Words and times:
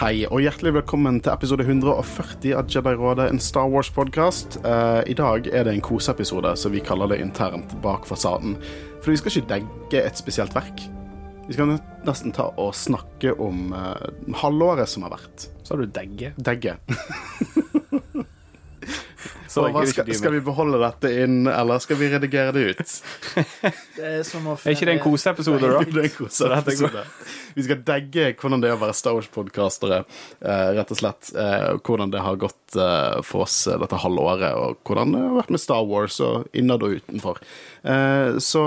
Hei, 0.00 0.22
og 0.32 0.40
hjertelig 0.40 0.70
velkommen 0.78 1.18
til 1.20 1.28
episode 1.28 1.60
140 1.66 2.54
av 2.56 2.70
Jedi-rådet, 2.72 3.26
en 3.28 3.40
Star 3.44 3.66
Wars-podkast. 3.68 4.56
I 4.64 5.16
dag 5.18 5.48
er 5.52 5.66
det 5.66 5.74
en 5.74 5.82
koseepisode, 5.84 6.54
så 6.56 6.70
vi 6.72 6.80
kaller 6.80 7.10
det 7.12 7.18
internt 7.20 7.74
Bak 7.84 8.08
fasaden. 8.08 8.54
For 9.02 9.12
vi 9.12 9.18
skal 9.20 9.34
ikke 9.34 9.50
degge 9.50 10.00
et 10.00 10.16
spesielt 10.16 10.56
verk. 10.56 10.80
Vi 11.44 11.52
skal 11.52 11.74
nesten 12.08 12.32
ta 12.32 12.48
og 12.56 12.72
snakke 12.80 13.36
om 13.44 13.74
uh, 13.76 14.08
halvåret 14.40 14.88
som 14.88 15.04
har 15.04 15.18
vært. 15.18 15.50
Så 15.60 15.76
har 15.76 15.84
du 15.84 15.92
degge. 16.00 16.32
Degge. 16.48 16.78
Så 19.50 19.64
hva 19.66 19.82
skal, 19.90 20.06
skal 20.14 20.34
vi 20.36 20.40
beholde 20.46 20.78
dette 20.78 21.10
inn, 21.24 21.40
eller 21.50 21.82
skal 21.82 21.98
vi 21.98 22.10
redigere 22.12 22.52
det 22.54 22.62
ut? 22.70 22.92
Det 23.96 24.06
er 24.06 24.22
som 24.26 24.46
å 24.46 24.54
Er 24.54 24.76
ikke 24.76 24.86
det 24.86 24.94
en 24.94 25.02
koseepisode, 25.02 25.58
da? 25.72 25.80
Det 25.90 26.04
er 26.04 26.06
en 26.06 26.14
koseepisode. 26.14 27.02
Vi 27.56 27.66
skal 27.66 27.82
degge 27.88 28.28
hvordan 28.38 28.62
det 28.62 28.70
er 28.70 28.78
å 28.78 28.80
være 28.80 28.94
Star 28.96 29.16
Wars-podkastere, 29.18 30.04
eh, 30.38 30.70
rett 30.78 30.94
og 30.94 31.00
slett. 31.02 31.32
Eh, 31.34 31.66
hvordan 31.82 32.14
det 32.14 32.22
har 32.22 32.38
gått 32.40 32.78
eh, 32.78 33.18
for 33.26 33.48
oss 33.48 33.58
dette 33.66 34.00
halvåret, 34.04 34.54
og 34.54 34.78
hvordan 34.86 35.16
det 35.16 35.24
har 35.26 35.36
vært 35.40 35.52
med 35.56 35.64
Star 35.64 35.82
Wars 35.90 36.20
og 36.24 36.46
innad 36.56 36.86
og 36.86 37.00
utenfor. 37.00 37.42
Eh, 37.82 38.38
så 38.38 38.64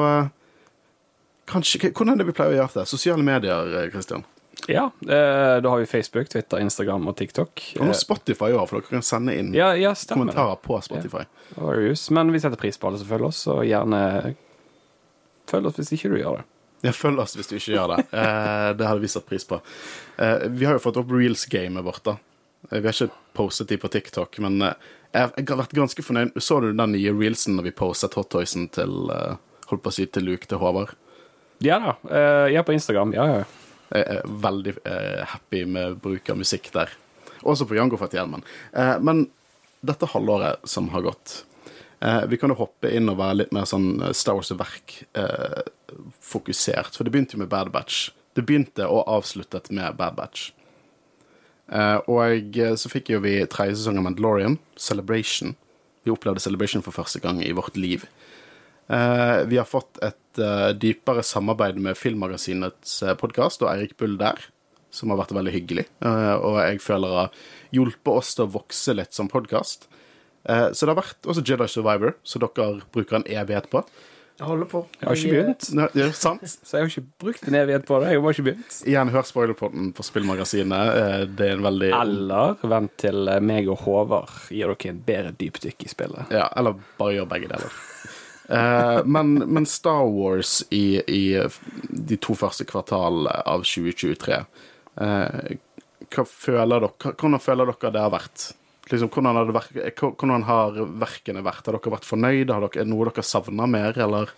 kanskje 1.49 1.91
Hvordan 1.91 2.13
er 2.13 2.21
det 2.21 2.29
vi 2.29 2.35
pleier 2.35 2.57
å 2.57 2.61
gjøre 2.61 2.81
det? 2.81 2.87
Sosiale 2.91 3.23
medier, 3.23 3.71
Kristian? 3.71 3.95
Christian? 3.95 4.29
Ja, 4.67 4.85
eh, 5.01 5.57
da 5.63 5.69
har 5.69 5.81
vi 5.81 5.85
Facebook, 5.89 6.29
Twitter, 6.29 6.59
Instagram 6.63 7.07
og 7.07 7.17
TikTok. 7.19 7.63
Og 7.79 7.89
nå 7.89 7.95
Spotify 7.97 8.53
òg, 8.53 8.63
for 8.69 8.79
dere 8.79 8.95
kan 8.95 9.05
sende 9.05 9.35
inn 9.35 9.51
Ja, 9.55 9.73
ja 9.75 9.91
kommentarer 10.09 10.59
på 10.63 10.79
Spotify. 10.85 11.25
Ja. 11.57 11.75
Men 12.15 12.31
vi 12.31 12.41
setter 12.43 12.59
pris 12.59 12.79
på 12.79 12.87
alle 12.87 13.01
som 13.01 13.09
følger 13.09 13.27
oss, 13.27 13.43
og 13.51 13.63
gjerne 13.67 14.01
følg 15.51 15.69
oss 15.69 15.79
hvis 15.81 15.93
ikke 15.97 16.13
du 16.13 16.19
gjør 16.21 16.39
det. 16.39 16.47
Ja, 16.83 16.91
følg 16.95 17.21
oss 17.23 17.37
hvis 17.37 17.51
du 17.51 17.57
ikke 17.57 17.77
gjør 17.77 17.95
det. 17.95 18.01
Eh, 18.23 18.69
det 18.77 18.87
hadde 18.87 19.03
vi 19.03 19.11
satt 19.11 19.27
pris 19.27 19.45
på. 19.47 19.59
Eh, 20.17 20.47
vi 20.51 20.67
har 20.67 20.77
jo 20.77 20.83
fått 20.83 20.99
opp 20.99 21.11
reels-gamet 21.11 21.85
vårt, 21.85 22.03
da. 22.07 22.17
Eh, 22.69 22.79
vi 22.79 22.87
har 22.87 22.95
ikke 22.95 23.15
postet 23.35 23.71
de 23.71 23.79
på 23.79 23.91
TikTok, 23.91 24.39
men 24.43 24.61
eh, 24.61 24.91
jeg, 25.13 25.45
har 25.49 25.59
vært 25.59 25.75
ganske 25.77 26.05
fornøyd. 26.05 26.35
Så 26.41 26.59
du 26.63 26.71
den 26.71 26.95
nye 26.95 27.15
reelsen 27.15 27.57
når 27.57 27.69
vi 27.69 27.75
postet 27.83 28.15
Hot 28.19 28.31
Toysen 28.33 28.69
til 28.73 29.11
eh, 29.13 29.35
Holdt 29.69 29.83
på 29.85 29.91
å 29.93 29.95
si 29.95 30.03
til 30.11 30.25
Luke 30.27 30.47
til 30.49 30.59
Håvard? 30.59 30.91
Ja 31.63 31.77
da. 31.79 31.93
Eh, 32.11 32.47
jeg 32.51 32.59
er 32.59 32.65
på 32.67 32.75
Instagram. 32.75 33.13
Ja, 33.15 33.27
ja. 33.31 33.43
Jeg 33.93 34.05
er 34.09 34.35
veldig 34.43 34.73
eh, 34.89 35.23
happy 35.29 35.63
med 35.69 35.99
bruk 36.01 36.29
av 36.33 36.39
musikk 36.39 36.71
der. 36.73 36.91
Også 37.43 37.67
på 37.67 37.77
Jango 37.77 37.99
Fett 37.99 38.15
Hjelmen. 38.17 38.43
Eh, 38.73 38.97
men 39.03 39.27
dette 39.83 40.09
halvåret 40.13 40.63
som 40.69 40.87
har 40.93 41.03
gått 41.03 41.43
eh, 41.99 42.23
Vi 42.31 42.39
kan 42.39 42.53
jo 42.53 42.61
hoppe 42.61 42.91
inn 42.95 43.11
og 43.11 43.19
være 43.19 43.41
litt 43.41 43.55
mer 43.55 43.67
sånn 43.69 43.99
Star 44.15 44.39
Wars-verk 44.39 44.95
eh, 45.19 45.63
fokusert. 46.23 46.95
For 46.95 47.05
det 47.05 47.13
begynte 47.13 47.37
jo 47.37 47.43
med 47.43 47.51
Bad 47.51 47.73
Batch. 47.75 48.09
Det 48.33 48.45
begynte 48.47 48.87
og 48.89 49.05
avsluttet 49.11 49.69
med 49.75 49.99
Bad 49.99 50.17
Batch. 50.17 50.51
Og 52.11 52.57
så 52.77 52.89
fikk 52.91 53.13
jo 53.13 53.21
vi 53.23 53.37
tredje 53.49 53.77
sesong 53.79 53.95
av 53.97 54.03
Mandalorian, 54.05 54.57
Celebration. 54.77 55.53
Vi 56.03 56.11
opplevde 56.11 56.41
Celebration 56.43 56.83
for 56.85 56.93
første 56.93 57.21
gang 57.23 57.39
i 57.41 57.53
vårt 57.55 57.77
liv. 57.79 58.03
Eh, 58.87 59.45
vi 59.47 59.57
har 59.57 59.67
fått 59.69 59.99
et 60.03 60.41
eh, 60.41 60.69
dypere 60.75 61.23
samarbeid 61.23 61.79
med 61.79 61.97
Filmmagasinets 61.97 62.97
uh, 63.05 63.13
podkast 63.19 63.63
og 63.63 63.71
Eirik 63.71 63.95
Bull 63.99 64.17
der, 64.19 64.41
som 64.93 65.13
har 65.13 65.21
vært 65.21 65.35
veldig 65.35 65.53
hyggelig. 65.55 65.85
Eh, 66.03 66.33
og 66.35 66.59
jeg 66.61 66.81
føler 66.83 67.19
har 67.23 67.43
hjulpet 67.75 68.13
oss 68.13 68.33
til 68.37 68.47
å 68.47 68.53
vokse 68.59 68.95
litt 68.97 69.15
som 69.15 69.31
podkast. 69.31 69.89
så 70.43 70.85
det 70.85 70.91
har 70.91 70.99
vært 70.99 71.27
også 71.31 71.41
Jedi 71.47 71.65
Survivor, 71.71 72.17
som 72.27 72.41
dere 72.43 72.83
bruker 72.91 73.15
en 73.15 73.29
evighet 73.31 73.69
på. 73.71 73.79
Jeg 74.39 74.47
holder 74.49 74.65
på. 74.65 74.79
Jeg 74.97 75.07
har 75.07 75.19
ikke 75.19 75.33
begynt, 75.33 75.67
Nei, 75.77 75.85
det 75.93 76.03
er 76.07 76.13
sant. 76.17 76.41
så 76.67 76.79
jeg 76.79 76.83
har 76.83 76.89
ikke 76.89 77.21
brukt 77.21 77.47
en 77.47 77.57
evighet 77.57 77.85
på 77.85 77.99
det. 78.01 78.09
Jeg 78.09 78.17
har 78.17 78.23
bare 78.25 78.35
ikke 78.35 78.45
begynt. 78.47 78.77
Igjen, 78.89 79.11
hør 79.13 79.27
spoilerpodden 79.29 79.91
på 79.93 80.05
Spillmagasinet. 80.07 80.97
Eh, 81.01 81.25
det 81.29 81.49
er 81.51 81.59
en 81.59 81.67
veldig 81.67 81.91
Eller 81.99 82.65
vent 82.73 82.95
til 83.03 83.29
eh, 83.29 83.41
meg 83.45 83.69
og 83.69 83.83
Håvard 83.85 84.33
gir 84.49 84.73
dere 84.73 84.91
en 84.91 85.03
bedre 85.05 85.35
dypdykk 85.37 85.85
i 85.85 85.91
spillet. 85.91 86.33
Ja, 86.33 86.47
eller 86.57 86.81
bare 86.97 87.19
gjør 87.19 87.29
begge 87.29 87.51
deler. 87.53 87.77
Eh, 88.49 88.99
men, 89.05 89.33
men 89.33 89.65
Star 89.69 90.03
Wars 90.11 90.63
i, 90.69 90.99
i 91.07 91.23
de 91.89 92.17
to 92.19 92.35
første 92.35 92.65
kvartal 92.67 93.29
av 93.31 93.63
2023 93.63 94.35
eh, 94.35 95.53
Hva 96.11 96.25
føler 96.27 96.83
dere, 96.83 97.13
Hvordan 97.13 97.39
føler 97.39 97.71
dere 97.71 97.93
det 97.95 98.03
har 98.03 98.11
vært? 98.11 98.49
Liksom, 98.91 99.07
hvordan, 99.07 99.39
det 99.47 99.55
vært 99.55 100.01
hvordan 100.03 100.43
har 100.43 100.79
verkene 100.99 101.43
vært? 101.45 101.69
Har 101.69 101.77
dere 101.77 101.93
vært 101.95 102.07
fornøyde? 102.07 102.51
Har 102.51 102.65
dere, 102.65 102.81
er 102.81 102.83
det 102.83 102.91
noe 102.91 103.07
dere 103.07 103.23
savner 103.23 103.69
mer, 103.71 103.95
eller? 103.95 104.33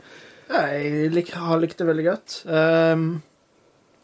Jeg 0.46 1.10
lik, 1.10 1.32
har 1.34 1.58
likt 1.58 1.80
det 1.82 1.88
veldig 1.88 2.06
godt. 2.06 2.36
Um, 2.46 3.08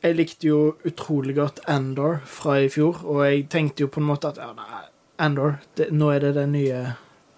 jeg 0.02 0.18
likte 0.18 0.48
jo 0.50 0.62
utrolig 0.90 1.36
godt 1.38 1.62
Andor 1.70 2.24
fra 2.26 2.58
i 2.64 2.72
fjor, 2.74 3.04
og 3.06 3.22
jeg 3.28 3.46
tenkte 3.54 3.86
jo 3.86 3.92
på 3.94 4.02
en 4.02 4.10
måte 4.10 4.32
at 4.32 4.42
ja, 4.42 4.50
nei, 4.58 4.82
Andor, 5.22 5.60
det, 5.78 5.92
nå 5.94 6.10
er 6.10 6.26
det 6.26 6.34
den 6.40 6.56
nye 6.58 6.80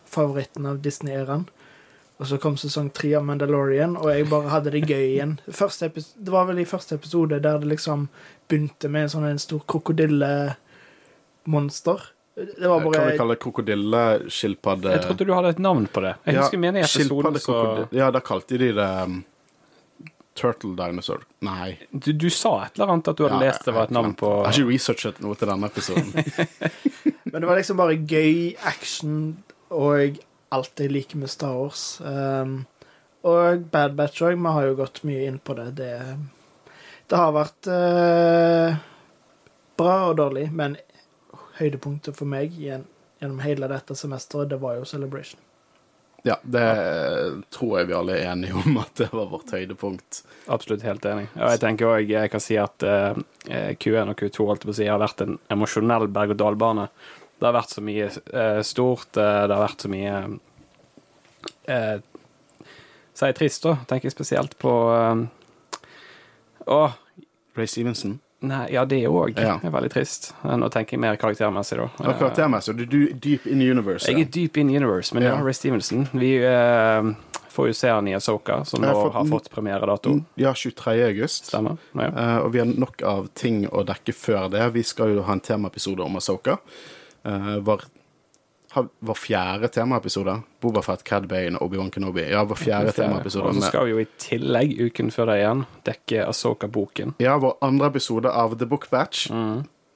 favoritten 0.07 0.69
av 0.69 0.79
Disney-æraen. 0.85 1.43
Og 2.21 2.27
så 2.29 2.37
kom 2.37 2.53
sesong 2.61 2.91
tre 2.93 3.15
av 3.17 3.23
Mandalorian, 3.25 3.95
og 3.97 4.11
jeg 4.13 4.27
bare 4.29 4.51
hadde 4.51 4.69
det 4.75 4.83
gøy 4.85 5.05
igjen. 5.15 5.31
Det 5.49 6.31
var 6.31 6.45
vel 6.49 6.59
i 6.61 6.65
første 6.69 6.95
episode 6.99 7.39
der 7.41 7.57
det 7.59 7.67
liksom 7.71 7.99
begynte 8.51 8.87
med 8.91 9.01
en 9.07 9.13
sånn 9.15 9.25
en 9.31 9.41
stor 9.41 9.61
krokodillemonster. 9.73 11.99
Det 12.35 12.67
var 12.67 12.93
Kan 12.93 13.07
vi 13.09 13.17
kalle 13.17 13.33
det 13.35 13.41
krokodilleskilpadde? 13.43 14.91
Jeg 14.91 15.01
trodde 15.05 15.25
du 15.25 15.33
hadde 15.33 15.49
et 15.53 15.59
navn 15.61 15.85
på 15.87 16.01
det. 16.01 16.15
Jeg 16.25 16.35
husker 16.39 16.57
mener 16.57 16.79
i 16.79 16.83
episoden 16.85 17.39
så 17.41 17.87
Ja, 17.93 18.09
da 18.13 18.19
kalte 18.25 18.57
de 18.57 18.71
det 18.73 18.87
um, 19.05 19.23
Turtle 20.33 20.73
Dinosaur. 20.77 21.21
Nei. 21.45 21.77
du, 21.91 22.11
du 22.13 22.29
sa 22.33 22.63
et 22.65 22.71
eller 22.77 22.87
annet 22.95 23.07
at 23.11 23.17
du 23.17 23.23
hadde 23.27 23.37
Ja, 23.37 23.41
lest 23.51 23.65
det 23.65 23.73
var 23.75 23.83
et 23.89 23.93
navn 23.93 24.13
på 24.17 24.27
Jeg 24.31 24.45
har 24.47 24.53
ikke 24.63 24.71
researchet 24.71 25.19
noe 25.21 25.35
til 25.37 25.47
denne 25.51 25.65
episoden. 25.69 26.11
Men 27.31 27.37
det 27.41 27.47
var 27.49 27.55
liksom 27.61 27.77
bare 27.81 27.95
gøy 28.01 28.33
action 28.69 29.13
og 29.69 30.17
alt 30.53 30.79
jeg 30.83 30.93
liker 30.93 31.19
med 31.21 31.31
Star 31.31 31.55
Wars. 31.57 31.85
Um, 32.01 32.63
og 33.23 33.67
Bad 33.71 33.95
Batch 33.99 34.23
òg. 34.23 34.35
Vi 34.37 34.55
har 34.57 34.67
jo 34.67 34.79
gått 34.79 35.03
mye 35.07 35.27
inn 35.27 35.39
på 35.39 35.55
det. 35.59 35.69
Det, 35.79 35.91
det 37.09 37.21
har 37.21 37.35
vært 37.35 37.69
uh, 37.71 38.81
bra 39.79 39.95
og 40.09 40.17
dårlig, 40.19 40.49
men 40.51 40.77
høydepunktet 41.59 42.17
for 42.17 42.29
meg 42.29 42.53
gjennom 42.57 43.41
hele 43.43 43.69
dette 43.71 43.95
semesteret, 43.97 44.51
det 44.51 44.61
var 44.61 44.79
jo 44.79 44.87
Celebration. 44.89 45.41
Ja, 46.23 46.37
det 46.41 46.67
tror 47.51 47.79
jeg 47.81 47.89
vi 47.89 47.95
alle 47.97 48.13
er 48.15 48.29
enige 48.31 48.55
om 48.55 48.77
at 48.79 48.93
det 48.95 49.09
var 49.11 49.27
vårt 49.27 49.51
høydepunkt. 49.51 50.21
Absolutt 50.47 50.85
helt 50.87 51.03
enig. 51.05 51.25
Og 51.35 51.49
jeg 51.51 51.59
tenker 51.59 51.89
også, 51.89 52.05
jeg 52.13 52.31
kan 52.31 52.43
si 52.43 52.55
at 52.61 52.85
eh, 52.87 53.73
Q1 53.75 54.13
og 54.13 54.21
Q2 54.21 54.47
holdt 54.47 54.63
på 54.63 54.71
å 54.71 54.77
si, 54.77 54.87
har 54.87 55.01
vært 55.03 55.25
en 55.25 55.35
emosjonell 55.51 56.07
berg-og-dal-bane. 56.15 56.87
Det 57.43 57.49
har 57.49 57.55
vært 57.57 57.73
så 57.75 57.81
mye 57.83 58.05
eh, 58.07 58.61
stort, 58.63 59.17
eh, 59.19 59.41
det 59.49 59.55
har 59.57 59.63
vært 59.65 59.83
så 59.83 59.89
mye 59.91 60.13
eh, 61.67 61.97
Si 63.13 63.31
trist, 63.37 63.65
da. 63.67 63.75
Tenker 63.89 64.07
jeg 64.09 64.15
spesielt 64.15 64.55
på 64.61 64.71
eh, 64.95 65.25
Å, 66.71 66.77
Ray 67.59 67.67
Stevenson. 67.67 68.15
nei, 68.43 68.65
ja, 68.73 68.85
det 68.85 69.01
òg 69.07 69.37
Ja. 69.39 69.57
er 69.63 69.71
veldig 69.71 69.91
trist. 69.93 70.31
Eh, 70.43 70.55
Nå 70.59 70.69
tenker 70.71 70.95
jeg 70.97 70.99
mer 71.03 71.15
karaktermessig, 71.19 71.77
da. 71.79 71.89
Ja, 72.03 72.15
karaktermessig. 72.19 72.77
Du 72.89 72.97
er 73.09 73.13
deep 73.13 73.45
in 73.47 73.61
universe. 73.61 74.07
Jeg 74.09 74.21
er 74.25 74.31
deep 74.31 74.57
in 74.57 74.69
universe, 74.71 75.13
men 75.13 75.23
ja, 75.23 75.35
Ja. 75.35 75.43
Ray 75.43 75.53
Stevenson. 75.53 76.07
Vi 76.13 76.37
eh, 76.43 77.11
får 77.53 77.67
jo 77.69 77.73
se 77.77 77.89
han 77.93 78.07
i 78.07 78.15
Asoka, 78.17 78.63
som 78.65 78.81
nå 78.81 78.87
har 78.87 78.95
fått 78.97 79.13
har 79.19 79.25
fått 79.29 79.51
premieredato. 79.53 80.15
Ja, 80.35 80.53
23. 80.55 81.03
august. 81.11 81.51
Stemmer? 81.51 81.77
Ja. 81.93 82.07
Eh, 82.09 82.37
og 82.47 82.51
vi 82.55 82.59
har 82.63 82.65
nok 82.71 83.01
av 83.03 83.27
ting 83.35 83.67
å 83.67 83.83
dekke 83.85 84.13
før 84.15 84.49
det. 84.51 84.65
Vi 84.73 84.83
skal 84.83 85.13
jo 85.15 85.21
ha 85.27 85.33
en 85.37 85.39
temaepisode 85.43 86.01
om 86.03 86.15
Asoka. 86.17 86.57
Uh, 87.23 87.57
var 87.63 87.85
vår 88.99 89.13
fjerde 89.13 89.67
temaepisode. 89.67 90.39
Bobafett, 90.59 91.03
Cad 91.03 91.27
Bane 91.27 91.57
Obi-Wan 91.61 91.91
Kenobi. 91.91 92.25
Ja, 92.31 92.43
var 92.43 92.57
fjerde 92.57 92.91
temaepisode. 92.91 93.51
Og 93.51 93.59
så 93.59 93.69
skal 93.69 93.85
vi 93.85 93.93
jo 93.93 94.01
i 94.01 94.07
tillegg, 94.17 94.73
uken 94.81 95.11
før 95.13 95.29
det 95.29 95.37
igjen, 95.43 95.61
dekke 95.85 96.25
Asoka-boken. 96.25 97.13
Ja, 97.21 97.37
vår 97.41 97.59
andre 97.61 97.91
episode 97.93 98.33
av 98.33 98.57
The 98.57 98.67
Book 98.69 98.89
Batch. 98.89 99.27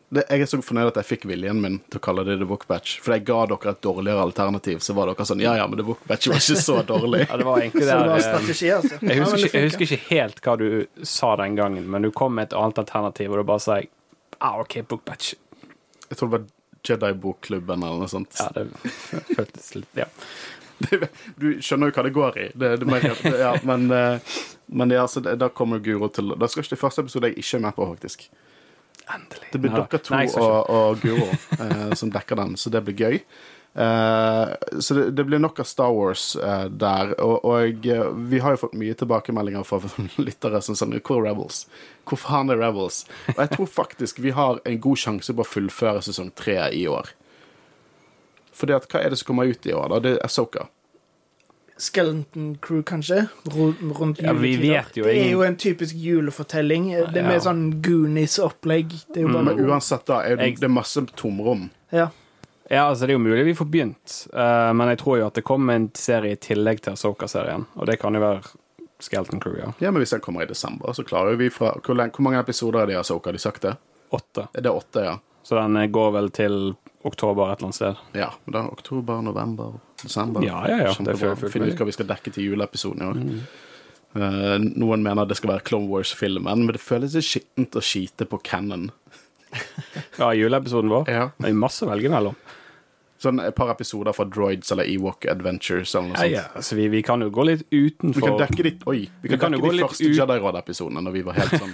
Det, 0.07 0.23
jeg 0.29 0.45
er 0.45 0.47
så 0.47 0.61
fornøyd 0.63 0.87
at 0.93 1.01
jeg 1.01 1.07
fikk 1.09 1.25
viljen 1.27 1.57
min 1.59 1.81
til 1.91 1.99
å 1.99 2.03
kalle 2.05 2.23
det 2.23 2.37
The 2.39 2.47
Book 2.47 2.63
Batch. 2.69 2.99
For 3.03 3.17
jeg 3.17 3.25
ga 3.27 3.41
dere 3.51 3.73
et 3.73 3.81
dårligere 3.83 4.21
alternativ, 4.23 4.79
så 4.85 4.95
var 4.95 5.09
dere 5.11 5.25
sånn 5.27 5.41
Ja, 5.43 5.57
ja, 5.59 5.65
men 5.67 5.81
The 5.81 5.87
Book 5.87 6.05
Batch 6.07 6.29
var 6.31 6.39
ikke 6.39 6.61
så 6.63 6.77
dårlig. 6.87 7.25
Ja, 7.27 7.39
det 7.41 7.47
var 7.49 7.59
egentlig 7.59 7.83
Så 7.83 7.89
det 7.89 8.11
var 8.11 8.21
eh, 8.21 8.27
strategi, 8.29 8.69
altså. 8.77 8.99
jeg 9.01 9.23
husker, 9.23 9.41
ikke, 9.41 9.57
jeg 9.57 9.71
husker 9.71 9.87
ikke 9.87 10.13
helt 10.13 10.39
hva 10.45 10.55
du 10.61 10.67
sa 11.17 11.33
den 11.41 11.57
gangen, 11.59 11.89
men 11.91 12.07
du 12.07 12.11
kom 12.15 12.37
med 12.37 12.47
et 12.47 12.55
annet 12.55 12.79
alternativ, 12.85 13.33
og 13.33 13.41
da 13.41 13.47
bare 13.51 13.65
sa 13.65 13.81
jeg 13.81 13.91
ah, 14.37 14.61
OK, 14.61 14.79
bookbatch. 14.87 15.33
Jeg 16.07 16.15
tror 16.15 16.29
det 16.29 16.37
var 16.37 16.47
Jedi-bokklubben 16.87 17.83
eller 17.83 18.03
noe 18.03 18.11
sånt. 18.11 18.37
Ja, 18.39 18.49
det 18.55 18.67
føltes 19.33 19.73
litt 19.77 20.03
Ja. 20.05 20.09
Du 21.41 21.47
skjønner 21.57 21.89
jo 21.89 21.95
hva 21.95 22.03
det 22.05 22.13
går 22.13 22.35
i. 22.37 22.43
Det, 22.53 22.67
det 22.83 22.85
merker, 22.89 23.37
ja, 23.39 23.55
men, 23.65 23.87
eh, 23.91 24.35
men 24.69 24.93
ja, 24.93 25.07
så 25.09 25.23
da 25.25 25.49
kommer 25.49 25.81
Guro 25.81 26.09
til 26.13 26.35
Da 26.37 26.45
skal 26.45 26.61
ikke 26.63 26.75
det 26.75 26.81
første 26.83 27.05
episode 27.05 27.31
jeg 27.31 27.41
ikke 27.41 27.57
er 27.57 27.63
med 27.65 27.77
på, 27.77 27.87
faktisk. 27.95 28.27
Endelig. 29.07 29.49
Det 29.53 29.61
blir 29.63 29.73
dere 29.73 30.01
to 30.03 30.13
nei, 30.13 30.25
og, 30.37 30.69
og 30.69 31.01
Guro 31.01 31.29
eh, 31.31 31.93
som 31.97 32.11
dekker 32.13 32.39
den, 32.43 32.57
så 32.59 32.69
det 32.73 32.83
blir 32.85 32.99
gøy. 33.07 33.19
Eh, 33.77 34.79
så 34.79 34.93
det, 34.97 35.11
det 35.11 35.23
blir 35.23 35.39
nok 35.39 35.59
av 35.59 35.67
Star 35.69 35.91
Wars 35.93 36.35
eh, 36.35 36.63
der. 36.69 37.11
Og, 37.21 37.45
og 37.45 37.85
eh, 37.85 38.07
vi 38.31 38.39
har 38.41 38.55
jo 38.55 38.61
fått 38.63 38.73
mye 38.79 38.95
tilbakemeldinger 38.97 39.67
fra 39.67 39.77
lyttere 40.27 40.61
som 40.65 40.77
sånn 40.79 40.95
Hvor 40.97 41.19
er 41.21 41.27
Rebels? 41.29 41.59
Hvor 42.09 42.17
faen 42.23 42.49
er 42.53 42.57
Rebels? 42.61 43.03
Og 43.35 43.43
jeg 43.43 43.53
tror 43.53 43.69
faktisk 43.75 44.23
vi 44.25 44.33
har 44.33 44.57
en 44.65 44.81
god 44.81 45.03
sjanse 45.03 45.35
på 45.37 45.45
å 45.45 45.51
fullføre 45.51 46.01
sesong 46.07 46.33
tre 46.33 46.57
i 46.73 46.87
år. 46.89 47.13
Fordi 48.57 48.73
at 48.73 48.89
hva 48.89 49.03
er 49.05 49.13
det 49.13 49.21
som 49.21 49.29
kommer 49.29 49.51
ut 49.53 49.69
i 49.69 49.75
år, 49.77 49.93
da? 49.93 50.01
Det 50.01 50.15
er 50.25 50.33
Soka. 50.33 50.65
Skeleton 51.77 52.55
Crew, 52.57 52.81
kanskje? 52.81 53.27
Rundt, 53.53 53.83
rundt 53.99 54.21
Ja, 54.25 54.33
vi 54.33 54.55
vet 54.57 54.95
jo 54.97 55.03
Det 55.05 55.13
er 55.13 55.29
jo 55.35 55.43
en 55.45 55.59
typisk 55.61 55.93
julefortelling. 56.01 56.87
Det 57.13 57.19
er 57.19 57.21
Ja. 57.21 57.27
mer 57.29 57.43
sånn 57.45 57.67
Goonies-opplegg. 57.85 58.95
Det 59.13 59.21
er 59.21 59.27
jo 59.27 59.33
bare 59.35 59.51
Men 59.53 59.61
uansett, 59.69 60.07
da, 60.09 60.23
er 60.25 60.35
det, 60.41 60.55
det 60.57 60.65
er 60.65 60.73
masse 60.73 61.05
tomrom. 61.13 61.69
Ja. 61.93 62.09
Ja, 62.69 62.89
altså 62.89 63.05
Det 63.05 63.13
er 63.13 63.17
jo 63.17 63.23
mulig 63.23 63.45
vi 63.47 63.55
får 63.55 63.67
begynt, 63.71 64.15
uh, 64.33 64.73
men 64.75 64.91
jeg 64.91 64.99
tror 64.99 65.19
jo 65.21 65.27
at 65.29 65.37
det 65.39 65.45
kommer 65.47 65.77
en 65.77 65.89
serie 65.95 66.35
i 66.35 66.39
tillegg 66.41 66.81
til 66.83 66.97
Asoka-serien. 66.97 67.63
Og 67.79 67.87
det 67.87 67.99
kan 68.01 68.15
jo 68.15 68.23
være 68.23 68.41
Skelton 68.99 69.39
Crew, 69.39 69.55
ja. 69.59 69.71
Ja, 69.79 69.91
men 69.91 70.01
Hvis 70.01 70.15
den 70.15 70.23
kommer 70.25 70.43
i 70.43 70.49
desember, 70.49 70.93
så 70.93 71.03
klarer 71.03 71.37
vi 71.39 71.49
fra 71.49 71.77
Hvor, 71.79 71.95
hvor 71.95 72.25
mange 72.25 72.39
episoder 72.39 72.81
er 72.81 72.89
det 72.89 72.97
i 72.97 72.99
Asoka? 72.99 73.29
Har 73.29 73.37
de 73.37 73.39
sagt 73.39 73.61
det? 73.61 73.77
Åtte. 74.09 74.47
Er 74.53 74.61
det 74.61 74.71
åtte, 74.71 75.03
ja? 75.03 75.17
Så 75.43 75.55
den 75.55 75.77
eh, 75.77 75.87
går 75.87 76.11
vel 76.11 76.29
til 76.35 76.75
oktober 77.07 77.51
et 77.51 77.59
eller 77.59 77.69
annet 77.69 77.75
sted. 77.75 78.01
Ja. 78.19 78.31
Da, 78.51 78.65
oktober, 78.67 79.21
november, 79.21 79.77
desember. 80.03 80.43
Ja, 80.43 80.63
ja, 80.67 80.77
ja, 80.87 80.93
det 80.99 81.15
er 81.23 81.39
Finne 81.47 81.69
ut 81.71 81.79
hva 81.79 81.87
vi 81.87 81.95
skal 81.95 82.09
dekke 82.09 82.33
til 82.35 82.49
juleepisoden 82.49 83.03
i 83.03 83.07
år. 83.07 83.21
Eh, 84.17 84.55
noen 84.65 85.05
mener 85.05 85.27
det 85.29 85.37
skal 85.39 85.53
være 85.53 85.63
Clone 85.67 85.87
Wars-filmen, 85.91 86.65
men 86.65 86.75
det 86.75 86.83
føles 86.83 87.15
litt 87.15 87.27
skittent 87.27 87.79
å 87.79 87.83
skite 87.83 88.27
på 88.27 88.41
canon. 88.43 88.89
Ja, 90.17 90.31
juleepisoden 90.33 90.89
vår. 90.91 91.09
Ja. 91.11 91.27
Det 91.37 91.49
er 91.51 91.57
masse 91.57 91.85
å 91.85 91.89
velge 91.91 92.09
mellom. 92.13 92.35
Sånn 93.17 93.39
et 93.41 93.55
par 93.57 93.71
episoder 93.73 94.13
fra 94.13 94.27
Droids 94.29 94.69
eller 94.75 94.85
Ewok 94.85 95.25
Adventures 95.31 95.95
eller 95.97 96.11
noe 96.11 96.17
sånt. 96.19 96.31
ja. 96.35 96.43
Altså, 96.59 96.75
vi, 96.77 96.83
vi 96.93 96.99
kan 97.05 97.21
jo 97.25 97.31
gå 97.33 97.45
litt 97.49 97.63
utenfor 97.73 98.21
Vi 98.21 98.27
kan 98.27 98.37
dekke 98.43 98.65
de, 98.67 98.71
oi, 98.91 98.99
vi 99.23 99.31
kan 99.31 99.39
kan 99.41 99.55
dekke 99.55 99.71
de 99.73 99.79
første 99.87 100.05
ut- 100.05 100.19
Jedi-råd-episodene 100.19 101.01
når 101.01 101.15
vi 101.15 101.23
var 101.25 101.39
helt 101.39 101.55
sånn 101.57 101.73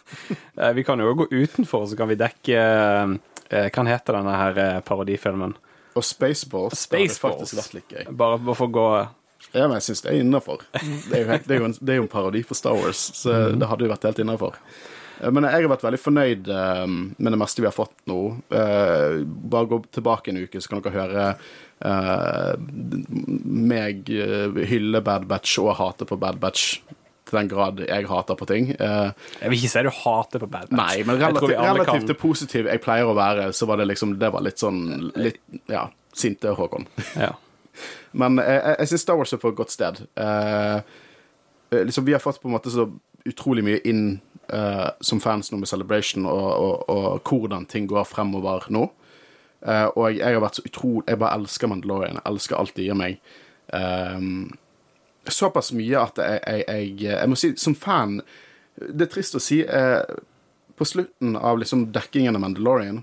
Eh, 0.60 0.72
Vi 0.74 0.82
kan 0.84 0.98
jo 0.98 1.12
gå 1.14 1.28
utenfor, 1.30 1.86
så 1.86 1.96
kan 1.96 2.10
vi 2.10 2.16
dekke 2.18 2.58
eh, 2.58 3.68
Hva 3.70 3.84
heter 3.86 4.18
denne 4.18 4.34
her 4.42 4.58
eh, 4.64 4.80
parodifilmen? 4.86 5.54
Og 5.94 6.04
Spaceballs. 6.06 6.82
Spaceballs. 6.88 7.54
Gøy. 7.90 8.04
Bare, 8.10 8.38
for 8.50 8.66
å 8.66 8.70
gå 8.74 8.88
Ja, 9.54 9.66
men 9.70 9.78
jeg 9.78 9.86
syns 9.92 10.02
det 10.04 10.10
er 10.12 10.20
innafor. 10.24 10.66
Det, 10.74 11.22
det, 11.22 11.38
det 11.46 11.56
er 11.94 11.98
jo 12.02 12.04
en 12.08 12.10
parodi 12.10 12.42
for 12.46 12.58
Star 12.58 12.74
Wars, 12.78 12.98
så 13.18 13.52
det 13.54 13.66
hadde 13.70 13.86
jo 13.86 13.90
vært 13.94 14.06
helt 14.10 14.20
innafor. 14.26 14.58
Men 15.20 15.44
jeg 15.44 15.52
har 15.66 15.72
vært 15.74 15.84
veldig 15.84 16.00
fornøyd 16.00 16.48
eh, 16.54 16.86
med 16.88 17.34
det 17.34 17.40
meste 17.40 17.60
vi 17.60 17.68
har 17.68 17.76
fått 17.76 17.92
nå. 18.08 18.20
Eh, 18.56 19.18
bare 19.52 19.68
gå 19.68 19.80
tilbake 19.92 20.32
en 20.32 20.40
uke, 20.44 20.62
så 20.62 20.72
kan 20.72 20.80
dere 20.84 20.94
høre 20.96 21.26
eh, 21.84 22.54
meg 23.50 24.08
eh, 24.14 24.62
hylle 24.70 25.02
Bad 25.04 25.28
Batch 25.30 25.58
og 25.60 25.74
hate 25.80 26.08
på 26.08 26.18
Bad 26.20 26.40
Batch 26.42 26.78
til 27.30 27.38
den 27.38 27.50
grad 27.52 27.82
jeg 27.84 28.08
hater 28.10 28.34
på 28.38 28.46
ting. 28.50 28.72
Uh, 28.80 29.12
Jeg 29.38 29.52
vil 29.52 29.60
ikke 29.60 29.70
si 29.70 29.82
du 29.86 29.90
hater 29.94 30.42
på 30.42 30.48
Bad 30.50 30.70
Batch. 30.70 30.80
Nei, 30.80 31.04
men 31.06 31.20
relativ, 31.20 31.52
relativt, 31.52 31.92
alle 31.92 32.08
kan- 32.08 32.18
positiv 32.18 32.66
jeg 32.66 32.82
pleier 32.82 33.06
å 33.06 33.14
være, 33.14 33.52
så 33.54 33.68
var 33.70 33.78
det 33.78 33.86
liksom 33.86 34.16
Det 34.18 34.32
var 34.34 34.42
litt 34.42 34.58
sånn 34.58 35.12
litt, 35.14 35.38
Ja, 35.70 35.84
sinte 36.12 36.56
Håkon. 36.58 36.88
Ja. 37.14 37.34
Men 38.20 38.40
eh, 38.42 38.50
jeg, 38.56 38.74
jeg 38.82 38.90
syns 38.90 39.04
Star 39.06 39.20
Wars 39.20 39.32
er 39.32 39.38
på 39.42 39.52
et 39.52 39.60
godt 39.60 39.70
sted. 39.70 40.02
Eh, 40.18 40.80
eh, 41.70 41.84
liksom, 41.86 42.04
vi 42.08 42.16
har 42.16 42.22
fått 42.24 42.40
på 42.42 42.50
en 42.50 42.56
måte 42.56 42.72
så 42.74 42.88
utrolig 43.28 43.62
mye 43.62 43.78
inn 43.86 44.02
eh, 44.52 44.88
som 45.00 45.20
fans 45.20 45.50
nå 45.52 45.58
med 45.60 45.68
Celebration, 45.70 46.26
og, 46.26 46.48
og, 46.50 46.88
og 46.90 47.30
hvordan 47.30 47.66
ting 47.70 47.88
går 47.90 48.08
fremover 48.08 48.66
nå. 48.70 48.88
Uh, 49.60 49.92
og 49.92 50.14
jeg 50.16 50.24
har 50.24 50.40
vært 50.40 50.56
så 50.56 50.62
utrolig 50.64 51.02
Jeg 51.04 51.20
bare 51.20 51.36
elsker 51.36 51.68
Mandalorian. 51.68 52.16
Jeg 52.16 52.32
elsker 52.32 52.56
alt 52.56 52.72
det 52.78 52.86
gir 52.86 52.96
meg. 52.96 53.18
Um, 53.76 54.46
såpass 55.28 55.68
mye 55.76 56.00
at 56.00 56.16
jeg, 56.16 56.38
jeg, 56.46 56.64
jeg, 56.64 56.94
jeg 57.10 57.28
må 57.28 57.36
si, 57.36 57.50
som 57.60 57.76
fan 57.76 58.22
Det 58.80 59.04
er 59.04 59.10
trist 59.12 59.36
å 59.36 59.42
si. 59.44 59.60
Uh, 59.68 60.00
på 60.80 60.88
slutten 60.88 61.36
av 61.36 61.60
liksom 61.60 61.90
dekkingen 61.92 62.40
av 62.40 62.46
Mandalorian 62.46 63.02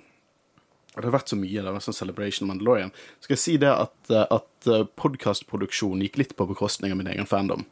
og 0.97 1.03
det 1.03 1.11
har 1.11 1.13
vært 1.13 1.29
så 1.29 1.37
mye. 1.37 1.59
Det 1.61 1.69
har 1.69 1.75
vært 1.75 1.85
sånn 1.85 1.93
Celebration 1.93 2.47
Mandalorian. 2.49 2.89
Skal 3.21 3.35
jeg 3.35 3.41
si 3.43 3.51
det 3.61 3.69
at, 3.69 4.11
at 4.33 4.69
podkastproduksjonen 4.97 6.01
gikk 6.07 6.17
litt 6.17 6.33
på 6.33 6.47
bekostning 6.49 6.89
av 6.89 6.97
min 6.97 7.11
egen 7.11 7.29
fandom. 7.29 7.67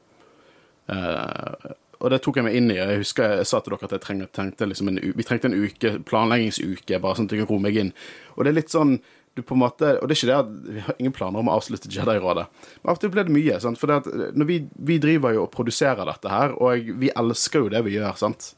Eh, 0.86 1.72
og 2.00 2.12
det 2.12 2.22
tok 2.24 2.40
jeg 2.40 2.48
meg 2.48 2.58
inn 2.60 2.72
i. 2.72 2.80
Jeg 2.80 3.02
husker 3.04 3.38
jeg 3.40 3.50
sa 3.50 3.62
til 3.64 3.76
dere 3.76 3.88
at 3.88 4.04
trengte, 4.04 4.32
trengte 4.36 4.68
liksom 4.70 4.92
en, 4.92 5.02
vi 5.16 5.28
trengte 5.28 5.52
en 5.52 5.58
uke, 5.58 5.94
planleggingsuke, 6.08 7.00
bare 7.04 7.20
sånn 7.20 7.30
at 7.30 7.36
jeg 7.36 7.44
kunne 7.44 7.54
roe 7.54 7.66
meg 7.68 7.80
inn. 7.82 7.94
Og 8.36 8.44
det 8.44 8.52
er 8.52 8.60
litt 8.60 8.74
sånn 8.74 8.98
du 9.36 9.42
på 9.44 9.56
en 9.56 9.60
måte, 9.60 9.98
Og 10.00 10.08
det 10.08 10.16
er 10.16 10.20
ikke 10.22 10.28
det 10.30 10.36
at 10.38 10.52
vi 10.72 10.84
har 10.86 11.00
ingen 11.00 11.14
planer 11.16 11.42
om 11.42 11.50
å 11.52 11.58
avslutte 11.58 11.90
Jedi-rådet. 11.92 12.46
Men 12.82 12.92
av 12.92 12.96
og 12.96 13.02
til 13.02 13.12
ble 13.12 13.26
det 13.28 13.34
mye. 13.36 13.58
sant? 13.60 13.80
For 13.82 13.92
når 13.92 14.48
vi, 14.48 14.62
vi 14.80 14.96
driver 15.04 15.36
jo 15.36 15.42
og 15.44 15.52
produserer 15.52 16.08
dette 16.08 16.32
her, 16.32 16.56
og 16.56 16.94
vi 17.02 17.12
elsker 17.12 17.66
jo 17.66 17.74
det 17.74 17.82
vi 17.84 17.98
gjør. 17.98 18.16
sant? 18.22 18.54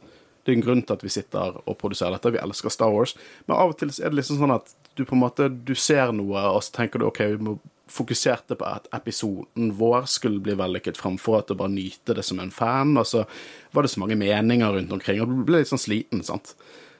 Det 0.45 0.53
er 0.53 0.59
en 0.59 0.65
grunn 0.67 0.83
til 0.85 0.93
at 0.93 1.01
vi 1.03 1.09
sitter 1.09 1.57
og 1.63 1.79
produserer 1.81 2.13
dette. 2.13 2.29
Vi 2.35 2.43
elsker 2.43 2.69
Star 2.69 2.93
Wars. 2.93 3.15
Men 3.47 3.57
av 3.57 3.73
og 3.73 3.79
til 3.81 3.89
er 3.89 4.13
det 4.13 4.19
liksom 4.19 4.37
sånn 4.43 4.53
at 4.53 4.69
du 4.93 5.01
på 5.01 5.17
en 5.17 5.23
måte 5.25 5.49
du 5.49 5.73
ser 5.73 6.13
noe, 6.13 6.45
og 6.53 6.61
så 6.61 6.77
tenker 6.77 7.01
du 7.01 7.09
OK, 7.09 7.23
vi 7.33 7.49
må 7.49 7.57
fokuserte 7.91 8.57
på 8.59 8.67
at 8.67 8.89
episoden 8.95 9.71
vår 9.79 10.07
skulle 10.11 10.41
bli 10.43 10.55
vellykket, 10.59 10.99
framfor 10.99 11.39
at 11.39 11.51
du 11.51 11.55
bare 11.59 11.73
nyte 11.73 12.15
det 12.17 12.25
som 12.25 12.41
en 12.43 12.51
fan. 12.53 12.95
Og 12.99 13.07
så 13.07 13.23
var 13.75 13.85
det 13.85 13.93
så 13.93 14.03
mange 14.03 14.19
meninger 14.19 14.73
rundt 14.75 14.91
omkring, 14.93 15.21
og 15.23 15.31
du 15.31 15.45
ble 15.47 15.61
litt 15.61 15.71
sånn 15.71 15.81
sliten, 15.81 16.25
sant. 16.27 16.55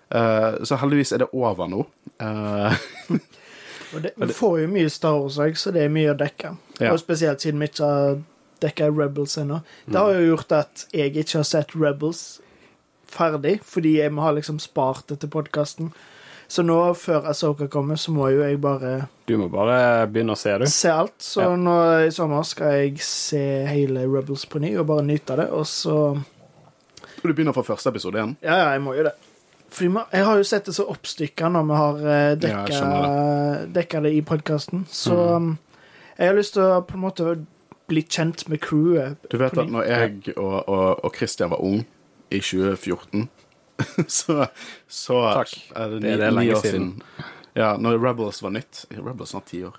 Uh, 0.07 0.63
så 0.63 0.80
heldigvis 0.80 1.12
er 1.12 1.25
det 1.25 1.34
over 1.36 1.68
nå. 1.72 1.84
Uh, 2.24 2.75
Og 3.95 4.01
det, 4.04 4.12
vi 4.19 4.34
får 4.36 4.57
jo 4.62 4.72
mye 4.72 4.89
Star 4.92 5.16
Wars 5.16 5.38
òg, 5.39 5.56
så 5.60 5.72
det 5.72 5.86
er 5.86 5.94
mye 5.94 6.12
å 6.12 6.18
dekke. 6.18 6.51
Ja. 6.81 6.92
Og 6.92 7.00
spesielt 7.00 7.44
siden 7.44 7.62
vi 7.63 7.69
ikke 7.69 7.88
har 7.88 8.18
dekka 8.63 8.89
Rebels 8.92 9.38
ennå. 9.39 9.62
Det 9.86 10.01
har 10.01 10.18
jo 10.18 10.25
gjort 10.34 10.54
at 10.57 10.84
jeg 10.92 11.13
ikke 11.13 11.39
har 11.39 11.48
sett 11.48 11.75
Rebels 11.78 12.24
ferdig, 13.07 13.60
fordi 13.63 13.98
jeg 14.01 14.12
må 14.12 14.25
ha 14.25 14.34
liksom 14.36 14.60
spart 14.60 15.07
det 15.12 15.22
til 15.22 15.31
podkasten. 15.31 15.94
Så 16.47 16.63
nå, 16.63 16.77
før 16.95 17.25
Asoka 17.27 17.67
kommer, 17.67 17.95
så 17.99 18.11
må 18.15 18.29
jo 18.31 18.39
jeg 18.45 18.61
bare 18.63 19.07
Du 19.27 19.35
må 19.38 19.49
bare 19.51 20.07
begynne 20.07 20.31
å 20.31 20.39
se, 20.39 20.53
du. 20.57 20.65
se 20.71 20.89
alt. 20.89 21.17
Så 21.19 21.41
Ja. 21.44 21.55
nå 21.55 22.07
i 22.07 22.11
sommer 22.15 22.44
skal 22.47 22.71
jeg 22.71 22.99
se 23.03 23.65
hele 23.67 24.05
Rebels 24.07 24.45
på 24.45 24.60
ny 24.63 24.77
og 24.77 24.88
bare 24.88 25.03
nyte 25.03 25.36
det, 25.36 25.50
og 25.51 25.65
så 25.67 26.24
du 27.27 27.33
begynner 27.33 27.51
fra 27.53 27.63
første 27.65 27.89
episode 27.91 28.15
igjen. 28.15 28.36
Ja, 28.45 28.55
ja, 28.55 28.67
jeg 28.72 28.81
må 28.81 28.93
jo 28.95 29.03
det. 29.03 29.12
Fordi 29.74 29.89
jeg 30.13 30.24
har 30.24 30.38
jo 30.38 30.43
sett 30.48 30.65
det 30.69 30.75
så 30.77 30.86
oppstykka 30.88 31.50
når 31.51 31.65
vi 31.67 31.75
har 31.75 32.36
dekka, 32.39 32.72
Ja, 32.72 33.01
det. 33.01 33.74
dekka 33.75 34.01
det 34.05 34.13
i 34.15 34.22
podkasten. 34.22 34.86
Så 34.88 35.17
mm. 35.41 35.57
jeg 36.19 36.27
har 36.29 36.38
lyst 36.38 36.53
til 36.53 36.63
å 36.63 36.81
på 36.88 36.95
en 36.95 37.03
måte 37.03 37.45
bli 37.89 38.03
kjent 38.03 38.48
med 38.48 38.62
crewet. 38.63 39.17
Du 39.29 39.38
vet 39.38 39.57
at 39.57 39.67
når 39.67 39.88
jeg 39.89 40.38
og, 40.38 40.69
og, 40.69 41.03
og 41.03 41.15
Christian 41.15 41.51
var 41.51 41.60
ung 41.63 41.86
i 42.31 42.39
2014, 42.39 43.27
så, 44.07 44.48
så 44.88 45.17
Takk. 45.41 45.55
er 45.75 45.89
det 45.96 46.00
Det 46.03 46.13
er 46.13 46.22
det 46.24 46.29
ni 46.31 46.39
lenge 46.39 46.55
år 46.57 46.62
siden. 46.65 46.88
siden. 47.01 47.34
Ja, 47.57 47.72
når 47.81 47.98
Rebels 47.98 48.41
var 48.46 48.53
nytt 48.53 48.86
Rebels 48.93 49.29
snart 49.34 49.46
ti 49.50 49.63
år. 49.65 49.77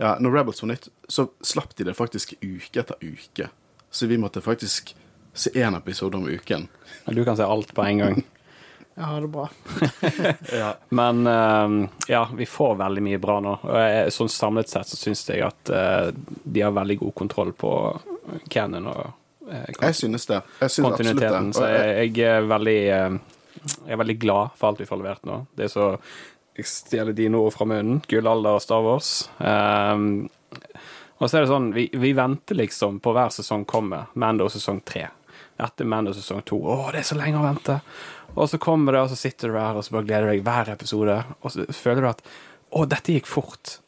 Ja, 0.00 0.14
når 0.20 0.32
Rebels 0.38 0.62
var 0.62 0.70
nytt, 0.72 0.88
så 1.08 1.26
slapp 1.44 1.74
de 1.76 1.84
det 1.84 1.94
faktisk 1.98 2.34
uke 2.40 2.80
etter 2.80 2.96
uke. 3.00 3.50
Så 3.90 4.06
vi 4.08 4.16
måtte 4.18 4.40
faktisk 4.40 4.94
se 5.34 5.50
én 5.50 5.76
episode 5.76 6.16
om 6.16 6.28
uken. 6.28 6.68
Du 7.06 7.24
kan 7.24 7.36
se 7.36 7.44
alt 7.44 7.74
på 7.74 7.84
en 7.84 7.98
gang. 7.98 8.22
Jeg 8.94 9.04
har 9.04 9.20
det 9.20 9.28
bra. 9.28 9.48
Men 10.88 11.26
uh, 11.26 11.88
ja, 12.08 12.28
vi 12.36 12.46
får 12.46 12.74
veldig 12.74 13.02
mye 13.02 13.18
bra 13.22 13.38
nå. 13.40 13.54
Og 13.62 13.76
jeg, 13.78 14.10
sånn 14.12 14.28
samlet 14.28 14.68
sett 14.68 14.90
så 14.90 14.98
syns 14.98 15.22
jeg 15.30 15.40
at 15.46 15.70
uh, 15.72 16.10
de 16.44 16.60
har 16.60 16.74
veldig 16.76 16.98
god 17.00 17.14
kontroll 17.16 17.52
på 17.56 17.70
canon 18.52 18.90
og 18.90 19.00
eh, 19.06 19.14
Jeg 19.50 19.96
synes 19.98 20.26
det. 20.30 20.40
Jeg 20.60 20.70
synes 20.70 20.88
kontinuiteten. 20.88 21.52
det. 21.52 21.58
Så 21.58 21.68
jeg, 21.68 21.86
jeg, 21.96 22.16
jeg 22.18 22.34
er 22.38 22.50
veldig 22.50 22.80
eh, 22.96 23.20
Jeg 23.84 23.94
er 23.94 24.02
veldig 24.02 24.18
glad 24.22 24.58
for 24.58 24.70
alt 24.70 24.82
vi 24.82 24.88
får 24.88 25.00
levert 25.02 25.24
nå. 25.28 25.40
Det 25.56 25.66
er 25.66 25.72
så 25.72 25.86
Jeg 26.56 26.68
stjeler 26.70 27.16
dine 27.16 27.40
ord 27.40 27.54
fra 27.54 27.66
munnen. 27.68 28.02
Gullalder 28.08 28.58
og 28.58 28.62
Star 28.62 28.84
Wars. 28.84 29.30
Um, 29.38 30.28
og 31.20 31.28
så 31.28 31.36
er 31.38 31.44
det 31.44 31.50
sånn, 31.50 31.70
vi, 31.76 31.86
vi 32.00 32.10
venter 32.16 32.56
liksom 32.56 32.98
på 33.04 33.12
hver 33.16 33.32
sesong 33.32 33.66
kommer. 33.68 34.08
Mando 34.20 34.48
sesong 34.52 34.80
tre. 34.88 35.06
Etter 35.60 35.88
Mando 35.88 36.14
sesong 36.16 36.40
to. 36.48 36.58
Å, 36.64 36.90
det 36.94 37.02
er 37.02 37.08
så 37.10 37.18
lenge 37.18 37.40
å 37.40 37.44
vente. 37.44 37.76
Og 38.34 38.48
så 38.48 38.60
kommer 38.62 38.96
det, 38.96 39.02
og 39.04 39.12
så 39.12 39.18
sitter 39.18 39.52
du 39.52 39.58
her 39.58 39.76
og 39.76 39.84
så 39.84 39.98
bare 39.98 40.08
gleder 40.08 40.28
du 40.28 40.32
deg 40.32 40.44
hver 40.46 40.72
episode. 40.72 41.16
Og 41.40 41.52
så 41.52 41.66
føler 41.76 42.04
du 42.04 42.10
at 42.12 42.24
å, 42.70 42.86
dette 42.88 43.16
gikk 43.16 43.28
fort. 43.28 43.78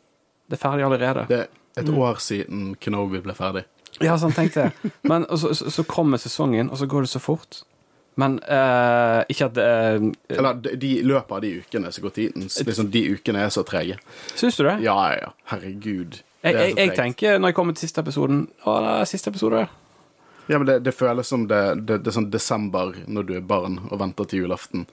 Det 0.44 0.58
er 0.58 0.62
ferdig 0.64 0.86
allerede. 0.86 1.26
det 1.30 1.40
er 1.46 1.50
et 1.80 1.88
år 1.88 2.20
siden 2.20 2.74
Kenobi 2.82 3.22
ble 3.24 3.36
ferdig. 3.38 3.64
Ja, 4.00 4.16
sånn 4.18 4.32
tenkte 4.32 4.68
jeg. 4.68 4.92
Men 5.04 5.26
så, 5.36 5.52
så, 5.54 5.84
kommer 5.84 6.20
sesongen, 6.22 6.70
og 6.72 6.80
så 6.80 6.88
går 6.88 7.04
det 7.04 7.12
så 7.12 7.20
fort. 7.22 7.62
Men 8.20 8.38
eh, 8.44 9.22
ikke 9.32 9.46
at 9.48 9.58
eh, 9.60 10.02
Eller 10.36 10.58
de, 10.60 10.90
løper 11.00 11.08
løpet 11.08 11.36
av 11.36 11.44
de 11.44 11.52
ukene 11.62 11.92
så 11.94 12.02
går 12.04 12.12
tiden 12.12 12.44
liksom, 12.44 12.90
De 12.92 13.00
ukene 13.14 13.46
er 13.46 13.52
så 13.54 13.62
trege. 13.64 13.96
Syns 14.36 14.58
du 14.60 14.66
det? 14.66 14.74
Ja, 14.84 14.96
ja, 15.12 15.22
ja. 15.22 15.30
Herregud. 15.54 16.18
Jeg, 16.42 16.58
jeg, 16.58 16.74
jeg 16.76 16.92
tenker 16.98 17.38
når 17.40 17.52
jeg 17.52 17.56
kommer 17.56 17.76
til 17.76 17.86
siste 17.86 18.02
episoden 18.04 18.44
Å, 18.66 18.74
det 18.84 18.92
er 18.98 19.08
siste 19.08 19.32
episode. 19.32 19.64
Ja, 20.50 20.58
men 20.58 20.66
det, 20.68 20.82
det 20.84 20.92
føles 20.92 21.32
som 21.32 21.46
det, 21.48 21.62
det, 21.86 22.02
det 22.02 22.12
er 22.12 22.18
sånn 22.18 22.28
desember 22.34 22.92
når 23.06 23.28
du 23.28 23.34
er 23.38 23.48
barn 23.48 23.80
og 23.88 24.00
venter 24.02 24.28
til 24.28 24.44
julaften. 24.44 24.84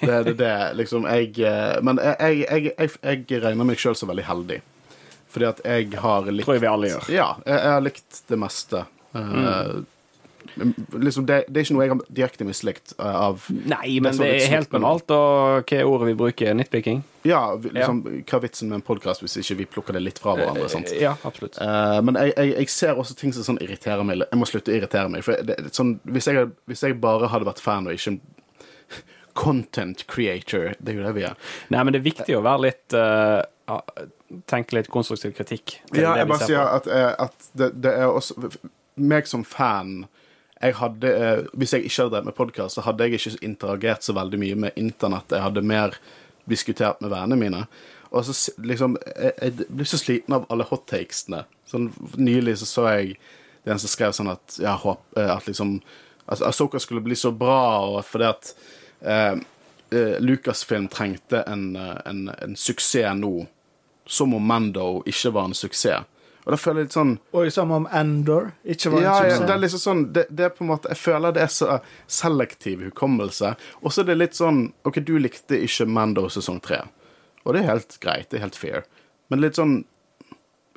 Det 0.00 0.10
er 0.10 0.30
det, 0.34 0.54
liksom 0.78 1.04
jeg 1.06 1.38
eh, 1.46 1.78
Men 1.86 2.00
jeg, 2.02 2.72
jeg 2.74 3.42
regner 3.42 3.66
meg 3.66 3.80
sjøl 3.80 3.98
så 3.98 4.08
veldig 4.10 4.26
heldig. 4.28 4.60
Fordi 5.30 5.46
at 5.46 5.62
jeg 5.64 5.94
har 6.02 6.26
likt 6.30 6.48
Tror 6.48 6.58
jeg 6.58 6.64
vi 6.64 6.70
alle 6.70 6.92
gjør. 6.92 7.08
Ja, 7.14 7.30
jeg, 7.46 7.56
jeg 7.56 7.74
har 7.76 7.86
likt 7.86 8.20
det 8.30 8.38
meste. 8.40 8.84
Eh, 9.14 9.80
liksom 10.92 11.26
det, 11.26 11.44
det 11.48 11.60
er 11.60 11.66
ikke 11.66 11.74
noe 11.76 11.84
jeg 11.84 11.92
har 11.92 12.00
direkte 12.18 12.46
mislikt 12.48 12.94
uh, 12.98 13.28
av 13.28 13.44
Nei, 13.50 13.98
men 14.02 14.16
det 14.18 14.28
er 14.28 14.54
helt 14.54 14.70
banalt. 14.72 15.10
Og 15.14 15.62
hva 15.68 15.78
er 15.78 15.88
ordet 15.88 16.10
vi 16.10 16.16
bruker? 16.18 16.56
Nitpicking? 16.56 17.02
Ja, 17.28 17.42
liksom, 17.60 18.02
hva 18.24 18.38
er 18.38 18.44
vitsen 18.46 18.72
med 18.72 18.80
en 18.80 18.86
podkast 18.86 19.24
hvis 19.24 19.38
ikke 19.42 19.58
vi 19.60 19.68
plukker 19.76 19.96
det 19.96 20.02
litt 20.04 20.20
fra 20.22 20.34
hverandre? 20.38 20.68
sant? 20.72 20.92
Ja, 20.96 21.14
absolutt. 21.28 21.60
Uh, 21.60 22.00
men 22.06 22.18
jeg, 22.20 22.34
jeg, 22.34 22.56
jeg 22.56 22.74
ser 22.74 23.00
også 23.00 23.16
ting 23.18 23.34
som 23.36 23.46
sånn 23.46 23.62
irriterer 23.62 24.04
meg. 24.06 24.24
Jeg 24.26 24.40
må 24.40 24.48
slutte 24.48 24.72
å 24.72 24.76
irritere 24.76 25.12
meg. 25.12 25.24
For 25.26 25.46
det, 25.46 25.60
sånn, 25.76 25.98
hvis, 26.10 26.30
jeg, 26.30 26.50
hvis 26.70 26.84
jeg 26.86 26.98
bare 27.02 27.30
hadde 27.32 27.48
vært 27.48 27.62
fan 27.62 27.88
og 27.88 27.96
ikke 27.96 28.16
en 28.16 28.20
content 29.40 30.02
creator 30.10 30.72
Det 30.80 30.92
er 30.92 30.98
jo 30.98 31.06
det 31.06 31.16
vi 31.16 31.26
er. 31.28 31.38
Nei, 31.70 31.84
men 31.84 31.94
det 31.94 32.02
er 32.02 32.08
viktig 32.10 32.36
å 32.36 32.44
være 32.44 32.66
litt 32.66 32.96
eh, 32.98 33.38
ja, 33.38 33.46
Tenke 34.50 34.76
litt 34.76 34.90
konstruktiv 34.92 35.34
kritikk. 35.38 35.78
Ja, 35.96 36.14
jeg 36.18 36.28
bare 36.30 36.46
sier 36.46 36.62
at, 36.62 36.88
eh, 36.90 37.12
at 37.26 37.50
det, 37.58 37.72
det 37.82 37.94
er 37.98 38.10
også 38.10 38.50
Meg 39.00 39.28
som 39.30 39.44
fan 39.46 40.04
jeg 40.60 40.76
hadde, 40.76 41.08
eh, 41.08 41.46
Hvis 41.56 41.72
jeg 41.72 41.86
ikke 41.88 42.02
hadde 42.02 42.12
drevet 42.14 42.28
med 42.28 42.36
podkast, 42.36 42.76
så 42.76 42.84
hadde 42.84 43.06
jeg 43.06 43.16
ikke 43.16 43.38
interagert 43.44 44.04
så 44.04 44.12
veldig 44.12 44.38
mye 44.38 44.58
med 44.66 44.76
internett. 44.76 45.32
Jeg 45.32 45.40
hadde 45.42 45.62
mer 45.64 45.96
diskutert 46.50 47.00
med 47.00 47.10
vennene 47.10 47.38
mine. 47.40 47.62
Og 48.10 48.24
så 48.24 48.52
liksom 48.58 48.98
Jeg, 49.16 49.32
jeg 49.40 49.68
blir 49.68 49.88
så 49.88 49.98
sliten 49.98 50.36
av 50.36 50.44
alle 50.50 50.66
hottakesene. 50.68 51.44
Sånn, 51.70 51.88
nylig 52.16 52.58
så 52.60 52.68
så 52.68 52.88
jeg 52.90 53.16
den 53.64 53.78
som 53.78 53.92
skrev 53.92 54.12
sånn 54.16 54.32
at 54.32 54.58
ja, 54.60 54.76
eh, 55.16 55.30
at 55.30 55.48
liksom 55.48 55.80
at 56.30 56.42
Asoka 56.46 56.78
skulle 56.78 57.02
bli 57.02 57.16
så 57.16 57.32
bra, 57.34 57.80
og 57.90 58.04
fordi 58.06 58.28
at 58.28 58.52
eh, 59.02 59.40
Lucasfilm 60.22 60.86
trengte 60.88 61.40
en, 61.50 61.74
en, 61.76 62.20
en 62.30 62.54
suksess 62.56 63.16
nå, 63.18 63.32
som 64.10 64.34
om 64.34 64.46
Mando 64.46 65.02
ikke 65.08 65.30
var 65.34 65.50
en 65.50 65.54
suksess. 65.54 66.08
Og 66.40 66.54
da 66.54 66.56
føler 66.56 66.80
jeg 66.80 66.88
litt 66.88 66.94
sånn 66.96 67.10
Og 67.36 67.50
som 67.52 67.72
om 67.76 67.86
Endor 67.94 68.46
ikke 68.64 68.94
var 68.94 69.02
en 69.02 69.04
ja, 69.04 69.16
ja, 69.28 69.40
det 69.44 69.52
er 69.52 69.60
liksom 69.60 69.82
sånn 69.82 70.00
det, 70.16 70.22
det 70.32 70.46
er 70.46 70.54
på 70.56 70.64
en 70.64 70.70
måte 70.70 70.88
Jeg 70.88 70.96
føler 70.96 71.34
det 71.36 71.42
er 71.44 71.52
så 71.52 71.76
selektiv 72.08 72.80
hukommelse. 72.88 73.52
Og 73.84 73.92
så 73.92 74.02
er 74.02 74.08
det 74.08 74.16
litt 74.16 74.38
sånn 74.38 74.62
OK, 74.88 75.02
du 75.04 75.18
likte 75.20 75.60
ikke 75.60 75.86
Mando 75.86 76.24
sesong 76.32 76.62
tre. 76.64 76.80
Og 77.44 77.54
det 77.54 77.62
er 77.62 77.70
helt 77.74 77.98
greit. 78.00 78.30
Det 78.32 78.40
er 78.40 78.46
helt 78.46 78.58
fair. 78.58 78.88
Men 79.28 79.44
litt 79.44 79.60
sånn 79.60 79.82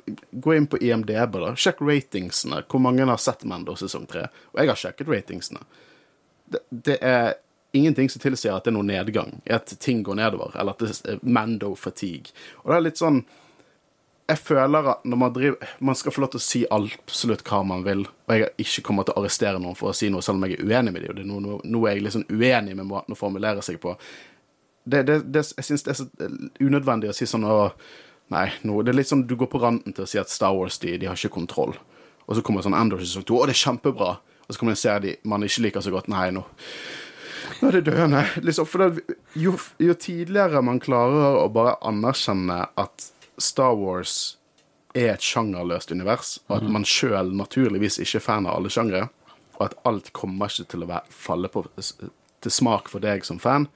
Gå 0.04 0.52
inn 0.52 0.66
på 0.68 0.76
IMDb, 0.84 1.38
da. 1.40 1.54
Sjekk 1.56 1.78
ratingsene. 1.80 2.58
Hvor 2.68 2.82
mange 2.84 3.06
har 3.08 3.20
sett 3.22 3.46
Mando 3.48 3.72
sesong 3.80 4.04
tre? 4.10 4.26
Og 4.52 4.60
jeg 4.60 4.68
har 4.68 4.76
sjekket 4.76 5.08
ratingsene. 5.08 5.62
Det, 6.44 6.60
det 6.68 6.98
er 7.00 7.30
ingenting 7.74 8.10
som 8.10 8.22
tilsier 8.22 8.54
at 8.54 8.66
det 8.66 8.72
er 8.72 8.76
noen 8.78 8.90
nedgang 8.92 9.32
at 9.50 9.72
ting 9.82 10.02
går 10.06 10.18
nedover, 10.20 10.54
eller 10.58 10.76
at 10.76 10.84
det 10.84 11.14
er 11.14 11.22
Mando-fatigue. 11.22 12.34
Og 12.62 12.70
det 12.70 12.76
er 12.76 12.86
litt 12.88 13.02
sånn 13.02 13.24
jeg 14.24 14.40
føler 14.40 14.86
at 14.88 15.02
når 15.04 15.18
man 15.20 15.32
driver 15.36 15.72
Man 15.84 15.96
skal 16.00 16.12
få 16.14 16.22
lov 16.22 16.30
til 16.32 16.40
å 16.40 16.44
si 16.44 16.60
absolutt 16.72 17.42
hva 17.44 17.58
man 17.66 17.82
vil, 17.84 18.06
og 18.08 18.32
jeg 18.32 18.46
har 18.46 18.62
ikke 18.64 18.84
kommet 18.86 19.08
til 19.08 19.16
å 19.16 19.20
arrestere 19.20 19.60
noen 19.60 19.76
for 19.76 19.90
å 19.92 19.96
si 19.96 20.08
noe 20.12 20.24
selv 20.24 20.40
om 20.40 20.46
jeg 20.48 20.56
er 20.56 20.64
uenig 20.64 20.94
med 20.94 21.04
dem, 21.04 21.10
og 21.12 21.18
det 21.18 21.24
er 21.24 21.28
noe, 21.28 21.58
noe 21.60 21.90
jeg 21.90 22.00
er 22.00 22.06
liksom 22.06 22.24
uenig 22.30 22.78
med 22.78 22.88
måten 22.88 23.12
å 23.12 23.18
formulere 23.18 23.64
seg 23.64 23.76
på. 23.82 23.92
Det, 24.84 25.02
det, 25.08 25.18
det, 25.32 25.44
jeg 25.58 25.68
syns 25.68 25.84
det 25.84 25.92
er 25.92 25.98
så 26.00 26.08
unødvendig 26.60 27.12
å 27.12 27.16
si 27.16 27.28
sånn 27.28 27.46
å 27.48 27.58
Nei, 28.32 28.46
no, 28.64 28.78
det 28.80 28.94
er 28.94 28.96
litt 28.96 29.10
sånn 29.10 29.26
du 29.28 29.34
går 29.36 29.50
på 29.52 29.58
randen 29.60 29.92
til 29.92 30.06
å 30.06 30.08
si 30.08 30.16
at 30.16 30.30
Star 30.32 30.54
Wars 30.56 30.78
de, 30.80 30.94
de 30.96 31.04
har 31.04 31.18
ikke 31.18 31.34
kontroll. 31.34 31.74
Og 32.24 32.38
så 32.38 32.42
kommer 32.42 32.64
sånn 32.64 32.72
Endor 32.72 33.02
sesong 33.02 33.26
to, 33.28 33.36
å, 33.36 33.44
det 33.44 33.52
er 33.52 33.60
kjempebra. 33.60 34.14
Og 34.46 34.48
så 34.48 34.56
kommer 34.56 34.72
en 34.72 34.80
serie 34.80 35.18
man 35.28 35.44
ikke 35.44 35.66
liker 35.66 35.84
så 35.84 35.92
godt. 35.92 36.08
Nei, 36.08 36.30
nå 36.32 36.40
nå 37.60 37.68
er 37.68 37.78
det 37.78 37.84
døende. 37.90 38.22
Liksom, 38.44 38.68
for 38.68 38.84
det, 38.84 39.18
jo, 39.38 39.56
jo 39.82 39.96
tidligere 39.98 40.62
man 40.64 40.80
klarer 40.82 41.40
å 41.42 41.48
bare 41.52 41.76
anerkjenne 41.86 42.64
at 42.80 43.10
Star 43.40 43.74
Wars 43.78 44.36
er 44.94 45.16
et 45.16 45.24
sjangerløst 45.26 45.90
univers, 45.90 46.36
og 46.46 46.60
at 46.60 46.66
man 46.70 46.86
sjøl 46.86 47.32
naturligvis 47.34 47.98
ikke 48.02 48.20
er 48.20 48.24
fan 48.24 48.46
av 48.46 48.60
alle 48.60 48.70
sjangere, 48.70 49.08
og 49.58 49.64
at 49.66 49.74
alt 49.88 50.12
kommer 50.14 50.52
ikke 50.52 50.68
til 50.70 50.84
å 50.86 50.90
være, 50.90 51.14
falle 51.14 51.50
på, 51.50 51.64
til 51.74 52.54
smak 52.54 52.90
for 52.92 53.02
deg 53.02 53.26
som 53.26 53.40
fan 53.42 53.68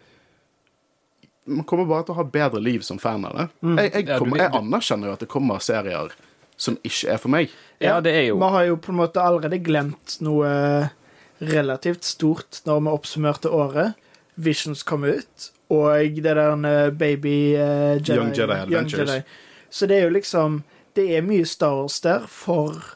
Man 1.48 1.64
kommer 1.64 1.86
bare 1.88 2.04
til 2.04 2.12
å 2.12 2.18
ha 2.18 2.26
bedre 2.28 2.60
liv 2.60 2.82
som 2.84 2.98
fan 3.00 3.22
av 3.24 3.36
det. 3.38 3.46
Jeg, 3.62 3.92
jeg, 3.94 4.18
kommer, 4.20 4.42
jeg 4.42 4.52
anerkjenner 4.58 5.08
jo 5.08 5.14
at 5.16 5.22
det 5.22 5.30
kommer 5.32 5.62
serier 5.64 6.12
som 6.58 6.76
ikke 6.84 7.14
er 7.14 7.20
for 7.22 7.32
meg. 7.32 7.54
Ja, 7.80 8.00
det 8.04 8.12
er 8.18 8.24
jo 8.28 8.38
Vi 8.42 8.50
har 8.52 8.66
jo 8.68 8.76
på 8.82 8.92
en 8.92 8.98
måte 8.98 9.22
allerede 9.22 9.60
glemt 9.64 10.18
noe 10.26 10.50
relativt 11.38 12.04
stort 12.04 12.60
når 12.66 12.80
vi 12.80 12.92
oppsummerte 12.92 13.50
året. 13.50 13.94
Visions 14.38 14.82
kom 14.86 15.04
ut, 15.04 15.48
og 15.70 16.14
det 16.14 16.22
der 16.36 16.52
eh, 16.66 16.90
Baby 16.90 17.54
uh, 17.58 17.96
Jedi, 17.98 18.14
Young 18.16 18.30
Jedi 18.36 18.52
Adventures. 18.52 19.22
Så 19.70 19.86
det 19.86 19.98
er 19.98 20.06
jo 20.06 20.14
liksom 20.14 20.62
Det 20.96 21.04
er 21.16 21.22
mye 21.22 21.44
Star 21.46 21.74
Wars 21.76 22.00
der 22.00 22.24
for 22.26 22.94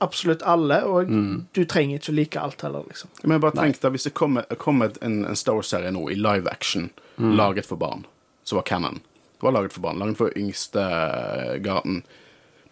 absolutt 0.00 0.42
alle, 0.42 0.82
og 0.84 1.08
Mm. 1.08 1.46
du 1.54 1.64
trenger 1.64 1.98
ikke 1.98 2.12
å 2.12 2.14
like 2.14 2.40
alt 2.40 2.62
heller, 2.62 2.82
liksom. 2.88 3.08
Men 3.22 3.30
jeg 3.32 3.40
bare 3.40 3.56
tenkte 3.56 3.90
hvis 3.90 4.04
det 4.04 4.14
kommer 4.14 4.42
kom 4.58 4.82
en, 4.82 4.92
en 5.02 5.36
Star 5.36 5.54
Wars-serie 5.54 5.90
nå 5.92 6.10
i 6.10 6.14
live 6.14 6.48
action, 6.50 6.90
laget 7.18 7.66
for 7.66 7.76
barn, 7.76 8.06
som 8.44 8.56
var 8.56 8.62
canon 8.64 9.00
Det 9.40 9.42
var 9.42 9.52
laget 9.52 9.72
for 9.72 9.80
barn, 9.80 9.98
laget 9.98 10.16
for 10.16 10.32
yngste 10.36 10.80
gaten 10.80 11.62
garden. 11.62 12.02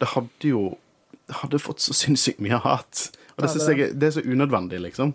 Det 0.00 0.08
hadde 0.08 0.48
jo 0.48 0.78
Det 1.28 1.34
hadde 1.42 1.58
fått 1.58 1.80
så 1.80 1.92
sinnssykt 1.92 2.40
mye 2.40 2.56
hat. 2.64 3.10
Og 3.38 3.44
det 3.44 3.48
Ja, 3.48 3.54
synes 3.54 3.68
jeg 3.70 3.92
det 3.94 4.08
er 4.10 4.16
så 4.18 4.24
unødvendig, 4.26 4.80
liksom. 4.82 5.14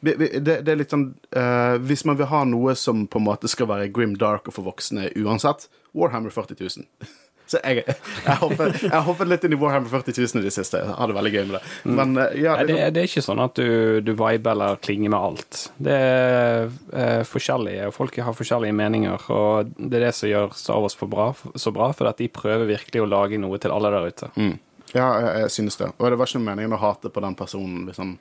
Det, 0.00 0.14
det 0.40 0.64
er 0.64 0.78
litt 0.80 0.94
sånn 0.94 1.10
uh, 1.36 1.76
Hvis 1.84 2.06
man 2.08 2.16
vil 2.16 2.30
ha 2.30 2.38
noe 2.48 2.72
som 2.72 3.02
på 3.04 3.20
en 3.20 3.26
måte 3.26 3.50
skal 3.52 3.68
være 3.68 3.90
grim 3.92 4.14
dark 4.16 4.48
og 4.48 4.56
for 4.56 4.64
voksne 4.64 5.10
uansett, 5.12 5.68
Warhammer 5.92 6.32
40 6.32 6.56
000. 6.56 6.86
Så 7.50 7.58
jeg, 7.66 7.82
jeg, 7.82 8.36
hoppet, 8.38 8.76
jeg 8.84 9.02
hoppet 9.08 9.26
litt 9.26 9.44
inn 9.46 9.56
i 9.56 9.58
Warhammer 9.58 9.90
40 9.90 10.14
000 10.22 10.38
i 10.38 10.46
det 10.46 10.52
siste. 10.54 10.84
Jeg 10.84 10.94
hadde 10.94 11.16
veldig 11.16 11.32
gøy 11.34 11.40
med 11.48 11.56
det. 11.56 11.62
Men 11.98 12.12
eh, 12.22 12.36
ja, 12.44 12.54
det, 12.60 12.68
det, 12.68 12.84
det 12.94 13.02
er 13.02 13.08
ikke 13.08 13.24
sånn 13.26 13.42
at 13.42 13.58
du, 13.58 13.98
du 14.06 14.12
viber 14.14 14.52
eller 14.52 14.78
klinger 14.78 15.10
med 15.10 15.18
alt. 15.18 15.64
Det 15.82 15.96
er 15.96 16.68
eh, 16.94 17.24
forskjellige, 17.26 17.88
og 17.90 17.96
folk 17.96 18.20
har 18.22 18.36
forskjellige 18.38 18.76
meninger, 18.78 19.26
og 19.34 19.72
det 19.80 19.98
er 19.98 20.06
det 20.06 20.12
som 20.20 20.30
gjør 20.30 20.54
Star 20.60 20.78
Wars 20.84 20.94
bra, 21.00 21.26
så 21.58 21.74
bra, 21.74 21.90
for 21.96 22.12
at 22.12 22.22
de 22.22 22.30
prøver 22.30 22.70
virkelig 22.70 23.02
å 23.02 23.10
lage 23.10 23.42
noe 23.42 23.58
til 23.58 23.74
alle 23.74 23.90
der 23.96 24.12
ute. 24.14 24.30
Mm. 24.38 24.54
Ja, 24.92 25.08
jeg, 25.20 25.42
jeg 25.44 25.50
synes 25.56 25.76
det. 25.80 25.90
Og 25.96 26.10
det 26.10 26.18
var 26.20 26.30
ikke 26.30 26.42
meningen 26.44 26.74
å 26.74 26.80
hate 26.82 27.12
på 27.12 27.22
den 27.24 27.36
personen 27.38 27.84
hvis 27.88 28.00
han 28.02 28.16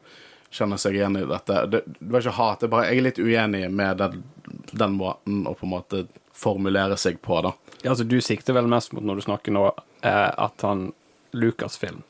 kjenner 0.53 0.81
seg 0.81 0.97
igjen 0.97 1.17
i 1.19 1.25
dette. 1.29 1.65
Det, 1.69 1.81
det 1.85 2.11
var 2.13 2.25
ikke 2.25 2.37
hat, 2.39 2.63
er 2.65 2.71
bare 2.73 2.89
jeg 2.89 3.01
er 3.01 3.07
litt 3.07 3.21
uenig 3.21 3.63
med 3.73 4.01
den, 4.01 4.23
den 4.71 4.95
måten 4.97 5.43
å 5.49 5.55
på 5.57 5.67
en 5.67 5.73
måte 5.75 6.03
formulere 6.33 6.97
seg 6.97 7.19
på, 7.21 7.41
da. 7.45 7.53
Ja, 7.81 7.91
altså, 7.93 8.07
du 8.07 8.17
sikter 8.23 8.55
vel 8.57 8.69
mest 8.71 8.93
mot 8.95 9.05
når 9.05 9.19
du 9.19 9.27
snakker 9.27 9.55
nå, 9.55 9.65
eh, 10.01 10.29
at 10.31 10.65
han 10.65 10.89
Lucasfilm 11.35 12.01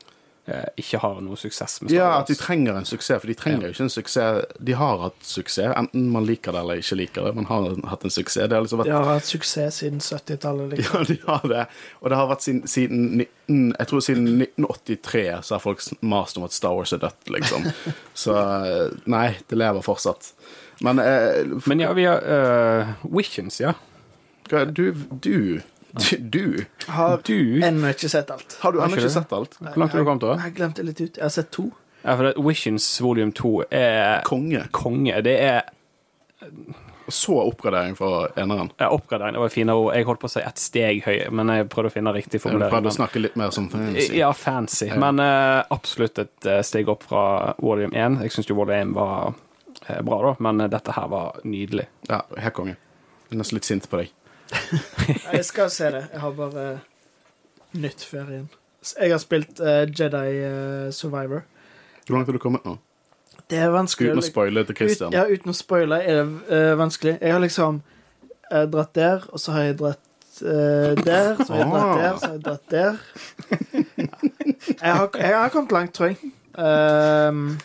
ikke 0.80 0.98
har 1.02 1.20
noe 1.22 1.36
suksess 1.38 1.80
med 1.82 1.90
Star 1.90 1.94
Wars. 1.94 1.94
Ja, 1.94 2.20
at 2.22 2.30
de 2.30 2.34
trenger 2.38 2.78
en 2.78 2.86
suksess, 2.88 3.20
for 3.22 3.30
de 3.30 3.36
trenger 3.38 3.68
jo 3.68 3.74
ikke 3.74 3.84
en 3.84 3.92
suksess. 3.92 4.46
De 4.58 4.74
har 4.74 5.02
hatt 5.04 5.18
suksess, 5.26 5.74
enten 5.76 6.08
man 6.10 6.26
liker 6.26 6.56
det 6.56 6.62
eller 6.64 6.80
ikke 6.82 6.98
liker 6.98 7.28
det. 7.28 7.34
Man 7.36 7.46
har 7.50 7.68
hatt 7.92 8.06
en 8.08 8.14
suksess. 8.14 8.48
Det 8.48 8.56
har 8.56 8.64
liksom 8.64 8.82
vært 8.82 8.90
De 8.90 8.96
har 8.96 9.08
hatt 9.10 9.28
suksess 9.28 9.80
siden 9.82 10.00
70-tallet. 10.02 10.70
Liksom. 10.74 11.00
Ja, 11.00 11.04
de 11.06 11.18
har 11.26 11.46
det. 11.52 11.64
Og 12.00 12.10
det 12.10 12.18
har 12.18 12.30
vært 12.30 12.46
siden, 12.46 12.62
siden 12.70 13.04
19, 13.20 13.74
Jeg 13.78 13.90
tror 13.90 14.04
siden 14.06 14.28
1983 14.46 15.24
så 15.46 15.54
har 15.56 15.64
folk 15.64 15.84
mast 16.00 16.40
om 16.40 16.46
at 16.46 16.56
Star 16.56 16.74
Wars 16.76 16.94
er 16.96 17.02
dødt, 17.02 17.30
liksom. 17.30 17.66
Så 18.24 18.36
eh, 18.36 18.96
nei, 19.10 19.28
det 19.50 19.58
lever 19.58 19.84
fortsatt. 19.84 20.32
Men 20.80 21.02
eh, 21.02 21.44
Men 21.66 21.84
ja, 21.84 21.92
vi 21.96 22.06
har 22.08 22.24
uh, 22.24 22.94
Visions, 23.10 23.60
ja. 23.60 23.74
du, 24.50 24.92
du 25.22 25.60
Du, 25.92 26.16
du. 26.18 26.64
Har 26.86 27.20
Du 27.26 27.60
ennå 27.66 27.90
ikke 27.90 28.08
sett 28.12 28.30
alt. 28.30 28.56
Har 28.60 28.72
du 28.72 28.78
Har 28.80 28.86
ennå 28.88 28.96
ikke 29.00 29.10
sett 29.10 29.32
alt? 29.32 29.56
Hvor 29.58 29.76
langt 29.82 29.92
har 29.92 29.98
du 29.98 30.06
kommet? 30.06 30.20
da? 30.22 30.34
Jeg 30.38 30.44
har 30.44 30.56
glemt 30.58 30.76
det 30.78 30.84
litt 30.86 31.00
ut. 31.00 31.16
Jeg 31.18 31.24
har 31.24 31.32
sett 31.34 31.50
to. 31.50 31.70
Ja, 32.04 32.14
for 32.16 32.28
det, 32.28 32.34
Visions 32.46 32.86
volume 33.04 33.32
2 33.36 33.50
er 33.70 34.22
Konge. 34.24 34.62
konge. 34.72 35.18
Det 35.26 35.34
er 35.44 35.62
Så 37.10 37.34
oppgradering 37.42 37.96
fra 37.98 38.28
eneren. 38.38 38.70
ja, 38.78 38.88
oppgradering. 38.94 39.34
Det 39.34 39.40
var 39.42 39.48
fine 39.48 39.74
ord. 39.74 39.94
Jeg 39.96 40.06
holdt 40.06 40.20
på 40.22 40.28
å 40.28 40.30
si 40.30 40.40
et 40.46 40.58
steg 40.62 41.00
høy, 41.04 41.16
men 41.34 41.48
jeg 41.50 41.66
prøvde 41.68 41.90
å 41.90 41.92
finne 41.92 42.12
riktig 42.14 42.40
formulering. 42.40 42.70
prøvde 42.70 42.92
å 42.92 42.94
snakke 42.94 43.20
litt 43.20 43.34
mer 43.36 43.50
som 43.50 43.66
fancy. 43.72 44.14
Ja, 44.16 44.30
fancy. 44.32 44.92
Men 44.94 45.18
uh, 45.18 45.64
absolutt 45.74 46.18
et 46.22 46.46
eh, 46.46 46.60
steg 46.62 46.88
opp 46.88 47.02
fra 47.10 47.24
volum 47.58 47.90
1. 47.92 48.20
Jeg 48.22 48.30
syns 48.36 48.46
jo 48.48 48.54
volum 48.54 48.76
1 48.76 48.94
var 48.94 49.32
eh, 49.88 49.98
bra, 50.06 50.20
da, 50.28 50.36
men 50.38 50.62
dette 50.70 50.94
her 50.94 51.08
var 51.10 51.40
nydelig. 51.44 51.88
Ja, 52.08 52.22
helt 52.38 52.54
konge. 52.54 52.76
Jeg 53.26 53.34
er 53.34 53.42
nesten 53.42 53.58
litt 53.58 53.66
sint 53.66 53.90
på 53.90 53.98
deg. 54.04 54.14
Jeg 55.32 55.44
skal 55.44 55.70
se 55.70 55.90
det. 55.94 56.04
Jeg 56.12 56.20
har 56.20 56.30
bare 56.36 56.64
nytt 57.78 58.04
ferien. 58.04 58.48
Jeg 59.00 59.12
har 59.12 59.20
spilt 59.22 59.60
uh, 59.60 59.84
Jedi 59.86 60.40
uh, 60.44 60.92
Survivor. 60.94 61.44
Hvor 62.06 62.16
langt 62.16 62.30
har 62.30 62.32
du 62.32 62.42
kommet 62.42 62.64
nå? 62.66 62.76
Det 63.50 63.58
er 63.58 63.70
vanskelig. 63.74 64.12
Uten 64.14 64.22
å 64.22 64.26
spoile 64.26 64.64
til 64.64 64.74
Ut, 64.74 64.78
Christian. 64.78 65.14
ja, 65.14 65.24
uten 65.26 65.52
å 65.52 65.56
spoile 65.56 66.00
er 66.02 66.20
det 66.20 66.28
uh, 66.50 66.74
vanskelig. 66.80 67.16
Jeg 67.20 67.34
har 67.34 67.42
liksom 67.42 67.82
dratt 68.50 68.94
der, 68.98 69.26
og 69.30 69.38
så 69.38 69.52
har 69.54 69.68
jeg 69.68 69.76
dratt 69.78 70.00
der, 70.40 71.36
så 71.44 71.52
har 71.54 71.60
jeg 71.60 71.68
dratt 71.70 72.00
der, 72.00 72.16
så 72.18 72.26
har 72.26 72.32
jeg 72.32 72.42
dratt 72.42 72.72
der. 72.72 72.96
Jeg 74.80 74.92
har, 74.94 75.10
jeg 75.16 75.36
har 75.36 75.48
kommet 75.48 75.72
langt, 75.72 75.92
tror 75.96 76.10
jeg. 76.10 76.16
Um, 76.58 77.58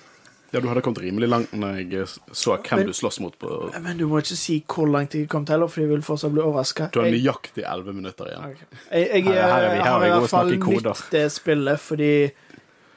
Ja, 0.56 0.62
du 0.64 0.70
hadde 0.72 0.82
kommet 0.86 1.02
rimelig 1.04 1.28
langt 1.30 1.52
når 1.58 1.82
jeg 1.84 2.08
så 2.32 2.56
hvem 2.56 2.80
Men- 2.80 2.88
du 2.88 2.94
slåss 2.96 3.20
mot 3.20 3.36
på 3.42 3.50
Men 3.84 3.98
du 4.00 4.06
må 4.08 4.22
ikke 4.24 4.38
si 4.40 4.62
hvor 4.72 4.88
langt 4.88 5.14
jeg 5.18 5.28
kom 5.30 5.44
til, 5.46 5.66
for 5.68 5.82
jeg 5.84 5.90
vil 5.92 6.02
fortsatt 6.06 6.32
bli 6.32 6.42
overraska. 6.46 6.88
Du 6.96 7.02
har 7.04 7.12
nøyaktig 7.12 7.66
elleve 7.68 7.94
minutter 7.98 8.32
igjen. 8.32 8.56
Okay. 8.56 8.66
jeg, 8.92 9.10
jeg, 9.12 9.24
Her 9.26 9.36
er- 9.36 9.52
her 9.52 9.62
er 9.66 9.70
vi- 9.76 9.84
her 9.84 9.86
er 9.86 10.00
har 10.00 10.06
i 10.06 10.20
hvert 10.20 10.30
fall 10.30 10.56
nytt 10.56 11.10
det 11.12 11.26
spillet, 11.36 11.80
fordi 11.80 12.32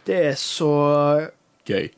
det 0.07 0.25
er 0.31 0.35
så 0.39 0.73
Gøy. 1.69 1.91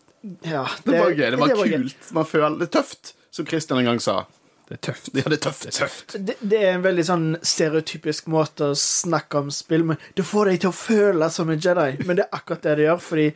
Ja. 0.44 0.64
Det 0.84 0.98
var 0.98 1.10
gøy. 1.14 1.30
Det 1.30 1.38
var 1.38 1.48
gøy. 1.54 1.70
kult. 1.76 2.12
Man 2.12 2.24
føler 2.26 2.58
det 2.58 2.66
er 2.74 2.80
tøft, 2.80 3.12
som 3.30 3.46
Christian 3.46 3.78
en 3.78 3.84
gang 3.84 4.00
sa. 4.00 4.24
Det 4.68 4.76
er 4.78 4.92
tøft. 4.92 5.08
Ja, 5.14 5.22
det 5.30 5.38
er 5.38 5.50
tøft. 5.50 5.62
Det 5.66 5.74
er 5.74 5.78
tøft. 5.86 6.16
Det, 6.26 6.36
det 6.42 6.58
er 6.62 6.74
en 6.76 6.82
veldig 6.84 7.04
sånn 7.06 7.24
stereotypisk 7.42 8.28
måte 8.30 8.68
å 8.70 8.76
snakke 8.78 9.40
om 9.40 9.48
spill 9.50 9.82
men 9.84 9.98
Det 10.14 10.24
får 10.24 10.44
deg 10.52 10.60
til 10.60 10.70
å 10.70 10.76
føle 10.76 11.30
som 11.30 11.50
en 11.50 11.58
Jedi, 11.58 12.04
men 12.06 12.16
det 12.20 12.26
er 12.26 12.36
akkurat 12.38 12.62
det 12.62 12.76
det 12.78 12.86
gjør, 12.86 13.00
fordi 13.02 13.32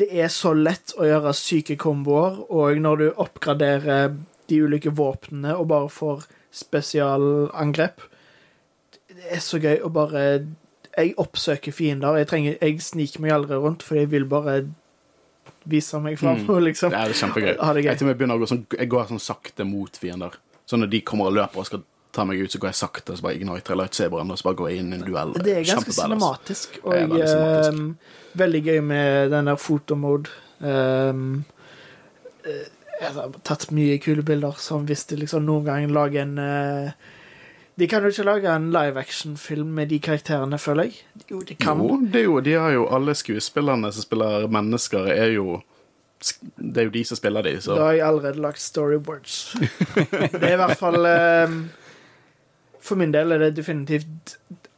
det 0.00 0.08
er 0.12 0.28
så 0.32 0.52
lett 0.56 0.92
å 1.00 1.06
gjøre 1.08 1.32
syke 1.36 1.76
komboer, 1.80 2.42
og 2.52 2.80
når 2.82 3.00
du 3.00 3.06
oppgraderer 3.22 4.16
de 4.46 4.58
ulike 4.62 4.92
våpnene 4.94 5.56
og 5.56 5.70
bare 5.72 5.90
får 5.90 6.26
spesialangrep 6.54 8.04
Det 9.10 9.32
er 9.34 9.42
så 9.44 9.58
gøy 9.60 9.80
å 9.84 9.90
bare 9.92 10.22
Jeg 10.96 11.14
oppsøker 11.20 11.74
fiender. 11.74 12.16
Jeg, 12.20 12.28
trenger, 12.30 12.58
jeg 12.60 12.80
sniker 12.80 13.20
meg 13.24 13.34
aldri 13.34 13.58
rundt, 13.60 13.82
for 13.84 13.98
jeg 13.98 14.08
vil 14.12 14.24
bare 14.28 14.62
vise 15.68 15.98
meg 16.00 16.16
fram. 16.20 16.40
Mm. 16.44 16.62
liksom 16.70 16.94
Det 16.94 17.00
er 17.02 17.16
kjempegøy. 17.20 17.52
Ha 17.60 17.72
det 17.74 17.82
gøy. 17.82 17.90
Jeg, 17.90 17.98
til 18.00 18.06
og 18.06 18.10
med 18.12 18.20
begynner 18.20 18.38
å 18.38 18.42
gå 18.44 18.48
sånn, 18.48 18.62
jeg 18.78 18.92
går 18.92 19.10
sånn 19.10 19.20
sakte 19.20 19.66
mot 19.68 20.00
fiender. 20.00 20.38
Så 20.66 20.80
når 20.80 20.92
de 20.94 21.02
kommer 21.04 21.28
og 21.28 21.36
løper 21.36 21.62
og 21.62 21.68
skal 21.68 21.84
ta 22.16 22.24
meg 22.28 22.40
ut, 22.40 22.52
så 22.52 22.60
går 22.62 22.72
jeg 22.72 22.80
sakte, 22.80 23.12
og 23.12 23.18
så 23.18 23.26
bare 23.26 23.38
igniter 23.38 23.74
jeg 23.74 23.80
lightsaberen, 23.82 24.32
og 24.32 24.40
så 24.40 24.48
bare 24.48 24.58
går 24.60 24.70
jeg 24.72 24.84
inn 24.84 24.94
i 24.94 24.98
en 25.00 25.04
duell. 25.06 25.34
Det 25.36 25.58
er 25.58 25.66
ganske 25.68 25.94
cinematisk, 25.96 26.80
og 26.82 26.94
veldig 26.94 27.20
cinematisk. 27.20 27.82
Um, 27.82 28.40
veldig 28.44 28.62
gøy 28.66 28.80
med 28.92 29.30
den 29.34 29.52
der 29.52 29.60
fotomode. 29.60 30.32
Um, 30.60 31.44
jeg 33.00 33.12
har 33.12 33.36
tatt 33.44 33.68
mye 33.76 33.98
kule 34.02 34.24
bilder, 34.26 34.56
som 34.60 34.86
hvis 34.88 35.04
de 35.10 35.20
liksom 35.20 35.44
noen 35.46 35.66
gang 35.66 35.86
lager 35.92 36.24
en 36.24 36.38
uh, 36.40 37.12
De 37.76 37.88
kan 37.90 38.04
jo 38.04 38.08
ikke 38.08 38.24
lage 38.24 38.48
en 38.48 38.70
live 38.72 39.00
action-film 39.00 39.74
med 39.76 39.90
de 39.92 39.98
karakterene, 40.00 40.56
føler 40.58 40.88
jeg. 40.88 41.00
Jo, 41.28 41.42
de 41.44 41.54
kan. 41.60 41.82
Jo, 41.82 41.98
det 42.00 42.22
er 42.22 42.24
jo, 42.24 42.36
de 42.40 42.54
har 42.56 42.72
jo 42.72 42.86
alle 42.88 43.14
skuespillerne 43.14 43.90
som 43.92 44.06
spiller 44.06 44.46
mennesker, 44.48 45.10
er 45.12 45.34
jo 45.36 45.60
Det 46.56 46.80
er 46.80 46.88
jo 46.88 46.94
de 46.94 47.04
som 47.04 47.18
spiller 47.18 47.44
de, 47.44 47.58
så 47.60 47.76
Da 47.76 47.90
har 47.90 47.98
jeg 47.98 48.06
allerede 48.06 48.40
lagt 48.40 48.60
storyboards. 48.64 49.56
det 50.32 50.40
er 50.40 50.54
i 50.54 50.62
hvert 50.62 50.80
fall 50.80 51.04
ehm, 51.04 51.58
For 52.86 52.98
min 52.98 53.14
del 53.14 53.34
er 53.34 53.42
det 53.42 53.56
definitivt 53.58 54.36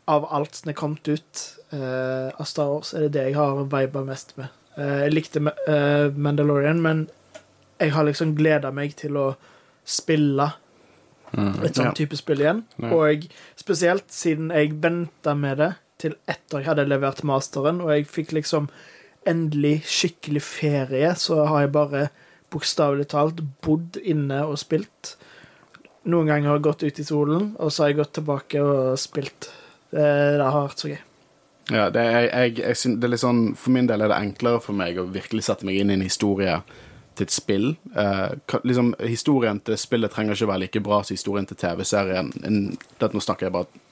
av 0.08 0.24
alt 0.32 0.56
som 0.56 0.70
er 0.72 0.76
kommet 0.78 1.08
ut 1.10 1.42
uh, 1.74 2.32
av 2.32 2.46
Star 2.48 2.70
Wars, 2.70 2.94
er 2.96 3.06
det 3.06 3.12
det 3.18 3.26
jeg 3.28 3.36
har 3.36 3.58
viba 3.68 4.04
mest 4.06 4.32
med. 4.40 4.48
Uh, 4.78 5.02
jeg 5.04 5.12
likte 5.12 5.42
uh, 5.44 6.08
Mandalorian, 6.16 6.80
men 6.80 7.04
jeg 7.78 7.92
har 7.92 8.08
liksom 8.08 8.32
gleda 8.38 8.72
meg 8.74 8.96
til 8.98 9.18
å 9.20 9.26
spille 9.88 10.48
et 11.28 11.76
sånt 11.76 11.90
Ja. 11.90 11.92
type 11.92 12.16
spill 12.16 12.40
igjen. 12.40 12.62
Ja. 12.80 12.94
Og 12.96 13.26
spesielt 13.60 14.08
siden 14.12 14.48
jeg 14.54 14.78
venta 14.80 15.34
med 15.36 15.60
det 15.60 15.74
til 16.00 16.14
etter 16.30 16.62
jeg 16.62 16.70
hadde 16.70 16.88
levert 16.88 17.20
masteren, 17.26 17.82
og 17.84 17.92
jeg 17.92 18.08
fikk 18.08 18.32
liksom 18.32 18.70
endelig 19.28 19.82
skikkelig 19.84 20.42
ferie, 20.42 21.12
så 21.20 21.44
har 21.50 21.66
jeg 21.66 21.74
bare 21.74 22.08
bokstavelig 22.50 23.10
talt 23.12 23.42
bodd 23.64 23.98
inne 24.00 24.40
og 24.48 24.56
spilt. 24.62 25.16
Noen 26.08 26.30
ganger 26.30 26.48
har 26.48 26.58
jeg 26.58 26.64
gått 26.64 26.86
ut 26.86 27.00
i 27.02 27.04
solen, 27.04 27.50
og 27.60 27.72
så 27.72 27.84
har 27.84 27.92
jeg 27.92 28.00
gått 28.00 28.14
tilbake 28.16 28.62
og 28.64 28.96
spilt. 29.00 29.50
Det, 29.92 30.04
det 30.38 30.44
har 30.44 30.64
vært 30.64 30.82
så 30.84 30.92
gøy. 30.92 31.00
Ja, 31.68 31.88
det 31.92 32.00
er, 32.00 32.22
jeg, 32.24 32.54
jeg, 32.62 32.76
det 32.96 33.04
er 33.04 33.12
litt 33.12 33.20
sånn, 33.20 33.42
For 33.60 33.74
min 33.74 33.88
del 33.90 34.00
er 34.00 34.08
det 34.08 34.16
enklere 34.16 34.60
for 34.64 34.76
meg 34.76 34.96
å 35.00 35.08
virkelig 35.12 35.44
sette 35.50 35.68
meg 35.68 35.80
inn 35.80 35.92
i 35.92 35.98
en 35.98 36.06
historie 36.06 36.54
til 37.18 37.26
et 37.26 37.34
spill. 37.34 37.68
Eh, 37.98 38.56
liksom, 38.62 38.94
Historien 39.04 39.60
til 39.60 39.76
spillet 39.80 40.14
trenger 40.14 40.38
ikke 40.38 40.48
være 40.52 40.64
like 40.64 40.82
bra 40.86 41.02
som 41.02 41.18
historien 41.18 41.48
til 41.48 41.60
TV-serien. 41.60 42.32
Nå 42.40 43.24
snakker 43.24 43.48
jeg 43.48 43.56
bare 43.58 43.84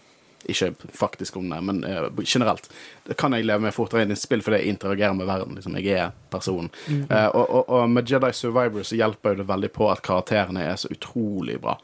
ikke 0.47 0.71
faktisk 0.95 1.37
om 1.37 1.51
det, 1.51 1.61
men 1.69 1.85
eh, 1.85 2.09
generelt. 2.25 2.71
Det 3.05 3.17
kan 3.19 3.35
jeg 3.35 3.47
leve 3.47 3.67
med 3.67 3.75
fortere 3.75 4.07
inn 4.07 4.15
i 4.15 4.17
et 4.17 4.23
spill 4.23 4.45
fordi 4.47 4.63
jeg 4.63 4.77
interagerer 4.77 5.17
med 5.19 5.29
verden. 5.29 5.57
Liksom, 5.59 5.77
jeg 5.81 6.01
er 6.01 6.13
personen. 6.33 6.71
Eh, 6.89 7.29
og, 7.29 7.45
og, 7.45 7.63
og 7.69 7.89
med 7.91 8.11
Jedi 8.11 8.33
Survivor 8.33 8.87
så 8.87 8.99
hjelper 8.99 9.41
det 9.41 9.49
veldig 9.49 9.73
på 9.75 9.91
at 9.93 10.05
karakterene 10.07 10.65
er 10.65 10.79
så 10.81 10.93
utrolig 10.95 11.59
bra. 11.63 11.77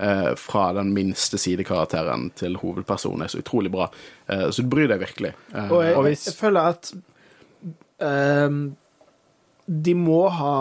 Eh, 0.00 0.34
fra 0.36 0.72
den 0.72 0.94
minste 0.96 1.38
sidekarakteren 1.38 2.30
til 2.38 2.54
hovedpersonen 2.56 3.26
er 3.26 3.32
så 3.32 3.42
utrolig 3.42 3.72
bra. 3.72 3.90
Eh, 4.32 4.46
så 4.50 4.62
du 4.64 4.70
bryr 4.72 4.88
deg 4.88 5.02
virkelig. 5.02 5.34
Eh, 5.52 5.72
Og 5.72 5.84
jeg, 5.84 5.96
Og 5.96 6.08
jeg, 6.08 6.36
føler 6.38 6.60
at 6.72 6.92
ehm, 8.00 8.62
de 9.66 9.94
må 9.94 10.22
ha 10.32 10.54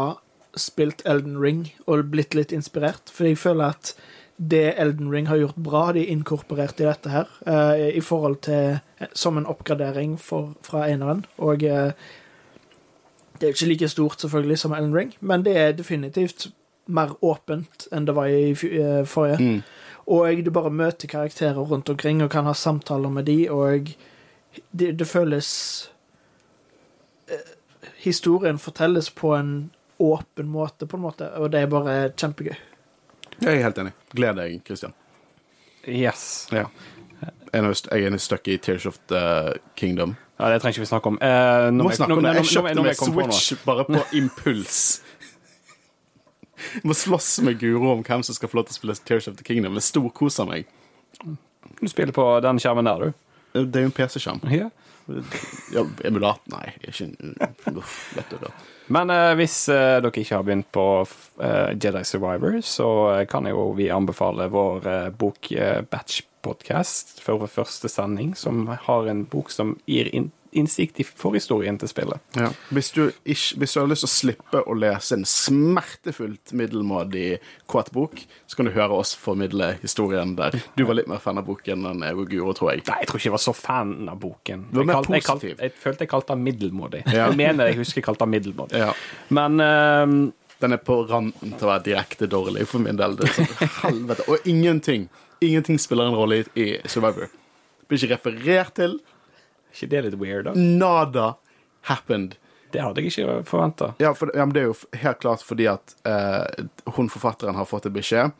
spilt 0.59 1.05
Elden 1.05 1.39
Ring 1.39 1.69
og 1.87 2.09
blitt 2.11 2.35
litt 2.35 2.51
inspirert, 2.51 3.11
for 3.13 3.29
jeg 3.29 3.39
føler 3.39 3.77
at 3.77 3.93
det 4.39 4.73
Elden 4.79 5.11
Ring 5.11 5.27
har 5.27 5.37
gjort 5.37 5.55
bra, 5.55 5.91
de 5.95 6.05
inkorporert 6.05 6.79
i 6.79 6.87
dette 6.87 7.09
her, 7.09 7.31
eh, 7.47 7.97
i 7.97 8.01
forhold 8.01 8.41
til 8.43 8.79
som 9.13 9.37
en 9.37 9.47
oppgradering 9.47 10.17
for, 10.19 10.53
fra 10.63 10.87
eneren. 10.87 11.25
Og 11.37 11.63
eh, 11.63 11.91
det 13.39 13.47
er 13.47 13.51
jo 13.51 13.55
ikke 13.55 13.71
like 13.71 13.87
stort 13.87 14.21
selvfølgelig 14.21 14.59
som 14.59 14.75
Elden 14.75 14.95
Ring, 14.95 15.13
men 15.21 15.45
det 15.45 15.57
er 15.57 15.71
definitivt 15.71 16.49
mer 16.89 17.13
åpent 17.25 17.87
enn 17.93 18.07
det 18.07 18.15
var 18.17 18.29
i 18.33 18.51
eh, 18.51 19.03
forrige. 19.07 19.39
Mm. 19.39 19.61
Og 20.09 20.43
du 20.45 20.51
bare 20.51 20.71
møter 20.73 21.09
karakterer 21.11 21.59
rundt 21.69 21.89
omkring 21.89 22.23
og 22.25 22.31
kan 22.33 22.49
ha 22.49 22.55
samtaler 22.57 23.11
med 23.13 23.29
de, 23.29 23.43
og 23.53 23.91
det, 24.71 24.95
det 24.97 25.07
føles 25.07 25.49
eh, 27.29 27.55
Historien 27.99 28.57
fortelles 28.59 29.09
på 29.11 29.33
en 29.35 29.69
åpen 29.99 30.47
måte, 30.47 30.87
på 30.87 30.97
en 30.97 31.03
måte, 31.03 31.27
og 31.35 31.51
det 31.51 31.61
er 31.61 31.71
bare 31.71 31.97
kjempegøy. 32.15 32.55
Jeg 33.39 33.51
er 33.57 33.65
helt 33.65 33.81
enig. 33.81 33.91
Gled 34.15 34.39
deg, 34.39 34.55
Christian. 34.67 34.95
Yes. 35.83 36.47
Ja. 36.55 36.65
Jeg 37.51 38.05
er 38.05 38.17
stuck 38.21 38.47
i 38.47 38.57
Tears 38.57 38.85
of 38.85 38.99
the 39.11 39.53
Kingdom. 39.75 40.15
Ja, 40.39 40.53
det 40.53 40.61
trenger 40.61 40.77
ikke 40.77 40.85
vi 40.85 40.89
snakke 40.89 41.11
om. 41.11 41.17
Eh, 41.21 41.67
nå 41.73 41.83
Må 41.83 41.89
må 41.89 41.95
snakke 41.95 42.15
om 42.15 42.23
det. 42.23 42.33
Jeg 42.39 42.51
kjøpte 42.53 42.83
meg. 42.83 42.95
Switch 42.95 43.65
bare 43.65 43.85
på 43.89 44.03
impuls. 44.15 45.01
Jeg 46.75 46.85
må 46.89 46.97
slåss 46.97 47.39
med 47.45 47.59
Guro 47.61 47.93
om 47.93 48.03
hvem 48.05 48.25
som 48.25 48.37
skal 48.37 48.51
få 48.51 48.59
lov 48.59 48.67
til 48.69 48.75
å 48.75 48.79
spille 48.79 48.97
Tears 49.07 49.29
of 49.31 49.39
the 49.39 49.47
Kingdom. 49.47 49.77
Det 49.77 49.85
storkoser 49.85 50.49
meg. 50.49 50.69
Du 51.79 51.87
spiller 51.91 52.15
på 52.15 52.25
den 52.43 52.59
skjermen 52.61 52.87
der, 52.87 53.09
du. 53.09 53.25
Det 53.65 53.81
er 53.81 53.87
jo 53.87 53.91
en 53.91 53.97
PC-skjerm. 53.97 54.43
Ja. 54.53 54.69
Ja, 55.73 55.83
emulat 56.05 56.43
Nei, 56.53 56.67
ikke 56.85 57.07
en 57.07 57.79
vet 58.13 58.29
du 58.29 58.35
det. 58.43 58.51
Men 58.93 59.09
eh, 59.13 59.33
hvis 59.39 59.55
eh, 59.73 59.97
dere 60.01 60.11
ikke 60.21 60.37
har 60.37 60.45
begynt 60.45 60.69
på 60.73 60.85
eh, 61.41 61.71
Jedi 61.73 62.03
Survivor, 62.05 62.59
så 62.65 62.89
eh, 63.15 63.23
kan 63.29 63.47
jo 63.49 63.71
vi 63.77 63.89
anbefale 63.93 64.49
vår 64.53 64.89
eh, 64.89 65.07
bok 65.09 65.51
uh, 65.57 65.81
Batch 65.89 66.23
Podcast 66.45 67.17
for 67.23 67.41
vår 67.41 67.51
første 67.53 67.89
sending, 67.91 68.35
som 68.37 68.67
har 68.69 69.09
en 69.09 69.25
bok 69.29 69.49
som 69.53 69.75
gir 69.89 70.09
inn 70.13 70.29
innsikt 70.51 70.99
i 70.99 71.05
forhistorien 71.05 71.77
til 71.79 71.89
spillet. 71.91 72.21
Ja. 72.37 72.49
Hvis, 72.73 72.91
du 72.95 73.09
ikke, 73.23 73.59
hvis 73.61 73.73
du 73.75 73.79
har 73.79 73.89
lyst 73.89 74.05
til 74.05 74.09
å 74.09 74.13
slippe 74.13 74.61
å 74.65 74.75
lese 74.77 75.17
en 75.17 75.25
smertefullt 75.27 76.53
middelmådig 76.57 77.39
kåt 77.69 77.91
bok, 77.95 78.23
så 78.49 78.59
kan 78.59 78.69
du 78.69 78.73
høre 78.75 78.97
oss 78.97 79.13
formidle 79.17 79.71
historien 79.83 80.35
der. 80.39 80.57
Du 80.77 80.85
var 80.89 80.97
litt 80.99 81.09
mer 81.11 81.21
fan 81.23 81.41
av 81.41 81.47
boken 81.49 81.85
enn 81.91 82.03
jeg 82.07 82.17
og 82.17 82.33
Guro, 82.33 82.55
tror 82.57 82.73
jeg. 82.73 82.83
Nei, 82.89 82.99
jeg 83.03 83.11
tror 83.11 83.21
ikke 83.21 83.29
jeg 83.29 83.37
var 83.37 83.45
så 83.45 83.55
fan 83.57 83.95
av 84.09 84.19
boken. 84.21 84.67
Du 84.71 84.81
var 84.81 84.85
Jeg, 84.85 84.89
mer 84.89 84.99
kalt, 84.99 85.13
jeg, 85.15 85.27
kalt, 85.29 85.47
jeg 85.49 85.77
følte 85.85 86.05
jeg 86.05 86.13
kalte 86.15 86.35
den 86.35 86.45
middelmådig. 86.49 87.05
Ja. 87.07 87.29
Jeg 87.29 87.39
mener 87.39 87.71
jeg 87.71 87.79
husker 87.81 88.01
jeg 88.01 88.09
kalte 88.09 88.25
den 88.25 88.35
middelmådig. 88.37 88.83
Ja. 88.83 88.91
Men 89.35 89.59
eh, 89.63 90.17
Den 90.59 90.75
er 90.75 90.81
på 90.83 91.01
randen 91.07 91.53
til 91.55 91.67
å 91.67 91.71
være 91.71 91.85
direkte 91.85 92.27
dårlig 92.27 92.65
for 92.67 92.83
min 92.83 92.97
del. 92.99 93.15
Det 93.19 93.29
er 93.29 93.37
sånn, 93.37 93.69
helvete. 93.83 94.25
Og 94.27 94.49
ingenting 94.49 95.07
Ingenting 95.39 95.77
spiller 95.79 96.09
en 96.09 96.17
rolle 96.19 96.41
i, 96.41 96.45
i 96.59 96.65
Survivor. 96.91 97.29
Blir 97.87 98.01
ikke 98.01 98.17
referert 98.17 98.73
til. 98.75 98.97
Ikke 99.73 99.89
det 99.91 100.03
litt 100.07 100.19
weird, 100.19 100.47
da? 100.49 100.53
Nada 100.55 101.33
happened. 101.89 102.37
Det 102.73 102.81
hadde 102.83 103.01
jeg 103.01 103.13
ikke 103.13 103.39
forventa. 103.49 103.93
Ja, 104.01 104.13
for, 104.17 104.31
ja, 104.35 104.45
men 104.45 104.53
det 104.53 104.61
er 104.61 104.69
jo 104.69 104.77
helt 105.01 105.21
klart 105.23 105.43
fordi 105.45 105.65
at 105.71 105.95
eh, 106.05 106.65
hun 106.97 107.09
forfatteren 107.09 107.57
har 107.57 107.69
fått 107.69 107.87
en 107.89 107.95
beskjed. 107.95 108.35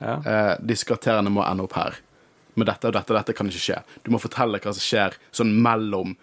Ja. 0.00 0.14
Eh, 0.16 0.52
disse 0.64 0.88
karakterene 0.88 1.32
må 1.32 1.44
ende 1.44 1.66
opp 1.66 1.76
her. 1.76 1.98
Men 2.54 2.68
dette 2.70 2.88
og 2.88 2.94
dette 2.96 3.12
og 3.12 3.18
dette 3.18 3.34
kan 3.36 3.50
ikke 3.50 3.64
skje. 3.66 3.80
Du 4.06 4.12
må 4.14 4.20
fortelle 4.22 4.60
hva 4.62 4.72
som 4.72 4.84
skjer 4.84 5.18
sånn 5.34 5.52
mellom 5.64 6.14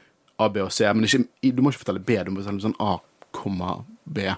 A, 0.41 0.47
B 0.49 0.63
og 0.63 0.71
C. 0.73 0.87
Men 0.89 1.05
ikke, 1.05 1.25
du 1.51 1.61
må 1.61 1.73
ikke 1.73 1.83
fortelle 1.83 2.03
B, 2.07 2.17
du 2.23 2.31
må 2.33 2.41
fortelle 2.41 2.65
sånn 2.65 2.79
A, 2.81 2.95
komma 3.35 3.81
B. 4.05 4.31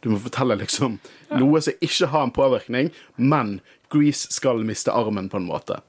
Du 0.00 0.08
må 0.12 0.20
fortelle 0.22 0.56
liksom 0.60 0.98
noe 1.36 1.60
som 1.64 1.84
ikke 1.84 2.08
har 2.12 2.24
en 2.26 2.34
påvirkning, 2.34 2.92
men 3.16 3.58
Grease 3.92 4.32
skal 4.34 4.64
miste 4.66 4.94
armen 4.94 5.28
på 5.30 5.40
en 5.40 5.48
måte. 5.48 5.80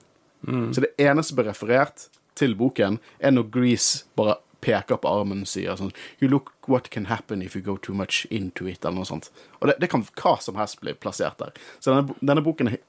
Så 0.45 0.83
det 0.83 0.93
eneste 1.01 1.31
som 1.31 1.39
blir 1.39 1.49
referert 1.49 2.07
til 2.37 2.55
boken, 2.57 2.99
er 3.19 3.33
når 3.33 3.49
Grease 3.53 4.05
bare 4.19 4.37
peker 4.63 4.99
på 5.01 5.09
armen 5.09 5.43
og 5.45 5.49
sier 5.49 5.77
sånn 5.77 5.93
You 6.21 6.29
look 6.31 6.53
what 6.67 6.89
can 6.93 7.07
happen 7.11 7.43
if 7.45 7.55
you 7.55 7.61
go 7.65 7.77
too 7.77 7.95
much 7.95 8.25
into 8.31 8.67
it, 8.67 8.83
eller 8.83 9.01
noe 9.01 9.09
sånt. 9.09 9.29
Og 9.61 9.69
det, 9.69 9.77
det 9.83 9.91
kan 9.91 10.05
hva 10.07 10.37
som 10.43 10.57
helst 10.59 10.81
bli 10.81 10.95
plassert 10.97 11.39
der. 11.41 11.53
Så 11.79 11.93
denne, 11.93 12.17
denne 12.21 12.43
boken 12.45 12.73
er 12.73 12.81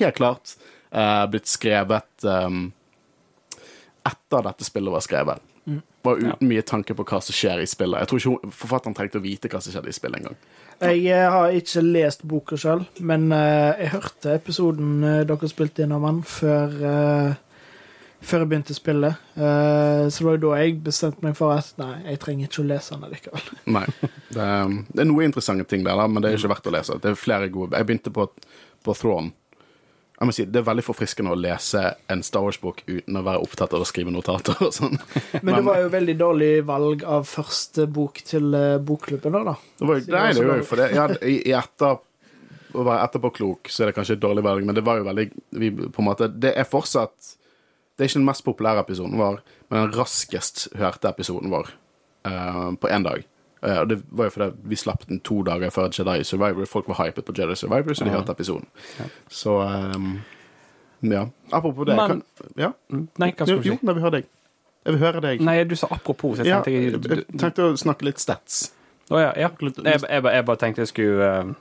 helt 0.00 0.16
klart 0.18 0.56
eh, 0.90 1.26
blitt 1.30 1.50
skrevet 1.50 2.26
um, 2.26 2.70
etter 4.06 4.48
dette 4.48 4.66
spillet 4.66 4.94
var 4.94 5.04
skrevet. 5.04 5.52
Bare 6.06 6.22
uten 6.22 6.46
mye 6.46 6.62
tanke 6.62 6.94
på 6.94 7.04
hva 7.06 7.18
som 7.24 7.34
skjer 7.34 7.58
i 7.58 7.66
spillet. 7.66 7.98
Jeg 8.04 8.10
tror 8.10 8.20
ikke 8.22 8.50
forfatteren 8.54 8.94
trengte 8.94 9.18
å 9.18 9.24
vite 9.24 9.50
hva 9.50 9.58
som 9.62 9.74
skjedde 9.74 9.90
i 9.90 9.96
spillet 9.96 10.22
engang. 10.22 10.36
Jeg 10.76 11.00
eh, 11.10 11.24
har 11.32 11.56
ikke 11.56 11.82
lest 11.82 12.22
boka 12.28 12.58
sjøl, 12.60 12.84
men 13.08 13.30
eh, 13.34 13.82
jeg 13.82 13.94
hørte 13.96 14.36
episoden 14.36 14.92
eh, 15.02 15.24
dere 15.26 15.50
spilte 15.50 15.82
inn 15.82 15.94
om 15.96 16.06
den, 16.06 16.20
før, 16.28 16.76
før 18.26 18.42
jeg 18.42 18.50
begynte 18.50 18.76
spillet. 18.76 19.24
Uh, 19.36 20.06
så 20.10 20.20
det 20.20 20.26
var 20.26 20.36
jo 20.36 20.42
da 20.44 20.60
jeg 20.60 20.76
bestemte 20.84 21.24
meg 21.24 21.38
for 21.38 21.54
at 21.54 21.72
nei, 21.80 21.94
jeg 22.10 22.20
trenger 22.22 22.50
ikke 22.50 22.62
å 22.64 22.68
lese 22.72 22.98
den 22.98 23.16
likevel. 23.16 23.48
Nei. 23.78 23.86
Det 24.28 24.42
er, 24.42 24.76
det 24.90 25.02
er 25.02 25.10
noen 25.10 25.30
interessante 25.30 25.66
ting 25.70 25.86
der, 25.86 26.06
men 26.10 26.22
det 26.22 26.32
er 26.32 26.38
ikke 26.40 26.54
verdt 26.56 26.70
å 26.70 26.76
lese. 26.76 27.00
Det 27.02 27.12
er 27.12 27.18
flere 27.18 27.50
gode 27.52 27.78
Jeg 27.78 27.88
begynte 27.88 28.14
på, 28.14 28.28
på 28.84 28.96
Thrawn. 28.98 29.32
Jeg 30.16 30.28
må 30.28 30.32
si, 30.32 30.46
Det 30.48 30.62
er 30.62 30.64
veldig 30.64 30.84
forfriskende 30.86 31.34
å 31.34 31.36
lese 31.36 31.82
en 32.12 32.22
Star 32.24 32.44
Wars-bok 32.46 32.82
uten 32.88 33.18
å 33.20 33.22
være 33.24 33.42
opptatt 33.44 33.74
av 33.76 33.84
å 33.84 33.88
skrive 33.88 34.12
notater 34.14 34.56
og 34.64 34.72
sånn. 34.72 34.96
Men 35.44 35.58
det 35.58 35.64
var 35.66 35.82
jo 35.82 35.90
veldig 35.92 36.16
dårlig 36.22 36.50
valg 36.68 37.04
av 37.04 37.26
første 37.28 37.84
bok 37.84 38.22
til 38.24 38.56
eh, 38.56 38.78
bokklubben, 38.80 39.36
da. 39.36 39.52
da. 39.52 39.56
Det 39.76 39.90
var, 39.90 40.00
nei, 40.00 40.26
var 40.30 40.38
det 40.38 40.54
er 40.54 40.62
jo 40.62 40.68
for 40.70 40.80
det. 40.80 40.90
Ja, 40.96 41.08
i 41.36 41.52
etter, 41.52 42.00
å 42.76 42.84
være 42.86 43.08
etterpåklok, 43.10 43.68
så 43.72 43.84
er 43.84 43.90
det 43.90 43.98
kanskje 43.98 44.16
et 44.16 44.24
dårlig 44.24 44.44
valg, 44.46 44.64
men 44.64 44.76
det 44.76 44.84
var 44.88 45.02
jo 45.02 45.06
veldig 45.06 45.26
vi, 45.60 45.70
på 45.84 46.02
en 46.02 46.08
måte, 46.08 46.30
Det 46.32 46.54
er 46.56 46.68
fortsatt 46.68 47.36
Det 47.96 48.04
er 48.04 48.08
ikke 48.10 48.18
den 48.20 48.26
mest 48.28 48.44
populære 48.44 48.82
episoden 48.84 49.16
vår, 49.18 49.38
men 49.70 49.80
den 49.86 49.94
raskest 49.98 50.66
hørte 50.76 51.08
episoden 51.08 51.50
vår 51.50 51.70
uh, 52.28 52.74
på 52.76 52.88
én 52.92 53.02
dag. 53.06 53.24
Uh, 53.64 53.78
og 53.80 53.88
det 53.88 54.02
var 54.12 54.28
jo 54.28 54.30
fordi 54.34 54.50
vi 54.68 54.76
slapp 54.76 55.06
den 55.08 55.20
to 55.24 55.38
dager 55.42 55.70
før 55.72 55.88
Jedi 55.88 56.24
Survivor. 56.28 56.66
Folk 56.68 56.88
var 56.92 57.00
hypet 57.06 57.24
på 57.24 57.32
Jedi 57.38 57.56
Survivor, 57.56 57.94
så 57.96 58.04
de 58.04 58.10
Ja. 58.12 58.18
hørte 58.18 58.32
episoden. 58.36 58.66
Så 59.32 59.56
um, 59.96 60.18
ja. 61.02 61.24
Apropos 61.52 61.86
det 61.86 61.96
Men- 61.96 62.08
kan, 62.08 62.22
ja. 62.56 62.72
Mm, 62.92 63.08
Nei, 63.18 63.30
hva 63.32 63.46
skulle 63.46 63.62
du 63.62 63.68
jo, 63.72 63.78
nei, 63.82 63.94
vi 63.94 64.00
hører 64.00 64.10
deg. 64.20 64.24
Jeg 64.86 64.92
vil 64.94 65.00
høre 65.02 65.20
deg. 65.20 65.40
Nei, 65.40 65.64
du 65.64 65.74
sa 65.76 65.88
apropos, 65.90 66.36
så 66.38 66.44
jeg 66.44 66.52
ja, 66.52 66.60
tenkte 66.62 66.72
jeg, 66.72 66.92
jeg, 66.92 67.02
du, 67.02 67.08
jeg 67.32 67.38
tenkte 67.40 67.62
å 67.72 67.76
snakke 67.80 68.04
litt 68.06 68.20
stats. 68.22 68.72
Å 69.10 69.18
ja, 69.20 69.32
ja. 69.38 69.48
Litt- 69.60 69.80
Jeg, 69.84 70.00
jeg, 70.04 70.22
jeg 70.22 70.44
bare 70.46 70.56
tenkte 70.60 70.84
jeg 70.84 70.88
skulle 70.92 71.30
uh, 71.48 71.54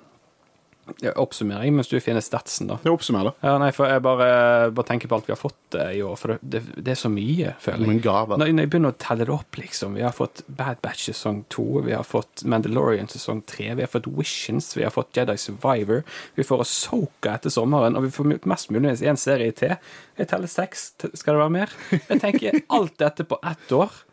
oppsummere 1.16 1.70
mens 1.74 1.90
du 1.90 1.98
finner 2.04 2.24
statsen, 2.24 2.70
da. 2.70 2.78
Det 2.84 2.92
oppsummerer, 2.92 3.32
da. 3.32 3.50
Ja, 3.50 3.56
nei, 3.62 3.72
for 3.76 3.90
jeg 3.90 4.04
bare, 4.06 4.28
bare 4.76 4.88
tenker 4.88 5.10
på 5.10 5.18
alt 5.18 5.30
vi 5.30 5.34
har 5.34 5.40
fått 5.40 5.78
eh, 5.80 5.96
i 5.98 6.02
år, 6.06 6.16
for 6.20 6.36
det, 6.42 6.62
det, 6.76 6.94
er 6.94 7.00
så 7.00 7.12
mye, 7.12 7.56
føler 7.62 7.90
jeg. 7.96 8.04
Når, 8.06 8.46
når 8.46 8.66
jeg 8.66 8.72
begynner 8.74 8.94
å 8.94 9.00
telle 9.02 9.28
det 9.28 9.34
opp, 9.34 9.60
liksom 9.60 9.98
Vi 9.98 10.06
har 10.06 10.16
fått 10.16 10.44
Bad 10.48 10.82
Batch 10.86 11.10
sesong 11.10 11.44
to, 11.54 11.66
vi 11.86 11.96
har 11.96 12.06
fått 12.08 12.46
Mandalorian 12.50 13.10
sesong 13.12 13.44
tre, 13.50 13.72
vi 13.74 13.86
har 13.86 13.92
fått 13.92 14.10
Visions, 14.14 14.72
vi 14.78 14.86
har 14.86 14.94
fått 14.94 15.16
Jedi 15.18 15.38
Survivor, 15.42 16.04
vi 16.38 16.48
får 16.48 16.66
Asoka 16.66 17.36
etter 17.36 17.54
sommeren, 17.54 17.98
og 17.98 18.08
vi 18.08 18.14
får 18.14 18.36
mest 18.46 18.74
muligens 18.74 19.04
én 19.06 19.20
serie 19.20 19.56
til. 19.58 19.78
Jeg 20.20 20.32
teller 20.32 20.52
seks. 20.52 20.92
Skal 21.18 21.36
det 21.36 21.42
være 21.42 21.56
mer? 21.58 21.80
Jeg 21.96 22.22
tenker 22.22 22.62
alt 22.74 23.00
dette 23.02 23.26
på 23.28 23.42
ett 23.44 23.74
år. 23.76 23.94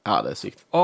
Ja, 0.00 0.22
det 0.24 0.30
er 0.32 0.38
sykt. 0.40 0.62
Å, 0.72 0.82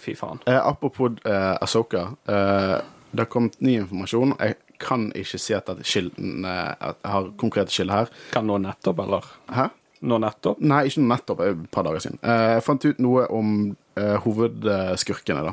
fy 0.00 0.14
faen. 0.16 0.40
Eh, 0.48 0.56
apropos 0.56 1.18
eh, 1.28 1.50
Asoka. 1.62 2.06
Eh, 2.24 2.78
det 3.14 3.22
har 3.22 3.30
kommet 3.30 3.60
ny 3.62 3.76
informasjon. 3.82 4.34
Jeg 4.40 4.56
kan 4.82 5.08
ikke 5.16 5.38
si 5.40 5.54
at 5.56 5.66
det 5.70 5.78
er 5.84 5.88
kilden, 5.92 6.44
eh, 6.44 6.74
at 6.90 6.98
jeg 7.02 7.12
har 7.14 7.30
konkrete 7.40 7.74
kilder 7.74 7.94
her. 8.04 8.12
Kan 8.34 8.46
nå 8.50 8.58
nettopp, 8.62 8.98
eller? 9.06 9.30
Hæ? 9.54 9.68
Nå 10.04 10.18
nettopp? 10.20 10.60
Nei, 10.60 10.82
ikke 10.90 11.00
noe 11.00 11.14
nettopp. 11.14 11.40
Et 11.46 11.62
par 11.72 11.86
dager 11.86 12.02
siden. 12.04 12.18
Eh, 12.22 12.50
jeg 12.56 12.64
fant 12.66 12.84
ut 12.84 12.98
noe 13.00 13.24
om 13.32 13.54
uh, 13.96 14.16
hovedskurkene, 14.24 15.44
da. 15.46 15.52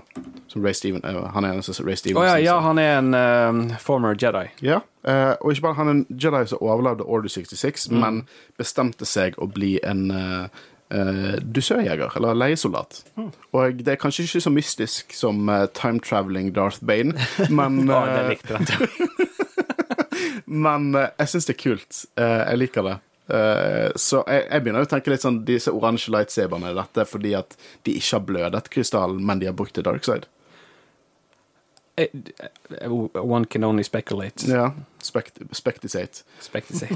Som 0.51 0.65
Ray 0.65 0.73
Steven, 0.75 1.03
uh, 1.05 1.29
han 1.31 1.45
er 1.47 1.55
en 1.55 1.61
Ray 1.61 1.95
Stevenson. 1.95 2.19
Oh, 2.19 2.27
ja, 2.27 2.35
ja, 2.41 2.57
han 2.59 2.81
er 2.81 2.97
en 2.99 3.13
uh, 3.15 3.77
former 3.79 4.17
Jedi. 4.19 4.47
Ja, 4.65 4.81
uh, 5.07 5.35
og 5.39 5.53
ikke 5.53 5.67
bare 5.69 5.79
han 5.79 5.87
er 5.87 5.95
en 5.99 6.05
Jedi 6.11 6.43
som 6.51 6.63
overlevde 6.65 7.07
Order 7.07 7.31
66, 7.31 7.87
Mm. 7.91 7.99
men 8.03 8.19
bestemte 8.59 9.05
seg 9.07 9.37
å 9.39 9.47
bli 9.47 9.77
en 9.83 10.11
uh, 10.11 10.47
dusørjeger, 11.41 12.17
eller 12.19 12.35
leiesoldat. 12.35 13.01
Mm. 13.15 13.29
Og 13.55 13.83
det 13.85 13.93
er 13.93 14.01
kanskje 14.01 14.25
ikke 14.27 14.41
så 14.43 14.51
mystisk 14.53 15.15
som 15.15 15.47
uh, 15.49 15.65
time 15.77 16.01
traveling 16.03 16.51
Darth 16.55 16.83
Bane, 16.85 17.15
men, 17.49 17.83
Å, 17.87 18.01
det 18.09 18.19
eh, 18.23 18.29
likte 18.33 18.59
jeg. 18.59 18.89
men 20.67 20.91
uh, 20.97 21.07
jeg 21.21 21.33
syns 21.33 21.47
det 21.47 21.55
er 21.55 21.61
kult. 21.61 22.03
Eh, 22.19 22.41
jeg 22.51 22.61
liker 22.65 22.87
det. 22.89 22.97
Eh, 23.31 23.91
så 23.95 24.23
jeg, 24.27 24.43
jeg 24.49 24.63
begynner 24.63 24.83
å 24.83 24.89
tenke 24.91 25.13
litt 25.13 25.23
sånn 25.23 25.41
disse 25.47 25.71
oransje 25.71 26.11
lightsaberne, 26.11 26.73
dette 26.75 27.03
er 27.03 27.07
fordi 27.07 27.33
at 27.37 27.55
de 27.87 27.95
ikke 27.95 28.17
har 28.17 28.27
blødet 28.27 28.71
krystallen, 28.73 29.23
men 29.25 29.41
de 29.41 29.47
har 29.47 29.57
brukt 29.57 29.77
det 29.77 29.85
dark 29.87 30.03
side. 30.07 30.27
Eh, 31.95 32.07
eh, 32.81 32.91
One 32.91 33.45
can 33.45 33.63
only 33.63 33.83
speculate. 33.83 34.47
Ja, 34.47 34.71
spekt 35.03 35.39
spektisate. 35.51 36.23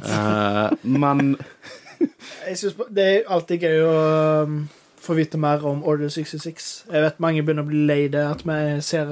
Eh, 0.03 0.69
men 0.81 1.37
Jeg 2.47 2.57
synes 2.57 2.79
Det 2.89 3.05
er 3.05 3.31
alltid 3.31 3.65
gøy 3.65 3.83
å 3.85 3.95
um, 4.45 4.61
få 5.01 5.17
vite 5.17 5.37
mer 5.41 5.65
om 5.65 5.83
Order 5.85 6.09
66. 6.09 6.69
Jeg 6.91 7.03
vet 7.05 7.19
mange 7.23 7.43
begynner 7.45 7.65
å 7.65 7.69
bli 7.69 7.85
lei 7.89 8.05
det 8.11 8.23
at 8.25 8.45
vi 8.45 8.57
ser 8.85 9.11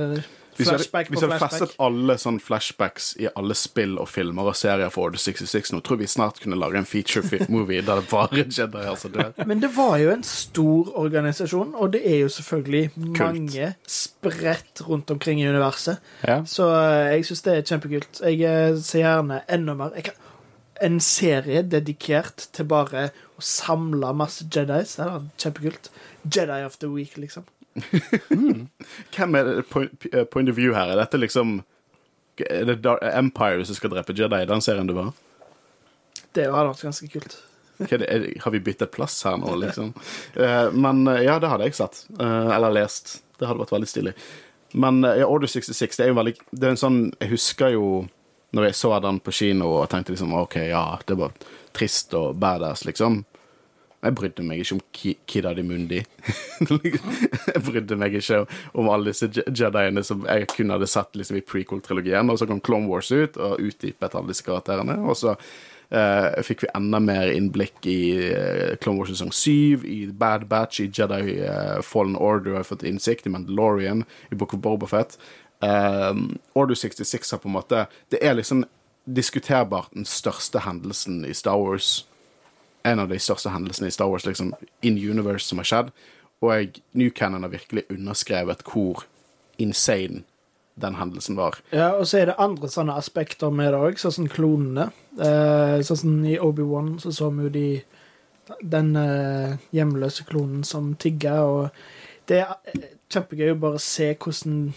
flashback 0.58 0.58
på 0.58 0.64
flashback 0.64 1.10
hvis 1.10 1.22
vi 1.22 1.28
hadde 1.28 1.40
festet 1.42 1.76
alle 1.82 2.16
sånn 2.22 2.40
flashbacks 2.44 3.08
i 3.22 3.30
alle 3.34 3.56
spill 3.58 3.96
og 4.02 4.10
filmer 4.12 4.50
og 4.52 4.58
serier 4.58 4.92
for 4.94 5.10
Order 5.10 5.22
66 5.22 5.74
nå, 5.74 5.82
tror 5.86 6.00
vi 6.02 6.10
snart 6.10 6.42
kunne 6.44 6.60
lage 6.60 6.80
en 6.80 6.88
feature-movie 6.88 7.82
der 7.86 8.02
det 8.02 8.10
bare 8.12 8.44
Jedi 8.44 8.84
altså 8.94 9.10
dør. 9.14 9.34
Men 9.50 9.64
det 9.64 9.72
var 9.76 9.98
jo 10.02 10.12
en 10.14 10.26
stor 10.28 10.92
organisasjon, 11.00 11.74
og 11.74 11.94
det 11.96 12.04
er 12.10 12.20
jo 12.24 12.30
selvfølgelig 12.38 12.84
mange 12.96 13.74
spredt 13.90 14.84
rundt 14.88 15.12
omkring 15.14 15.42
i 15.42 15.48
universet. 15.50 16.04
Ja. 16.28 16.42
Så 16.46 16.70
eh, 16.76 17.16
jeg 17.16 17.30
syns 17.30 17.46
det 17.48 17.58
er 17.58 17.66
kjempekult. 17.72 18.22
Jeg 18.22 18.44
eh, 18.46 18.78
ser 18.82 19.06
gjerne 19.06 19.42
enda 19.52 19.78
mer 19.80 19.98
jeg 19.98 20.12
kan, 20.12 20.20
En 20.82 21.00
serie 21.04 21.62
dedikert 21.62 22.48
til 22.56 22.66
bare 22.66 23.10
å 23.38 23.44
samle 23.46 24.14
masse 24.18 24.48
Jedis. 24.50 24.96
Det 24.98 25.06
var 25.06 25.28
kjempekult. 25.38 25.92
Jedi 26.24 26.64
of 26.66 26.80
the 26.82 26.90
Week, 26.90 27.18
liksom. 27.18 27.46
Hvem 29.14 29.36
er 29.36 29.44
det 29.44 29.64
point, 29.70 30.06
eh, 30.12 30.24
point 30.24 30.50
of 30.50 30.58
view 30.58 30.74
her? 30.74 30.92
Er 30.94 31.00
dette 31.02 31.18
liksom 31.18 31.64
Er 32.38 32.66
det 32.70 32.86
Empire 33.14 33.66
som 33.66 33.78
skal 33.78 33.94
drepe 33.94 34.14
Jedi, 34.18 34.46
den 34.50 34.62
serien 34.62 34.90
du 34.90 34.94
var? 34.98 35.12
Det 36.34 36.48
hadde 36.50 36.70
vært 36.72 36.86
ganske 36.88 37.10
kult. 37.14 37.36
Det, 37.78 38.00
er, 38.02 38.26
har 38.42 38.54
vi 38.54 38.62
byttet 38.64 38.94
plass 38.94 39.20
her 39.26 39.38
nå, 39.38 39.54
liksom? 39.62 39.92
uh, 40.38 40.70
men 40.74 41.06
eh, 41.12 41.26
ja, 41.28 41.38
det 41.42 41.50
hadde 41.52 41.68
jeg 41.68 41.78
sett. 41.78 42.06
Uh, 42.18 42.50
eller 42.56 42.74
lest. 42.74 43.20
Det 43.38 43.50
hadde 43.50 43.62
vært 43.62 43.76
veldig 43.76 43.90
stilig. 43.90 44.16
Men 44.74 45.04
ja, 45.06 45.28
Order 45.30 45.52
66 45.52 46.00
det 46.00 46.06
er 46.06 46.10
jo 46.10 46.16
veldig 46.18 46.32
Det 46.50 46.66
er 46.66 46.72
en 46.74 46.80
sånn 46.82 46.96
Jeg 47.22 47.30
husker 47.36 47.76
jo 47.76 47.84
når 48.54 48.70
jeg 48.70 48.78
så 48.78 48.96
den 49.02 49.20
på 49.24 49.34
kino 49.34 49.70
og 49.80 49.90
tenkte 49.92 50.14
liksom 50.14 50.34
OK, 50.38 50.60
ja, 50.70 50.86
det 51.08 51.18
var 51.18 51.34
trist 51.74 52.14
og 52.18 52.36
badass, 52.42 52.86
liksom. 52.86 53.24
Jeg 54.04 54.16
brydde 54.20 54.44
meg 54.44 54.60
ikke 54.60 54.76
om 54.76 54.82
Ki 54.92 55.12
Kida 55.32 55.54
di 55.56 55.64
Mundi. 55.64 56.02
jeg 57.54 57.62
brydde 57.64 57.98
meg 58.00 58.18
ikke 58.20 58.42
om 58.76 58.90
alle 58.92 59.14
disse 59.14 59.30
Jediene 59.32 60.04
som 60.04 60.26
jeg 60.28 60.50
kun 60.52 60.74
hadde 60.76 60.90
sett 60.92 61.16
liksom, 61.16 61.40
i 61.40 61.46
prequel-trilogien. 61.48 62.28
Og 62.30 62.40
så 62.40 62.48
kom 62.50 62.60
Clone 62.64 62.90
Wars 62.92 63.14
ut 63.14 63.40
og 63.40 63.64
utdypet 63.64 64.18
alle 64.20 64.34
disse 64.34 64.44
karakterene. 64.44 64.98
Og 65.08 65.16
så 65.22 65.38
eh, 65.38 66.42
fikk 66.44 66.66
vi 66.66 66.74
enda 66.76 67.00
mer 67.04 67.32
innblikk 67.32 67.88
i 67.88 68.02
eh, 68.28 68.74
Clone 68.84 69.00
Wars 69.00 69.14
sesong 69.14 69.32
7, 69.32 69.88
i 69.88 70.02
Bad 70.12 70.50
Batch, 70.52 70.84
i 70.84 70.90
Jedi 70.92 71.38
eh, 71.38 71.80
Fallen 71.88 72.20
Order 72.20 72.60
har 72.60 72.68
fått 72.68 72.84
innsikt, 72.90 73.30
i 73.30 73.34
Mandalorian, 73.34 74.04
i 74.32 74.36
Book 74.36 74.58
of 74.58 74.66
Bobafett. 74.68 75.16
Um, 75.64 76.40
Order 76.58 76.76
66 76.76 77.32
har 77.32 77.40
på 77.40 77.48
en 77.48 77.54
måte 77.56 77.86
Det 78.12 78.20
er 78.20 78.34
liksom 78.36 78.66
diskuterbart 79.06 79.94
den 79.94 80.08
største 80.10 80.60
hendelsen 80.66 81.22
i 81.24 81.32
Star 81.38 81.60
Wars 81.62 82.02
en 82.84 83.00
av 83.00 83.08
de 83.08 83.20
største 83.20 83.52
hendelsene 83.54 83.88
i 83.88 83.96
Star 83.96 84.10
Wars 84.12 84.26
liksom, 84.26 84.54
in 84.82 84.98
universe 84.98 85.48
som 85.48 85.62
har 85.62 85.68
skjedd. 85.70 85.92
Og 86.44 86.52
jeg, 86.52 86.84
New 87.00 87.12
Cannon 87.16 87.46
har 87.46 87.54
virkelig 87.54 87.86
underskrevet 87.92 88.64
hvor 88.68 89.06
insane 89.62 90.24
den 90.76 90.98
hendelsen 90.98 91.38
var. 91.38 91.60
Ja, 91.72 91.94
og 91.94 92.08
så 92.10 92.20
er 92.20 92.32
det 92.32 92.40
andre 92.42 92.70
sånne 92.72 92.98
aspekter 92.98 93.54
med 93.54 93.72
det 93.74 93.80
òg, 93.80 94.00
sånn 94.02 94.16
som 94.18 94.30
klonene. 94.32 94.90
Eh, 95.16 95.80
sånn 95.86 96.02
som 96.02 96.16
i 96.28 96.40
Obi-Wan 96.42 96.98
så 97.04 97.14
så 97.14 97.30
vi 97.32 97.46
jo 97.46 97.54
de 97.54 97.68
den 98.60 98.96
eh, 99.00 99.54
hjemløse 99.72 100.26
klonen 100.28 100.66
som 100.68 100.92
tigger, 101.00 101.46
og 101.48 102.28
det 102.28 102.42
er 102.44 102.90
kjempegøy 103.14 103.54
å 103.54 103.62
bare 103.62 103.80
se 103.80 104.10
hvordan 104.12 104.74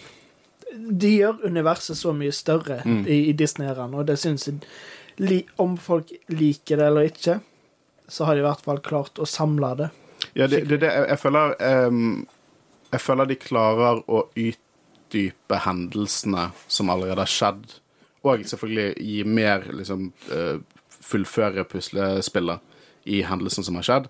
De 0.75 1.09
gjør 1.17 1.45
universet 1.47 1.97
så 1.97 2.11
mye 2.13 2.31
større 2.35 2.81
Mm. 2.85 3.05
i, 3.07 3.17
i 3.29 3.33
Disney-æraen, 3.33 3.93
og 3.95 4.05
det 4.07 4.17
syns 4.19 4.47
jeg 4.47 4.59
li, 5.17 5.45
Om 5.57 5.77
folk 5.77 6.11
liker 6.29 6.77
det 6.77 6.85
eller 6.87 7.07
ikke, 7.09 7.39
så 8.07 8.25
har 8.25 8.35
de 8.35 8.43
i 8.43 8.47
hvert 8.47 8.61
fall 8.65 8.79
klart 8.85 9.19
å 9.19 9.25
samle 9.25 9.71
det. 9.79 9.89
Ja, 10.33 10.47
det, 10.47 10.63
det, 10.69 10.77
det, 10.83 10.91
jeg, 10.91 11.07
jeg 11.09 11.19
føler 11.19 11.55
um, 11.87 12.27
Jeg 12.91 13.01
føler 13.01 13.25
de 13.25 13.35
klarer 13.35 13.99
å 14.07 14.21
utdype 14.35 15.59
hendelsene 15.65 16.49
som 16.67 16.89
allerede 16.93 17.23
har 17.23 17.31
skjedd, 17.31 17.65
og 18.23 18.43
selvfølgelig 18.45 18.93
gi 19.07 19.23
mer 19.23 19.67
liksom 19.71 20.09
eh, 20.33 20.57
Fullføre 21.07 21.63
puslespillet 21.69 22.59
i 23.07 23.21
hendelsen 23.23 23.63
som 23.63 23.77
har 23.79 23.85
skjedd. 23.87 24.07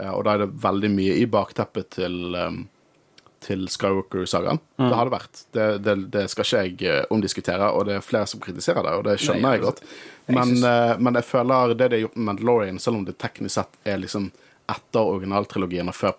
Eh, 0.00 0.08
og 0.10 0.24
da 0.26 0.32
er 0.34 0.38
det 0.42 0.54
veldig 0.64 0.90
mye 0.90 1.18
i 1.20 1.26
bakteppet 1.30 1.90
til 1.98 2.34
ehm, 2.34 2.64
til 3.44 3.66
Skywalker-sagaen. 3.68 4.60
Mm. 4.78 4.86
Det 4.88 4.96
har 4.98 5.08
det 5.10 5.14
vært. 5.16 5.42
Det, 5.56 5.66
det, 5.84 5.94
det 6.14 6.24
skal 6.32 6.46
ikke 6.46 6.62
jeg 6.86 6.96
eh, 6.96 7.04
omdiskutere, 7.14 7.68
og 7.74 7.86
det 7.88 7.98
er 7.98 8.06
flere 8.06 8.26
som 8.30 8.40
kritiserer 8.42 8.82
det, 8.86 8.96
og 8.98 9.04
det 9.08 9.18
skjønner 9.22 9.46
Nei, 9.48 9.54
jeg 9.58 9.66
godt. 9.66 9.82
jeg 10.26 10.36
Men, 10.38 10.48
synes- 10.56 10.66
eh, 10.70 10.96
men 11.02 11.20
jeg 11.20 11.28
føler 11.28 11.74
det 11.74 11.90
de 11.92 11.96
har 12.00 12.04
gjort 12.06 12.16
med 12.18 12.28
Mandalorian, 12.30 12.78
selv 12.82 12.96
om 13.02 13.06
det 13.08 13.18
teknisk 13.18 13.54
sett 13.60 13.80
er 13.84 13.98
liksom 14.02 14.30
etter 14.72 15.00
originaltrilogien 15.16 15.90
og 15.90 15.94
før 15.98 16.14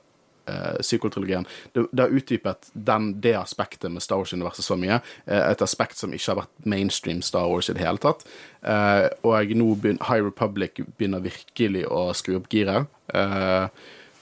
uh, 0.52 0.76
sequel-trilogien. 0.84 1.46
Det, 1.74 1.86
det 1.96 2.04
har 2.04 2.12
utdypet 2.20 2.68
den, 2.76 3.06
det 3.24 3.32
aspektet 3.40 3.90
med 3.92 4.04
Star 4.04 4.20
Wars-universet 4.20 4.66
så 4.68 4.76
mye. 4.78 5.00
eh, 5.26 5.46
et 5.54 5.62
aspekt 5.64 5.98
som 5.98 6.12
ikke 6.14 6.34
har 6.34 6.42
vært 6.44 6.68
mainstream 6.68 7.22
Star 7.24 7.48
Wars 7.50 7.70
i 7.72 7.74
det 7.78 7.86
hele 7.86 7.98
tatt. 8.04 8.26
Eh, 8.62 9.08
og 9.24 9.56
nå 9.56 9.70
begynner, 9.80 10.04
High 10.10 10.26
Republic 10.28 10.84
begynner 11.00 11.24
virkelig 11.24 11.86
å 11.88 12.10
skru 12.14 12.36
opp 12.42 12.50
giret. 12.52 12.92
Eh, 13.16 13.68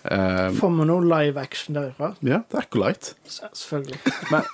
eh, 0.04 0.50
Får 0.58 0.74
vi 0.78 0.88
noe 0.90 1.06
live 1.06 1.42
action 1.42 1.78
derfra? 1.78 2.14
ja, 2.22 2.42
det 2.50 2.58
er 2.58 2.66
Acolyte. 2.66 3.16
Selvfølgelig. 3.28 4.00
Men 4.32 4.48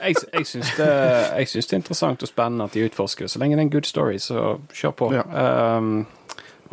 jeg, 0.00 0.16
jeg 0.32 0.46
syns 0.46 0.72
det, 0.78 0.90
jeg 1.38 1.48
syns 1.52 1.70
det 1.70 1.76
er 1.76 1.82
interessant 1.82 2.24
og 2.24 2.30
spennende 2.30 2.68
at 2.68 2.76
de 2.76 2.84
utforsker 2.88 3.26
det. 3.26 3.32
Så 3.32 3.40
lenge 3.42 3.56
det 3.56 3.64
er 3.64 3.68
en 3.68 3.74
good 3.74 3.88
story, 3.88 4.18
så 4.22 4.58
kjør 4.74 4.96
på. 5.00 5.10
Ja. 5.16 5.24
Um, 5.78 6.06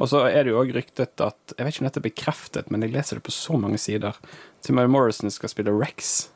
og 0.02 0.10
så 0.10 0.24
er 0.30 0.46
det 0.46 0.54
jo 0.54 0.62
òg 0.62 0.72
ryktet 0.74 1.22
at 1.22 1.54
Jeg 1.58 1.65
vet 1.65 1.76
ikke 1.76 1.84
om 1.84 1.89
dette 1.89 2.02
er 2.02 2.08
bekreftet, 2.08 2.72
men 2.72 2.86
jeg 2.86 2.94
leser 2.96 3.20
det 3.20 3.26
på 3.28 3.36
så 3.36 3.58
mange 3.60 3.78
sider. 3.82 4.17
Timothy 4.65 4.89
Morrison 4.89 5.32
skal 5.34 5.52
spille 5.52 5.74
Rex. 5.76 6.30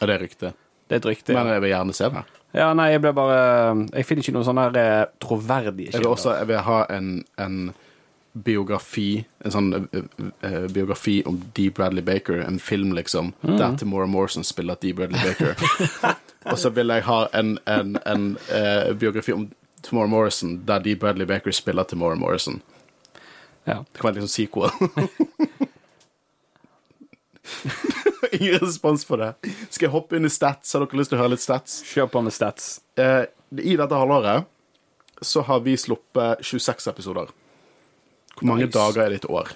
Ja, 0.00 0.06
det 0.08 0.16
er 0.16 0.24
rykte. 0.24 0.52
Det 0.88 0.96
er 0.96 1.02
et 1.02 1.06
rykte. 1.06 1.34
Men 1.36 1.52
jeg 1.52 1.62
vil 1.62 1.74
gjerne 1.74 1.94
se 1.94 2.08
det. 2.10 2.24
Ja, 2.56 2.72
nei, 2.74 2.88
jeg 2.90 3.02
blir 3.04 3.14
bare 3.14 3.36
Jeg 3.94 4.08
finner 4.08 4.24
ikke 4.24 4.34
noen 4.34 4.48
sånne 4.48 4.86
troverdige 5.22 5.92
kilder. 5.92 6.00
Jeg 6.00 6.02
vil 6.02 6.10
også 6.10 6.34
jeg 6.40 6.48
vil 6.50 6.64
ha 6.66 6.80
en, 6.96 7.12
en 7.38 7.60
biografi 8.32 9.24
En 9.44 9.52
sånn 9.54 9.72
uh, 9.74 10.66
biografi 10.70 11.22
om 11.26 11.38
D. 11.56 11.70
Bradley 11.74 12.04
Baker, 12.04 12.40
en 12.44 12.60
film, 12.62 12.92
liksom, 12.94 13.32
der 13.42 13.76
Timora 13.80 14.06
Morrison 14.06 14.44
spiller 14.44 14.76
D. 14.80 14.92
Bradley 14.94 15.18
Baker. 15.24 15.56
Og 16.52 16.58
så 16.58 16.70
vil 16.70 16.92
jeg 16.92 17.04
ha 17.04 17.26
en, 17.36 17.58
en, 17.66 17.96
en 18.06 18.36
uh, 18.52 18.92
biografi 18.96 19.32
om 19.34 19.48
Timora 19.82 20.06
Morrison 20.06 20.60
der 20.66 20.78
D. 20.84 20.94
Bradley 20.96 21.26
Baker 21.26 21.50
spiller 21.50 21.84
Timora 21.84 22.14
Morrison. 22.14 22.60
Ja. 23.64 23.84
Det 23.92 24.00
kan 24.00 24.08
være 24.08 24.20
liksom 24.20 24.28
sequel. 24.28 24.70
Ingen 28.32 28.58
respons 28.58 29.04
på 29.04 29.16
det. 29.16 29.34
Skal 29.70 29.86
jeg 29.88 29.92
hoppe 29.94 30.16
inn 30.16 30.28
i 30.28 30.30
stats? 30.32 30.72
Har 30.72 30.84
dere 30.84 31.00
lyst 31.00 31.10
til 31.12 31.18
å 31.18 31.22
høre 31.24 31.34
litt 31.34 31.44
stats? 31.44 31.80
Kjør 31.88 32.06
på 32.12 32.22
med 32.24 32.34
stats. 32.34 32.80
Uh, 33.00 33.24
I 33.58 33.76
dette 33.80 34.00
halvåret 34.00 34.48
så 35.20 35.42
har 35.44 35.60
vi 35.64 35.76
sluppet 35.76 36.44
26 36.46 36.88
episoder. 36.92 37.32
Hvor 38.40 38.48
mange 38.48 38.66
Nice. 38.66 38.74
dager 38.78 39.04
er 39.04 39.12
det 39.12 39.20
i 39.20 39.22
et 39.22 39.28
år? 39.30 39.52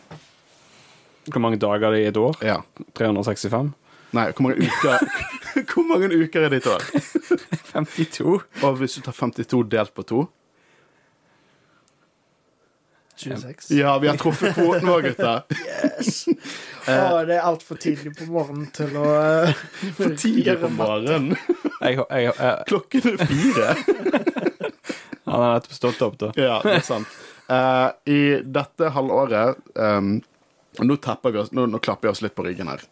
Hvor 1.33 1.41
mange 1.41 1.57
dager 1.59 1.89
er 1.89 1.95
det 1.97 2.03
i 2.05 2.09
et 2.13 2.17
år? 2.21 2.37
Ja. 2.45 2.59
365? 3.01 3.73
Nei, 4.15 4.29
hvor 4.31 4.45
mange 4.47 4.69
uker 4.69 5.07
Hvor 5.73 5.87
mange 5.89 6.11
uker 6.13 6.45
er 6.45 6.53
det 6.53 6.61
i 6.61 6.63
et 6.63 6.71
år? 6.71 6.85
52? 7.73 8.41
Og 8.63 8.77
hvis 8.79 8.99
du 8.99 9.01
tar 9.07 9.17
52 9.17 9.65
delt 9.73 9.95
på 9.97 10.05
to 10.07 10.27
26. 13.17 13.71
Ja, 13.79 13.99
vi 13.99 14.09
har 14.09 14.17
truffet 14.19 14.55
kvoten 14.57 14.89
vår, 14.91 15.03
gutter. 15.07 15.43
Yes. 15.55 16.25
Å, 16.91 17.23
det 17.25 17.37
er 17.39 17.45
altfor 17.47 17.79
tidlig 17.81 18.11
på 18.19 18.27
morgenen 18.29 18.67
til 18.75 18.91
å 18.99 19.05
uh, 19.07 19.61
For 19.97 20.17
tidlig 20.19 20.57
på 20.61 20.69
morgenen. 20.75 21.37
Jeg, 21.79 22.01
jeg, 22.03 22.33
jeg, 22.35 22.65
Klokken 22.69 23.07
er 23.13 23.23
fire. 23.23 23.69
han 25.25 25.39
har 25.39 25.55
nettopp 25.55 25.79
stått 25.79 26.03
opp, 26.05 26.19
da. 26.21 26.33
Ja, 26.37 26.59
det 26.67 26.75
er 26.81 26.85
sant. 26.85 27.15
Eh, 27.49 27.89
I 28.15 28.21
dette 28.45 28.89
halvåret 28.95 29.59
um, 29.75 30.21
nå, 30.79 30.97
vi 30.97 31.39
oss, 31.39 31.53
nå, 31.53 31.67
nå 31.67 31.79
klapper 31.79 32.09
vi 32.09 32.13
oss 32.13 32.23
litt 32.25 32.35
på 32.35 32.47
ryggen 32.47 32.71
her. 32.73 32.85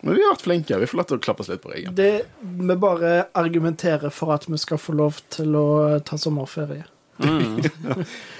Men 0.00 0.14
vi 0.14 0.22
har 0.24 0.34
vært 0.34 0.46
flinke. 0.46 0.78
Vi 0.78 0.88
får 0.90 1.00
lov 1.00 1.08
til 1.10 1.18
å 1.18 1.24
klappe 1.26 1.44
oss 1.44 1.50
litt 1.50 1.62
på 1.62 1.72
ryggen. 1.72 1.94
Det, 1.96 2.10
Vi 2.40 2.76
bare 2.80 3.12
argumenterer 3.38 4.12
for 4.14 4.34
at 4.34 4.48
vi 4.48 4.58
skal 4.60 4.80
få 4.80 4.94
lov 4.98 5.22
til 5.32 5.56
å 5.58 5.68
ta 6.04 6.18
sommerferie. 6.20 6.86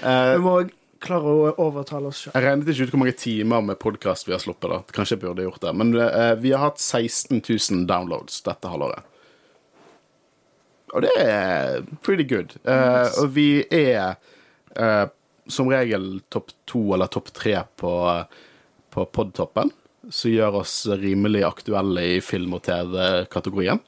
Eh, 0.07 0.33
Vi 0.35 0.41
må 0.43 0.59
klare 1.01 1.31
å 1.31 1.49
overtale 1.61 2.09
oss 2.11 2.23
sjøl. 2.23 2.33
Jeg 2.35 2.43
regnet 2.45 2.69
ikke 2.71 2.87
ut 2.87 2.93
hvor 2.93 3.01
mange 3.01 3.17
timer 3.17 3.63
med 3.65 3.79
podkast 3.81 4.27
vi 4.27 4.33
har 4.35 4.41
sluppet. 4.41 4.69
da 4.69 4.79
Kanskje 4.93 5.15
jeg 5.17 5.23
burde 5.23 5.45
gjort 5.45 5.61
det 5.61 5.73
Men 5.77 5.93
uh, 5.97 6.33
vi 6.37 6.53
har 6.53 6.63
hatt 6.67 6.81
16 6.81 7.41
000 7.41 7.85
downloads 7.89 8.41
dette 8.45 8.71
halvåret. 8.71 9.05
Og 10.95 11.03
det 11.03 11.11
er 11.19 11.81
pretty 12.05 12.23
good. 12.23 12.55
Eh, 12.63 13.09
og 13.19 13.33
vi 13.35 13.65
er 13.73 14.15
eh, 14.79 15.05
som 15.49 15.69
regel 15.71 16.19
topp 16.33 16.53
to 16.69 16.81
eller 16.95 17.09
topp 17.11 17.31
tre 17.35 17.59
på, 17.79 17.91
på 18.93 19.05
podtoppen, 19.15 19.71
som 20.09 20.31
gjør 20.31 20.61
oss 20.61 20.79
rimelig 20.99 21.43
aktuelle 21.47 22.03
i 22.15 22.21
film- 22.23 22.55
og 22.57 22.63
TV-kategorien. 22.67 23.79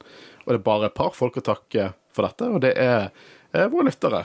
Og 0.44 0.52
det 0.54 0.58
er 0.60 0.64
bare 0.66 0.88
et 0.90 0.96
par 0.96 1.12
folk 1.16 1.38
å 1.40 1.44
takke 1.52 1.92
for 2.14 2.26
dette, 2.26 2.48
og 2.50 2.60
det 2.64 2.72
er 2.80 3.10
eh, 3.52 3.66
våre 3.70 3.86
lyttere. 3.86 4.24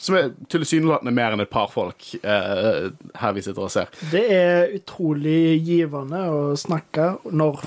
Som 0.00 0.16
er 0.16 0.30
tilsynelatende 0.50 1.12
mer 1.14 1.34
enn 1.34 1.42
et 1.44 1.50
par 1.52 1.68
folk 1.72 2.06
eh, 2.22 2.88
her 3.20 3.34
vi 3.36 3.44
sitter 3.44 3.66
og 3.66 3.72
ser. 3.74 3.90
Det 4.12 4.22
er 4.32 4.72
utrolig 4.78 5.58
givende 5.66 6.22
å 6.32 6.42
snakke 6.58 7.10
når 7.28 7.60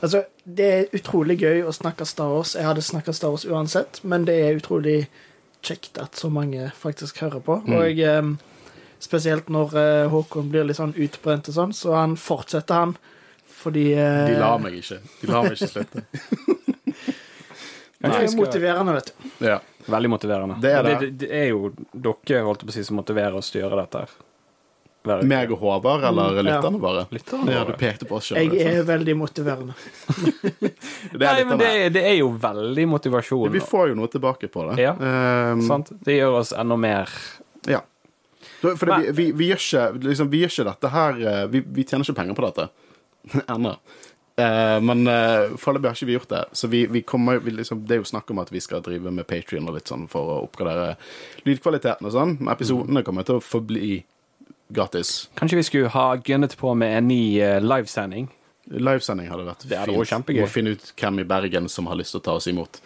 Altså, 0.00 0.22
det 0.44 0.68
er 0.76 0.94
utrolig 0.96 1.38
gøy 1.42 1.64
å 1.68 1.74
snakke 1.74 2.06
Star 2.08 2.30
Wars. 2.36 2.54
Jeg 2.56 2.68
hadde 2.68 2.84
snakka 2.86 3.12
Star 3.16 3.34
Wars 3.34 3.48
uansett, 3.48 4.00
men 4.04 4.24
det 4.28 4.38
er 4.44 4.60
utrolig 4.60 5.00
kjekt 5.66 5.98
at 5.98 6.14
så 6.16 6.30
mange 6.30 6.70
faktisk 6.78 7.18
hører 7.24 7.42
på. 7.44 7.58
Og 7.66 7.98
eh, 7.98 8.22
spesielt 9.02 9.48
når 9.52 9.76
eh, 9.78 10.08
Håkon 10.12 10.50
blir 10.52 10.66
litt 10.68 10.78
sånn 10.78 10.94
utbrent 10.96 11.48
og 11.52 11.54
sånn, 11.56 11.72
så 11.76 11.94
han 11.98 12.16
fortsetter, 12.20 12.74
han. 12.86 12.96
Fordi 13.58 13.88
eh, 13.94 14.28
De 14.32 14.38
lar 14.38 14.58
meg 14.62 14.78
ikke. 14.80 15.00
De 15.22 15.30
lar 15.32 15.46
meg 15.48 15.56
ikke 15.58 15.72
slutte. 15.72 16.04
Det 17.98 18.14
er 18.14 18.36
motiverende, 18.38 18.92
vet 18.94 19.08
du. 19.10 19.28
Ja. 19.48 19.56
Veldig 19.90 20.10
motiverende. 20.12 20.56
Det 20.62 20.70
er 20.70 20.84
det. 20.86 20.92
det, 21.00 21.08
det 21.24 21.28
er 21.34 21.48
jo 21.50 21.72
dere 21.90 22.44
holdt 22.46 22.62
på 22.62 22.70
å 22.70 22.74
si, 22.76 22.84
som 22.86 22.98
motiverer 23.00 23.34
oss 23.34 23.48
til 23.50 23.58
å 23.58 23.64
gjøre 23.64 23.80
dette. 23.80 24.02
her. 24.04 24.12
Hver 25.08 25.22
uke. 25.22 25.28
Meg 25.32 25.52
og 25.54 25.58
Håvard, 25.64 26.04
eller 26.06 26.38
Mm, 26.38 26.46
lytterne 26.46 26.78
bare? 26.82 27.02
Lytterne 27.10 27.52
Ja, 27.56 27.64
du 27.66 27.72
pekte 27.80 28.06
på 28.06 28.18
oss 28.20 28.28
sjøl. 28.30 28.38
Jeg 28.54 28.78
er 28.78 28.86
veldig 28.86 29.16
motiverende. 29.18 29.74
Nei, 31.24 31.44
men 31.48 31.58
det, 31.58 31.72
det 31.96 32.04
er 32.06 32.16
jo 32.20 32.30
veldig 32.38 32.86
motivasjon. 32.94 33.50
Vi 33.54 33.62
får 33.66 33.90
jo 33.92 33.98
noe 33.98 34.10
tilbake 34.12 34.50
på 34.52 34.68
det. 34.70 34.78
Ja. 34.84 34.94
Um, 34.94 35.62
sant? 35.66 35.90
Det 36.04 36.18
gjør 36.20 36.38
oss 36.44 36.52
enda 36.54 36.76
mer 36.78 37.10
ja. 37.66 37.82
For 38.60 38.90
det, 38.90 38.98
vi, 38.98 39.12
vi, 39.12 39.32
vi, 39.38 39.48
gjør 39.52 39.64
ikke, 39.64 39.86
liksom, 40.08 40.30
vi 40.32 40.42
gjør 40.42 40.54
ikke 40.54 40.68
dette 40.68 40.90
her 40.90 41.18
eh, 41.30 41.42
Vi, 41.52 41.84
tjener 41.84 42.06
ikke 42.06 42.18
penger 42.18 42.38
på 42.38 42.46
dette 42.48 42.68
ennå. 43.54 43.74
Eh, 44.38 44.78
men 44.82 45.02
uh, 45.10 45.56
foreløpig 45.58 45.90
har 45.90 45.96
ikke 45.98 46.08
vi 46.08 46.16
gjort 46.16 46.32
det. 46.32 46.42
Så 46.52 46.70
vi, 46.70 46.84
vi 46.86 47.02
kommer, 47.02 47.40
vi 47.42 47.54
liksom, 47.56 47.82
det 47.86 47.96
er 47.96 48.02
jo 48.02 48.08
snakk 48.08 48.30
om 48.30 48.42
at 48.42 48.52
vi 48.54 48.62
skal 48.62 48.82
drive 48.86 49.10
med 49.14 49.26
Patrion 49.26 49.66
og 49.70 49.78
litt 49.78 49.90
sånn 49.90 50.06
for 50.10 50.30
å 50.30 50.38
oppgradere 50.46 50.94
lydkvaliteten 51.48 52.06
og 52.06 52.14
sånn. 52.14 52.36
Men 52.40 52.54
episodene 52.54 53.02
kommer 53.06 53.26
til 53.26 53.40
å 53.40 53.44
forbli 53.44 54.00
gratis. 54.74 55.28
Kanskje 55.38 55.58
vi 55.58 55.66
skulle 55.66 55.92
ha 55.94 56.08
gunnet 56.22 56.54
på 56.60 56.74
med 56.78 56.98
en 57.00 57.08
ny 57.10 57.22
uh, 57.42 57.58
livesending? 57.64 58.30
Livesending 58.68 59.30
hadde 59.32 59.46
vært 59.48 59.64
Det 59.66 59.78
hadde 59.80 59.96
vært 59.96 60.12
kjempegøy. 60.12 60.42
Må 60.44 60.50
finne 60.52 60.74
ut 60.76 60.90
hvem 60.92 61.22
i 61.22 61.28
Bergen 61.28 61.70
som 61.72 61.88
har 61.90 61.98
lyst 61.98 62.14
til 62.14 62.22
å 62.22 62.26
ta 62.28 62.36
oss 62.38 62.50
imot. 62.50 62.82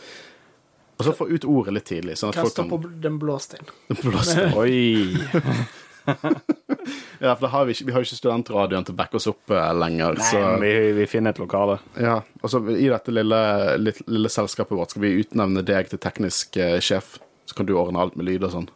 Og 1.03 1.09
så 1.11 1.17
få 1.19 1.29
ut 1.29 1.45
ordet 1.51 1.75
litt 1.77 1.89
tidlig. 1.91 2.17
Sånn 2.21 2.33
at 2.33 2.39
folk 2.41 2.55
kan 2.57 2.71
på 2.71 2.79
den 3.03 3.19
blå 3.23 3.39
stein. 3.43 3.67
blåse. 4.03 4.49
Oi! 4.63 5.19
Ja, 7.23 7.37
for 7.37 7.45
da 7.47 7.49
har 7.53 7.65
vi, 7.69 7.75
ikke, 7.77 7.85
vi 7.87 7.93
har 7.95 8.03
jo 8.03 8.07
ikke 8.09 8.17
studentradioen 8.19 8.83
til 8.87 8.95
å 8.97 8.99
backe 8.99 9.15
oss 9.21 9.29
opp 9.31 9.53
eh, 9.55 9.69
lenger. 9.79 10.17
Nei, 10.19 10.25
så 10.27 10.41
vi, 10.59 10.71
vi 10.97 11.05
finner 11.07 11.31
et 11.31 11.39
lokale. 11.39 11.77
ja, 11.95 12.17
og 12.43 12.51
så 12.51 12.59
I 12.75 12.89
dette 12.91 13.15
lille, 13.15 13.39
lille, 13.79 14.07
lille 14.11 14.33
selskapet 14.33 14.75
vårt 14.75 14.91
skal 14.97 15.05
vi 15.05 15.13
utnevne 15.23 15.63
deg 15.63 15.93
til 15.93 16.01
teknisk 16.03 16.59
eh, 16.59 16.81
sjef. 16.83 17.21
Så 17.47 17.55
kan 17.59 17.69
du 17.69 17.77
ordne 17.79 18.03
alt 18.03 18.17
med 18.19 18.27
lyd 18.27 18.43
og 18.49 18.51
sånn. 18.57 18.67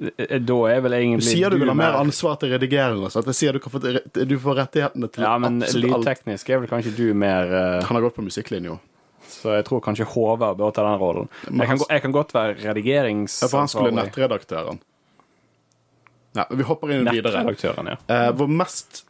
Eh, 0.00 0.38
Da 0.40 0.56
er 0.72 0.80
vel 0.86 0.96
egentlig 0.96 1.26
Du 1.26 1.34
sier 1.34 1.52
du 1.52 1.60
vil 1.60 1.68
ha 1.74 1.76
mer 1.76 2.00
ansvar 2.00 2.40
til 2.40 2.54
redigering. 2.56 3.04
og 3.04 3.12
sånt. 3.12 3.28
Jeg 3.34 3.40
sier 3.42 3.58
du, 3.58 3.60
kan 3.66 3.76
få, 3.76 3.84
du 3.84 4.34
får 4.46 4.58
rettighetene 4.62 5.12
til 5.12 5.28
Ja, 5.28 5.36
men 5.44 5.60
absolutt 5.60 5.98
alt. 5.98 6.08
lydteknisk 6.08 6.48
er 6.56 6.64
vel 6.64 6.72
kanskje 6.72 6.96
du 6.96 7.06
mer 7.12 7.52
uh... 7.52 7.84
Han 7.84 8.00
har 8.00 8.08
gått 8.08 8.16
på 8.16 8.24
musikklinja. 8.24 8.78
Så 9.44 9.52
jeg 9.52 9.66
tror 9.68 9.82
kanskje 9.84 10.06
Håvard 10.08 10.56
bør 10.56 10.70
ta 10.72 10.86
den 10.86 10.96
rollen. 11.02 11.26
Jeg 11.50 11.68
kan, 11.68 11.80
jeg 11.90 12.00
kan 12.00 12.12
godt 12.16 12.30
være 12.32 12.54
redigerings... 12.62 13.42
Ja, 13.42 13.48
for 13.52 13.60
han 13.60 13.68
skulle 13.68 13.92
nettredaktøren. 13.92 14.78
Nei, 16.34 16.46
vi 16.56 16.64
hopper 16.64 16.94
inn 16.94 17.04
videre. 17.04 17.42
Nettredaktøren, 17.44 17.90
ja. 17.92 17.98
Eh, 18.08 18.30
vår 18.38 18.48
mest 18.62 19.02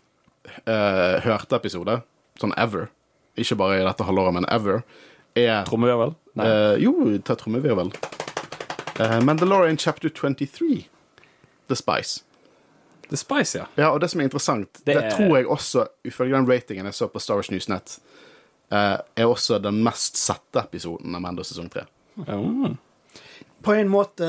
eh, 0.66 1.23
hørte 1.23 1.61
episode, 1.61 2.01
sånn 2.42 2.55
ever, 2.59 2.88
ikke 3.38 3.61
bare 3.62 3.79
i 3.79 3.87
dette 3.87 4.09
halvåret, 4.09 4.35
men 4.40 4.49
ever, 4.51 4.83
er 5.38 5.62
Trommevirvel? 5.70 6.16
Eh, 6.42 6.75
Jo, 6.83 6.97
ta 7.23 7.38
trommevirvel. 7.38 7.94
Uh, 8.99 9.20
Mandalorian 9.23 9.79
chapter 9.79 10.11
23. 10.11 10.85
The 11.70 11.79
Spice. 11.79 12.25
The 13.11 13.16
Spice, 13.16 13.59
ja. 13.59 13.70
Ja, 13.79 13.92
og 13.94 14.03
det 14.03 14.11
som 14.11 14.20
er 14.23 14.29
interessant, 14.29 14.83
det, 14.83 14.94
Det 14.99 15.14
tror 15.14 15.37
jeg 15.38 15.47
også, 15.47 15.87
ifølge 16.07 16.37
den 16.37 16.51
ratingen 16.51 16.90
jeg 16.90 16.94
så 16.99 17.07
på 17.11 17.23
Star 17.23 17.38
Wars 17.38 17.51
Newsnet, 17.55 17.99
eh, 17.99 18.23
er 18.74 19.28
også 19.28 19.58
den 19.62 19.82
mest 19.84 20.18
sette 20.20 20.62
episoden 20.64 21.14
av 21.14 21.22
Mando 21.24 21.44
sesong 21.46 21.68
3. 21.72 21.84
Mm. 22.26 22.76
På 23.64 23.74
en 23.74 23.88
måte 23.88 24.26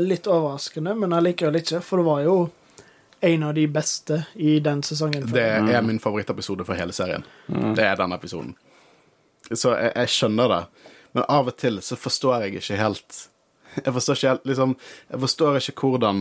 litt 0.00 0.28
overraskende, 0.30 0.94
men 0.96 1.12
allikevel 1.12 1.60
ikke, 1.60 1.82
for 1.84 2.00
det 2.00 2.08
var 2.08 2.24
jo 2.24 2.36
en 3.20 3.42
av 3.44 3.54
de 3.54 3.66
beste 3.68 4.22
i 4.40 4.56
den 4.64 4.82
sesongen. 4.82 5.26
Det 5.28 5.44
er 5.44 5.82
min 5.84 6.00
favorittepisode 6.00 6.64
for 6.64 6.78
hele 6.80 6.94
serien. 6.96 7.26
Det 7.46 7.84
er 7.84 7.98
den 8.00 8.16
episoden. 8.16 8.54
Så 9.50 9.74
jeg, 9.74 9.92
jeg 9.96 10.14
skjønner 10.14 10.52
det, 10.54 10.60
men 11.16 11.26
av 11.26 11.50
og 11.50 11.56
til 11.60 11.80
så 11.84 11.98
forstår 11.98 12.46
jeg 12.46 12.60
ikke 12.60 12.78
helt 12.78 13.16
Jeg 13.84 13.94
forstår 13.96 14.18
ikke 14.18 14.28
helt 14.28 14.44
liksom 14.46 14.74
Jeg 15.10 15.20
forstår 15.24 15.56
ikke 15.58 15.88
hvordan 15.88 16.20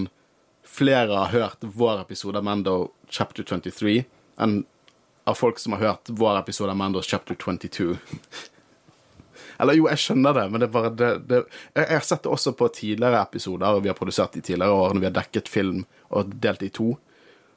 flere 0.66 1.14
har 1.14 1.34
hørt 1.34 1.62
vår 1.62 2.02
episode 2.02 2.42
av 2.42 2.46
Mando 2.46 2.76
chapter 3.10 3.46
23 3.46 4.04
enn 4.42 4.64
av 5.30 5.38
folk 5.38 5.60
som 5.60 5.76
har 5.76 5.80
hørt 5.80 6.10
vår 6.10 6.40
episode 6.40 6.72
av 6.74 6.78
Mandos 6.78 7.06
Chapter 7.06 7.36
22. 7.36 7.98
Eller 9.60 9.76
jo, 9.76 9.86
jeg 9.92 10.02
skjønner 10.02 10.36
det, 10.38 10.46
men 10.50 10.62
det 10.62 10.70
er 10.70 10.74
bare 10.74 10.90
det, 10.96 11.10
det 11.28 11.40
Jeg 11.76 11.88
har 11.92 12.06
sett 12.08 12.24
det 12.24 12.32
også 12.32 12.54
på 12.56 12.70
tidligere 12.74 13.22
episoder 13.22 13.82
vi 13.84 13.92
har 13.92 13.98
produsert 13.98 14.38
i 14.40 14.42
tidligere 14.42 14.72
år, 14.72 14.94
når 14.94 15.04
vi 15.04 15.10
har 15.10 15.18
dekket 15.20 15.52
film 15.52 15.84
og 16.10 16.32
delt 16.42 16.64
i 16.64 16.72
to. 16.74 16.94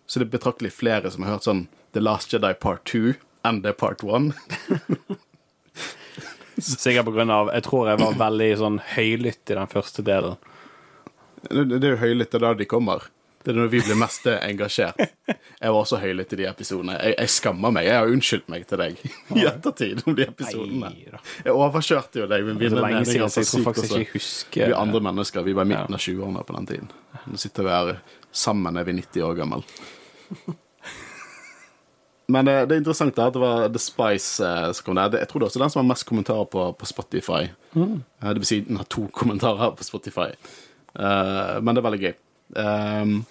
Så 0.07 0.19
det 0.19 0.27
er 0.27 0.35
betraktelig 0.35 0.73
flere 0.75 1.13
som 1.15 1.25
har 1.25 1.37
hørt 1.37 1.47
sånn 1.47 1.67
The 1.95 2.03
Last 2.03 2.35
Jedi 2.35 2.53
Part 2.59 2.85
2 2.91 3.15
enn 3.49 3.63
det 3.63 3.77
Part 3.79 4.03
1. 4.03 4.33
Sikkert 6.63 7.07
på 7.09 7.15
grunn 7.15 7.33
av 7.33 7.49
Jeg 7.55 7.65
tror 7.67 7.89
jeg 7.89 8.03
var 8.03 8.19
veldig 8.21 8.51
sånn 8.61 8.79
høylytt 8.93 9.55
i 9.55 9.57
den 9.57 9.71
første 9.73 10.05
delen. 10.07 10.37
Det 11.49 11.65
det 11.73 11.87
er 11.87 11.95
jo 11.95 12.03
høylytt, 12.03 12.31
det 12.35 12.39
er 12.39 12.45
da 12.45 12.55
de 12.59 12.69
kommer. 12.69 13.09
Det 13.43 13.51
er 13.51 13.57
når 13.59 13.71
vi 13.73 13.81
blir 13.83 13.97
mest 13.99 14.27
engasjert. 14.31 15.01
Jeg 15.27 15.71
var 15.73 15.79
også 15.81 15.99
høylytt 15.99 16.33
i 16.33 16.39
de 16.39 16.45
episodene. 16.47 16.95
Jeg, 17.03 17.15
jeg 17.19 17.33
skammer 17.35 17.73
meg. 17.75 17.89
Jeg 17.89 17.97
har 17.99 18.11
unnskyldt 18.13 18.49
meg 18.53 18.67
til 18.71 18.79
deg 18.79 19.01
i 19.03 19.45
ettertid 19.51 20.03
om 20.07 20.15
de 20.19 20.27
episodene. 20.29 20.91
Jeg 21.43 21.55
overkjørte 21.55 22.23
jo 22.23 22.29
deg 22.31 22.47
med 22.47 22.55
er 22.55 22.61
mine 22.63 22.85
meninger. 22.87 23.29
så 23.35 23.43
sykt 23.47 23.67
også. 23.83 23.99
Vi 24.55 24.63
er 24.69 24.77
andre 24.79 25.03
mennesker. 25.09 25.43
Vi 25.47 25.57
var 25.59 25.67
i 25.67 25.73
midten 25.75 25.99
av 25.99 26.05
20-årene 26.07 26.45
på 26.47 26.57
den 26.61 26.71
tiden. 26.71 26.93
Nå 27.27 27.41
sitter 27.43 27.67
vi 27.67 27.75
her 27.75 27.93
sammen, 28.33 28.79
er 28.79 28.87
vi 28.89 28.95
90 29.01 29.27
år 29.27 29.35
gammel. 29.43 29.67
Men 32.33 32.47
det, 32.47 32.55
det 32.71 32.77
er 32.77 32.81
interessant 32.81 33.17
da, 33.19 33.27
at 33.29 33.35
det 33.35 33.41
var 33.43 33.65
The 33.75 33.81
Spice 33.83 34.41
eh, 34.47 34.69
som 34.73 34.87
kom 34.87 34.97
der. 34.97 35.19
Jeg 35.21 35.29
tror 35.29 35.43
det 35.43 35.47
er 35.49 35.51
også 35.51 35.61
den 35.65 35.73
som 35.75 35.81
har 35.83 35.89
mest 35.91 36.07
kommentarer 36.09 36.47
på, 36.49 36.63
på 36.79 36.89
Spotify. 36.89 37.43
Eh, 37.77 37.97
Det 38.31 38.39
vil 38.39 38.49
si 38.49 38.61
den 38.69 38.79
har 38.81 38.87
to 38.89 39.09
kommentarer 39.21 39.75
på 39.77 39.85
Spotify. 39.85 40.31
Eh, 40.95 41.57
men 41.61 41.75
det 41.75 41.83
er 41.83 41.89
veldig 41.89 42.03
gøy. 42.07 42.15
Um, 42.57 43.23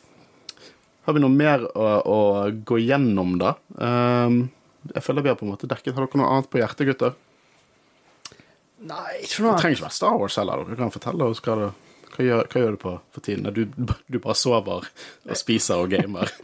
har 1.05 1.17
vi 1.17 1.21
noe 1.23 1.34
mer 1.34 1.65
å, 1.73 1.86
å 2.05 2.19
gå 2.65 2.79
gjennom, 2.81 3.38
da? 3.41 3.55
Um, 3.75 4.43
jeg 4.91 5.05
føler 5.05 5.25
vi 5.25 5.31
har 5.31 5.38
på 5.39 5.45
en 5.45 5.53
måte 5.53 5.69
dekket. 5.69 5.93
Har 5.95 6.07
dere 6.07 6.21
noe 6.21 6.31
annet 6.34 6.49
på 6.51 6.62
hjertet, 6.62 6.88
gutter? 6.89 7.15
Nei, 8.81 9.21
ikke 9.21 9.45
noe 9.45 9.53
Det 9.53 9.62
trenger 9.62 9.77
ikke 9.77 9.86
være 9.88 9.97
Star 9.97 10.17
Wars 10.17 10.38
heller. 10.41 10.65
Dere 10.65 10.79
kan 10.79 10.93
fortelle 10.93 11.29
oss 11.29 11.41
hva, 11.45 11.57
det, 11.60 11.69
hva, 12.15 12.25
gjør, 12.25 12.49
hva 12.49 12.63
gjør 12.63 12.77
du 12.77 12.81
på 12.81 12.93
for 13.13 13.25
tiden. 13.27 13.49
Du, 13.53 13.93
du 14.10 14.19
bare 14.19 14.38
sover 14.38 14.89
og 14.89 15.38
spiser 15.38 15.84
og 15.84 15.93
gamer. 15.93 16.34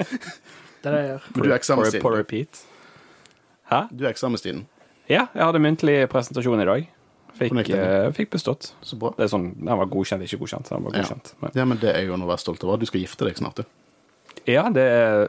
Det 0.77 0.91
er 0.91 0.93
det 0.93 0.99
jeg 1.01 1.07
gjør. 1.09 1.23
Men 1.33 1.43
du 1.43 1.51
er 1.51 1.61
På, 1.65 2.01
på 2.03 2.09
repeat. 2.13 2.59
Hæ? 3.67 3.79
Du 3.89 4.05
er 4.05 4.11
eksamenstiden. 4.11 4.61
Ja, 5.09 5.25
jeg 5.33 5.41
hadde 5.41 5.59
muntlig 5.63 5.95
presentasjon 6.11 6.61
i 6.61 6.67
dag. 6.69 6.85
Fikk, 7.37 7.69
eh, 7.69 8.11
fikk 8.17 8.29
bestått. 8.33 8.71
Så 8.81 8.97
bra. 8.99 9.11
Det 9.17 9.25
er 9.27 9.31
sånn, 9.37 9.51
Den 9.57 9.77
var 9.77 9.85
godkjent, 9.85 10.23
ikke 10.25 10.39
godkjent. 10.41 10.69
Den 10.69 10.83
var 10.83 10.91
Ja. 10.95 11.01
godkjent. 11.03 11.33
Men, 11.41 11.51
Ja, 11.55 11.65
men 11.65 11.77
det 11.77 11.95
er 11.95 12.05
jo 12.05 12.15
noe 12.17 12.27
å 12.27 12.31
være 12.35 12.39
stolt 12.43 12.63
over. 12.63 12.77
Du 12.77 12.85
skal 12.85 13.01
gifte 13.01 13.25
deg 13.25 13.35
snart, 13.37 13.55
du. 13.55 13.63
ja, 14.47 14.69
det 14.69 14.81
er 14.83 15.27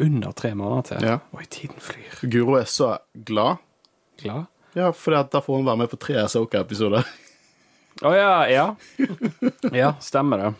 under 0.00 0.32
tre 0.32 0.52
måneder 0.54 0.84
til. 0.98 1.08
Ja. 1.08 1.18
Oi, 1.34 1.44
tiden 1.50 1.76
flyr. 1.80 2.30
Guro 2.30 2.54
er 2.56 2.64
så 2.64 2.98
glad. 3.24 3.58
Glad? 4.22 4.46
Ja, 4.74 4.90
for 4.92 5.10
da 5.10 5.40
får 5.40 5.56
hun 5.56 5.64
være 5.66 5.78
med 5.78 5.90
på 5.90 5.98
tre 5.98 6.14
Asoka-episoder. 6.22 7.04
Å 8.02 8.12
ja, 8.14 8.44
ja. 8.46 8.76
Ja, 9.72 9.92
stemmer 9.98 10.38
det. 10.38 10.54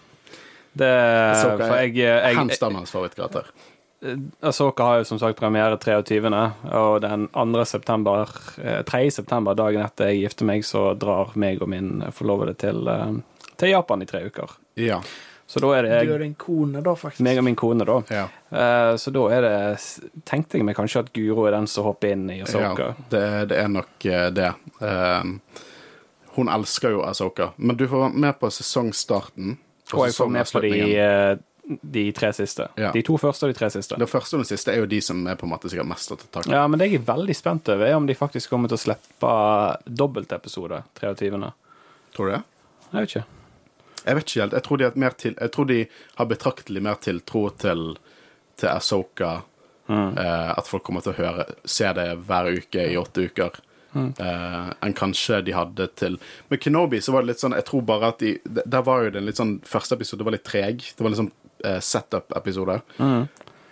Det 0.79 0.89
Ahsoka 0.89 1.67
For 1.69 1.75
er 1.77 1.87
jeg, 1.87 1.95
jeg, 1.97 2.35
Hands 2.37 2.59
down 2.59 2.75
hans 2.75 2.91
favorittkarakter. 2.91 3.47
Asoka 4.41 4.83
har 4.87 4.99
jo 5.01 5.05
som 5.05 5.19
sagt 5.19 5.39
premiere 5.41 5.77
23., 5.77 6.31
og 6.73 7.01
den 7.03 7.29
2. 7.35 7.65
september, 7.67 8.29
eh, 8.63 8.83
3. 8.87 9.11
september, 9.11 9.55
dagen 9.59 9.83
etter 9.83 10.13
jeg 10.13 10.21
gifter 10.23 10.47
meg, 10.47 10.63
så 10.65 10.93
drar 10.99 11.33
meg 11.35 11.63
og 11.63 11.69
min 11.69 12.05
forlovede 12.15 12.55
til, 12.59 12.87
eh, 12.89 13.17
til 13.59 13.69
Japan 13.75 14.03
i 14.03 14.07
tre 14.07 14.21
uker. 14.31 14.51
Ja. 14.77 15.01
Så 15.49 15.61
da 15.61 15.73
er 15.79 16.05
Du 16.05 16.13
og 16.15 16.21
din 16.21 16.35
kone, 16.35 16.83
da, 16.85 16.93
faktisk. 16.95 17.21
meg 17.25 17.39
og 17.39 17.45
min 17.45 17.57
kone, 17.57 17.85
da. 17.85 18.03
ja. 18.11 18.27
Eh, 18.53 18.97
Så 18.97 19.11
da 19.11 19.23
er 19.33 19.41
det 19.41 20.01
Tenkte 20.27 20.59
jeg 20.59 20.65
meg 20.65 20.77
kanskje 20.77 21.01
at 21.01 21.13
Guro 21.13 21.47
er 21.47 21.53
den 21.53 21.67
som 21.67 21.85
hopper 21.85 22.13
inn 22.13 22.29
i 22.31 22.43
Asoka. 22.43 22.77
Ja, 22.93 22.95
det, 23.11 23.49
det 23.49 23.57
er 23.59 23.69
nok 23.69 24.05
eh, 24.05 24.31
det. 24.31 24.55
Um, 24.81 25.41
hun 26.37 26.49
elsker 26.49 26.91
jo 26.91 27.03
Asoka, 27.03 27.53
men 27.57 27.77
du 27.77 27.89
får 27.89 27.99
være 28.11 28.15
med 28.15 28.39
på 28.39 28.51
sesongstarten. 28.53 29.57
Og 29.95 30.05
jeg 30.05 30.15
får 30.15 30.29
med 30.31 30.53
på 30.53 30.61
de, 30.61 30.97
eh, 31.01 31.37
de 31.69 32.13
tre 32.13 32.33
siste. 32.33 32.69
Ja. 32.81 32.91
De 32.93 33.03
to 33.05 33.19
første 33.21 33.45
og 33.45 33.53
de 33.53 33.59
tre 33.59 33.69
siste. 33.73 33.97
Det 34.01 34.09
første 34.09 34.39
og 34.39 34.45
det 34.45 34.49
siste 34.51 34.73
er 34.73 34.81
jo 34.83 34.89
de 34.89 35.01
som 35.05 35.21
er 35.29 35.37
på 35.37 35.45
en 35.47 35.53
måte 35.53 35.69
sikkert 35.69 35.91
mest 35.91 36.13
å 36.15 36.17
ta 36.17 36.29
tak 36.39 36.49
i. 36.49 36.55
Ja, 36.57 36.63
men 36.71 36.81
det 36.81 36.89
jeg 36.89 37.03
er 37.03 37.09
veldig 37.11 37.37
spent 37.37 37.69
over, 37.75 37.85
er 37.85 37.97
om 37.99 38.07
de 38.09 38.17
faktisk 38.17 38.53
kommer 38.55 38.73
til 38.73 38.79
å 38.79 38.85
slippe 38.87 39.33
dobbeltepisode 39.85 40.81
23. 41.01 41.51
Tror 42.17 42.31
du 42.31 42.35
det? 42.37 42.41
Jeg 42.89 42.97
vet 42.97 43.13
ikke. 43.13 43.25
Jeg 43.99 44.17
vet 44.17 44.31
ikke 44.31 44.43
helt. 44.45 44.57
Jeg 44.57 44.67
tror 44.69 44.81
de 44.81 44.89
har, 44.89 44.99
mer 45.05 45.21
til, 45.21 45.37
jeg 45.37 45.55
tror 45.55 45.69
de 45.69 45.79
har 46.21 46.33
betraktelig 46.33 46.85
mer 46.89 47.01
tiltro 47.05 47.45
til, 47.61 47.87
til 48.57 48.73
Asoka. 48.73 49.33
Eh, 49.89 50.51
at 50.53 50.69
folk 50.69 50.85
kommer 50.85 51.05
til 51.05 51.15
å 51.15 51.19
høre, 51.21 51.49
se 51.69 51.89
det 51.97 52.11
hver 52.29 52.53
uke 52.61 52.89
i 52.93 52.97
åtte 53.01 53.29
uker. 53.29 53.61
Eh, 53.97 54.73
enn 54.85 54.97
kanskje 54.97 55.41
de 55.47 55.55
hadde 55.57 55.87
til 55.97 56.19
Med 56.53 56.61
Kenobi 56.61 56.99
så 57.01 57.15
var 57.15 57.25
det 57.25 57.31
litt 57.31 57.41
sånn 57.41 57.55
Jeg 57.57 57.65
tror 57.71 57.87
bare 57.89 58.11
at 58.13 58.19
de 58.21 58.35
Der 58.45 58.83
var 58.85 59.07
jo 59.07 59.15
den 59.15 59.25
litt 59.25 59.39
sånn 59.41 59.55
Første 59.65 59.97
episode 59.97 60.27
var 60.29 60.35
litt 60.37 60.45
treg. 60.45 60.85
Det 60.93 61.01
var 61.01 61.15
litt 61.15 61.23
sånn 61.23 61.31
eh, 61.65 61.81
setup-episode. 61.81 62.81
Uh, 62.99 63.25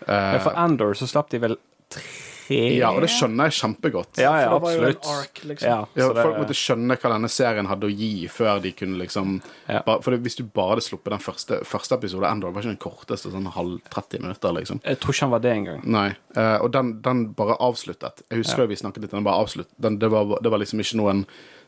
For 0.07 0.55
Andor 0.55 0.95
så 0.95 1.09
slapp 1.11 1.31
de 1.33 1.43
vel 1.43 1.57
tre 1.91 2.77
Ja, 2.79 2.93
og 2.95 3.03
det 3.03 3.09
skjønner 3.11 3.49
jeg 3.49 3.57
kjempegodt. 3.59 4.21
Ja, 4.23 4.33
ja, 4.39 4.51
For 4.51 4.61
det 4.61 4.63
var 4.63 4.75
jo 4.75 4.83
en 4.83 4.87
ark, 4.87 5.09
arc, 5.11 5.41
liksom. 5.51 5.67
Ja, 5.67 5.79
Ja, 5.99 6.09
det, 6.15 6.23
folk 6.23 6.37
måtte 6.39 6.55
skjønne 6.55 6.97
hva 7.01 7.11
denne 7.11 7.31
serien 7.33 7.67
hadde 7.67 7.89
å 7.89 7.91
gi, 7.91 8.29
før 8.31 8.61
de 8.63 8.73
kunne 8.77 9.01
liksom 9.01 9.41
Ja. 9.67 9.83
bare, 9.83 10.03
For 10.03 10.15
det, 10.15 10.21
Hvis 10.23 10.37
du 10.37 10.45
bare 10.45 10.77
hadde 10.77 10.87
sluppet 10.87 11.11
den 11.11 11.25
første, 11.25 11.65
første 11.65 11.99
episode, 11.99 12.31
Endor 12.31 12.53
var 12.53 12.63
ikke 12.63 12.77
den 12.77 12.85
korteste, 12.87 13.33
sånn 13.33 13.51
halv 13.51 13.81
30 13.91 14.23
minutter, 14.23 14.53
liksom. 14.53 14.81
jeg 14.85 15.01
tror 15.01 15.13
ikke 15.13 15.27
han 15.27 15.35
var 15.35 15.41
det 15.41 15.53
engang. 15.57 15.83
Nei. 15.85 16.09
Uh, 16.37 16.59
og 16.63 16.71
den, 16.73 17.03
den 17.03 17.35
bare 17.35 17.59
avsluttet. 17.59 18.23
Jeg 18.31 18.45
husker 18.45 18.63
jo 18.63 18.69
vi 18.71 18.77
snakket 18.77 19.03
litt 19.03 19.13
om 19.13 19.19
den 19.25 19.27
bare 19.27 19.43
avsluttet. 19.43 19.75
Den, 19.79 19.99
det, 19.99 20.11
var, 20.11 20.39
det 20.41 20.51
var 20.51 20.59
liksom 20.63 20.81
ikke 20.81 21.03
noen 21.03 21.27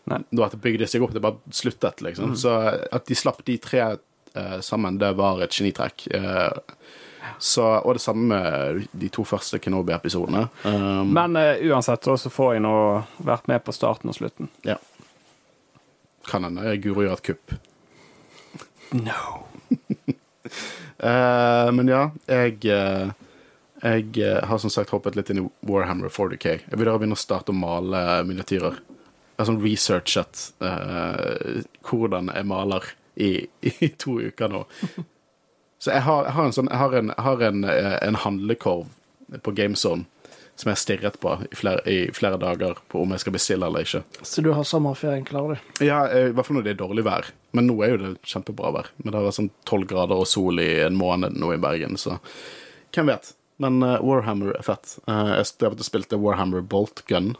Nei. 0.08 0.22
Det 0.30 0.38
var 0.38 0.46
at 0.46 0.54
det 0.56 0.62
bygde 0.64 0.86
seg 0.88 1.02
opp, 1.04 1.12
det 1.12 1.20
bare 1.20 1.36
sluttet, 1.52 2.00
liksom. 2.00 2.32
Så 2.38 2.48
at 2.92 3.04
de 3.04 3.14
slapp 3.18 3.42
de 3.44 3.58
tre 3.60 3.98
sammen, 4.64 4.98
det 5.00 5.12
var 5.18 5.42
et 5.44 5.54
genitrekk. 5.54 6.06
Eh, 6.14 6.74
så, 7.38 7.64
og 7.78 7.94
det 7.94 8.02
samme 8.02 8.28
med 8.32 8.86
de 8.98 9.08
to 9.12 9.24
første 9.26 9.60
Kenobi-episodene. 9.62 10.48
Um, 10.64 11.12
Men 11.14 11.36
uh, 11.36 11.60
uansett 11.70 12.04
så 12.04 12.16
så 12.18 12.30
får 12.32 12.56
jeg 12.56 12.64
nå 12.64 12.74
vært 13.26 13.46
med 13.50 13.62
på 13.64 13.74
starten 13.76 14.10
og 14.10 14.18
slutten. 14.18 14.50
ja. 14.66 14.78
Kan 16.28 16.44
hende 16.44 16.74
Guro 16.84 17.00
gjør 17.06 17.14
et 17.16 17.24
kupp. 17.24 17.54
No. 18.92 19.46
uh, 21.00 21.70
men 21.76 21.88
ja, 21.88 22.02
jeg 22.28 22.58
uh, 22.68 23.14
Jeg 23.82 24.18
eh, 24.18 24.42
har 24.42 24.58
som 24.58 24.72
sagt 24.74 24.90
hoppet 24.90 25.14
litt 25.14 25.28
inn 25.30 25.44
i 25.44 25.48
Warhammer 25.68 26.10
40K. 26.10 26.54
Jeg 26.66 26.78
vil 26.80 26.88
da 26.88 26.96
begynne 26.98 27.14
å 27.14 27.20
starte 27.20 27.54
å 27.54 27.58
male 27.58 28.24
miniatyrer. 28.26 28.80
Jeg 28.80 29.38
har 29.38 29.46
sånn 29.46 29.60
researchet 29.62 30.40
eh, 30.66 31.60
hvordan 31.86 32.32
jeg 32.34 32.48
maler 32.50 32.88
i, 33.18 33.32
i 33.60 33.88
to 33.98 34.18
uker 34.20 34.52
nå. 34.52 34.64
Så 35.78 35.92
jeg 35.94 36.02
har, 36.06 36.24
jeg 36.26 36.34
har 36.34 36.46
en 36.48 36.54
sånn 36.54 36.68
Jeg 36.72 36.80
har 36.80 36.94
en, 36.98 37.10
jeg 37.14 37.24
har 37.24 37.42
en, 37.48 37.64
eh, 37.70 37.96
en 38.02 38.16
handlekorv 38.18 38.88
på 39.44 39.52
GameZone 39.54 40.06
som 40.58 40.68
jeg 40.68 40.74
har 40.74 40.80
stirret 40.80 41.16
på 41.22 41.32
i 41.46 41.54
flere, 41.54 41.82
i 41.86 41.98
flere 42.14 42.38
dager 42.40 42.80
på 42.90 43.04
om 43.04 43.12
jeg 43.14 43.22
skal 43.22 43.34
bestille 43.36 43.66
eller 43.68 43.84
ikke. 43.86 44.00
Så 44.26 44.42
du 44.42 44.50
har 44.56 44.66
sommerferien 44.66 45.22
klar, 45.26 45.52
du. 45.54 45.84
Ja, 45.86 46.00
eh, 46.08 46.32
i 46.32 46.32
hvert 46.34 46.48
fall 46.48 46.58
når 46.58 46.66
det 46.66 46.72
er 46.72 46.80
dårlig 46.80 47.04
vær. 47.06 47.28
Men 47.54 47.68
nå 47.70 47.76
er 47.86 47.92
jo 47.92 48.00
det 48.02 48.10
kjempebra 48.26 48.72
vær. 48.74 48.88
Men 48.98 49.12
det 49.12 49.20
har 49.20 49.28
vært 49.28 49.38
sånn 49.38 49.52
tolv 49.70 49.86
grader 49.90 50.18
og 50.18 50.26
sol 50.26 50.58
i 50.58 50.80
en 50.82 50.98
måned 50.98 51.38
nå 51.38 51.52
i 51.54 51.60
Bergen, 51.62 51.94
så 52.00 52.18
hvem 52.94 53.12
vet. 53.12 53.30
Men 53.62 53.78
uh, 53.86 54.00
Warhammer 54.02 54.56
er 54.56 54.66
fett. 54.66 54.96
Uh, 55.06 55.36
jeg 55.38 55.86
spilte 55.86 56.18
Warhammer 56.18 56.66
Bolt 56.66 57.04
Gun 57.06 57.36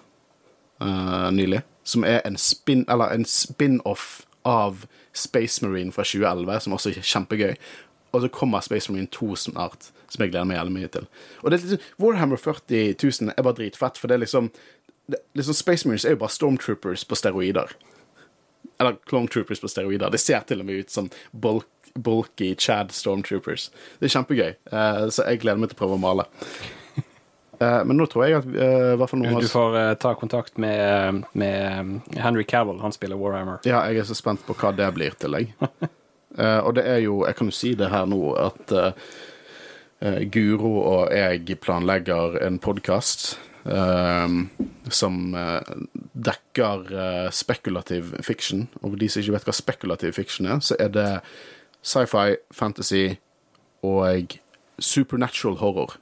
uh, 0.82 1.28
nylig, 1.34 1.64
som 1.82 2.06
er 2.06 2.22
en 2.26 2.38
spin-off 2.38 3.10
en 3.10 3.26
spin-off 3.26 4.08
av 4.48 4.87
Space 5.16 5.64
Marine 5.64 5.92
fra 5.92 6.06
2011, 6.06 6.64
som 6.64 6.76
også 6.76 6.92
er 6.94 7.04
kjempegøy. 7.04 7.54
Og 8.16 8.25
så 8.25 8.31
kommer 8.33 8.64
Space 8.64 8.92
Marine 8.92 9.10
2 9.12 9.35
snart, 9.37 9.90
som 10.08 10.25
jeg 10.25 10.33
gleder 10.33 10.48
meg 10.48 10.56
jævlig 10.56 10.77
mye 10.79 10.92
til. 10.94 11.08
Og 11.42 11.50
det 11.50 11.58
er 11.58 11.66
liksom, 11.66 11.90
Warhammer 12.00 12.40
40 12.40 12.96
000 13.02 13.35
er 13.35 13.44
bare 13.44 13.58
dritfett, 13.60 14.00
for 14.00 14.08
det 14.08 14.18
er 14.18 14.25
liksom 14.25 14.50
det, 15.08 15.20
liksom 15.37 15.56
Space 15.56 15.88
Marines 15.88 16.04
er 16.04 16.16
jo 16.16 16.23
bare 16.23 16.33
Stormtroopers 16.33 17.04
på 17.08 17.16
steroider. 17.16 17.73
Eller 18.81 18.96
Clone 19.08 19.29
Troopers 19.29 19.60
på 19.60 19.68
steroider. 19.68 20.10
Det 20.10 20.20
ser 20.20 20.44
til 20.46 20.60
og 20.60 20.68
med 20.68 20.85
ut 20.85 20.92
som 20.92 21.08
bulk, 21.33 21.68
bulky 21.94 22.54
Chad 22.58 22.92
Stormtroopers. 22.92 23.70
Det 23.98 24.08
er 24.08 24.14
kjempegøy, 24.16 24.52
uh, 24.73 25.08
så 25.10 25.25
jeg 25.29 25.40
gleder 25.44 25.62
meg 25.62 25.73
til 25.73 25.79
å 25.79 25.83
prøve 25.83 25.96
å 25.96 26.02
male. 26.02 26.29
Eh, 27.59 27.85
men 27.85 27.98
nå 27.98 28.06
tror 28.06 28.27
jeg 28.27 28.38
at 28.38 28.46
uh, 28.46 28.94
hvert 29.00 29.11
fall 29.11 29.23
noen 29.23 29.42
du 29.42 29.50
får 29.50 29.77
eh, 29.81 29.94
ta 29.98 30.13
kontakt 30.19 30.61
med, 30.63 31.25
med 31.38 32.19
Henry 32.19 32.44
Cavill, 32.46 32.79
han 32.85 32.94
spiller 32.94 33.19
Warhammer. 33.19 33.59
Ja, 33.67 33.83
jeg 33.90 34.04
er 34.04 34.06
så 34.06 34.15
spent 34.19 34.44
på 34.46 34.54
hva 34.61 34.71
det 34.77 34.87
blir 34.96 35.19
til, 35.19 35.38
jeg. 35.38 35.54
Eh, 36.38 36.61
og 36.61 36.77
det 36.77 36.85
er 36.87 36.98
jo 37.02 37.25
Jeg 37.27 37.35
kan 37.35 37.48
jo 37.48 37.56
si 37.56 37.73
det 37.75 37.88
her 37.90 38.04
nå, 38.06 38.21
at 38.38 38.73
eh, 38.77 38.92
eh, 40.04 40.19
Guro 40.31 40.75
og 40.77 41.09
jeg 41.11 41.56
planlegger 41.65 42.37
en 42.46 42.61
podkast 42.63 43.33
som 43.69 45.17
uh, 45.37 45.59
dekker 46.17 46.85
uh, 46.94 47.27
spekulativ 47.35 48.15
fiction. 48.25 48.63
Og 48.81 48.94
for 48.94 49.00
de 49.02 49.09
som 49.13 49.21
ikke 49.21 49.35
vet 49.35 49.48
hva 49.48 49.54
spekulativ 49.59 50.15
fiction 50.17 50.48
er, 50.48 50.63
så 50.65 50.79
er 50.81 50.88
det 50.94 51.09
sci-fi, 51.85 52.38
fantasy 52.54 53.19
og 53.85 54.38
supernatural 54.81 55.59
horror. 55.61 55.98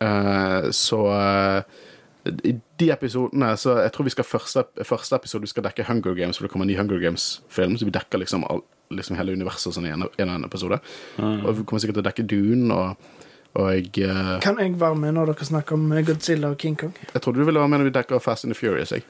Eh, 0.00 0.70
så 0.70 1.00
eh, 1.12 1.80
i 2.24 2.54
de 2.80 2.86
episodene 2.90 3.50
Så 3.60 3.74
jeg 3.82 3.92
tror 3.92 4.06
vi 4.06 4.12
skal 4.14 4.24
første, 4.24 4.62
første 4.84 5.16
episode 5.16 5.44
vi 5.44 5.50
skal 5.52 5.66
dekke 5.66 5.84
Hunger 5.88 6.14
Games, 6.16 6.38
for 6.38 6.46
det 6.46 6.52
kommer 6.52 6.64
en 6.64 6.72
ny 6.72 6.78
Hunger 6.78 7.02
Games-film. 7.02 7.76
Så 7.78 7.88
vi 7.88 7.94
dekker 7.94 8.22
liksom, 8.22 8.46
all, 8.50 8.62
liksom 8.94 9.18
hele 9.20 9.36
universet 9.36 9.76
sånn 9.76 9.90
i 9.90 9.92
en, 9.94 10.06
en, 10.08 10.32
en 10.38 10.46
episode. 10.48 10.80
Og 11.18 11.50
vi 11.58 11.66
kommer 11.66 11.84
sikkert 11.84 12.00
til 12.00 12.04
å 12.04 12.08
dekke 12.08 12.26
Dune 12.30 12.78
og, 12.78 13.10
og 13.54 13.68
jeg, 13.70 13.92
uh... 14.08 14.38
Kan 14.42 14.58
jeg 14.58 14.78
være 14.80 14.98
med 14.98 15.14
når 15.18 15.34
dere 15.34 15.50
snakker 15.50 15.76
om 15.76 15.92
Godzilla 16.06 16.54
og 16.54 16.58
King 16.58 16.78
Kong? 16.80 16.96
jeg 17.12 17.20
trodde 17.22 17.38
du 17.42 17.46
ville 17.46 17.60
være 17.60 17.70
med 17.70 17.84
når 17.84 17.92
vi 17.92 17.96
dekker 17.98 18.24
Fast 18.24 18.48
and 18.48 18.54
the 18.54 18.58
Furious. 18.58 18.94
Jeg. 18.96 19.04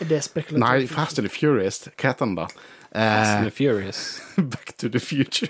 Er 0.00 0.08
det 0.08 0.22
spekulativt? 0.24 0.64
Nei, 0.64 0.86
Fast 0.90 1.20
and 1.20 1.28
the 1.28 1.34
Furious. 1.34 1.84
Hva 1.92 2.14
heter 2.14 2.26
den 2.26 2.38
da? 2.40 2.48
Fast 2.48 3.36
and 3.36 3.44
Eh, 3.44 3.50
the 3.50 3.50
Furious. 3.50 4.20
Back 4.36 4.76
to 4.78 4.88
the 4.88 5.00
Future. 5.00 5.48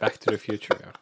Back 0.00 0.18
to 0.18 0.30
the 0.30 0.38
future. 0.38 0.76
Ja. 0.80 0.92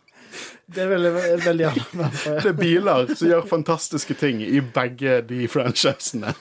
Det 0.75 0.83
er 0.83 0.89
veldig, 0.89 1.13
veldig 1.45 1.65
gjerne 1.67 2.11
Det 2.43 2.51
er 2.51 2.57
biler 2.57 3.11
som 3.15 3.29
gjør 3.29 3.49
fantastiske 3.51 4.17
ting 4.19 4.43
i 4.45 4.61
begge 4.65 5.21
de 5.29 5.47
franchisene. 5.51 6.35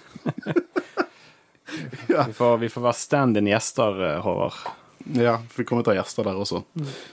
ja. 2.08 2.28
Vi, 2.28 2.34
får, 2.34 2.58
vi 2.58 2.70
får 2.70 2.86
være 2.86 3.00
stand-in-gjester, 3.00 4.00
eh, 4.08 4.22
Håvard. 4.24 4.62
ja, 5.18 5.36
vi 5.56 5.66
kommer 5.66 5.84
til 5.84 5.92
å 5.92 5.96
ha 5.96 6.00
gjester 6.02 6.28
der 6.28 6.40
også. 6.40 6.62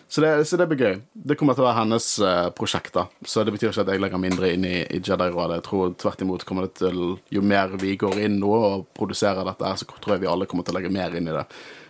Så, 0.07 0.23
det, 0.23 0.33
så 0.49 0.61
det 0.61 0.69
blir 0.71 0.83
gøy. 0.85 1.01
Det 1.13 1.39
kommer 1.41 1.57
til 1.57 1.65
å 1.65 1.69
være 1.69 1.81
hennes 1.81 2.09
uh, 2.23 2.49
prosjekt, 2.55 2.93
da. 2.95 3.07
Så 3.25 3.45
det 3.47 3.55
betyr 3.55 3.71
ikke 3.71 3.87
at 3.87 3.93
jeg 3.95 4.03
legger 4.05 4.23
mindre 4.23 4.53
inn 4.55 4.67
i, 4.69 4.77
i 4.85 5.01
Jedi-rådet. 5.01 5.61
Jeg 5.61 5.67
tror 5.69 5.95
tvert 5.99 6.25
imot 6.27 6.47
kommer 6.49 6.69
det 6.69 6.79
til 6.83 7.03
Jo 7.35 7.45
mer 7.45 7.75
vi 7.81 7.97
går 7.99 8.23
inn 8.27 8.39
nå 8.43 8.55
og 8.55 8.89
produserer 8.99 9.47
dette, 9.49 9.75
så 9.81 9.89
tror 9.95 10.17
jeg 10.17 10.27
vi 10.27 10.33
alle 10.33 10.49
kommer 10.51 10.67
til 10.67 10.77
å 10.77 10.81
legge 10.81 10.95
mer 10.95 11.17
inn 11.19 11.31
i 11.31 11.37
det. 11.39 11.47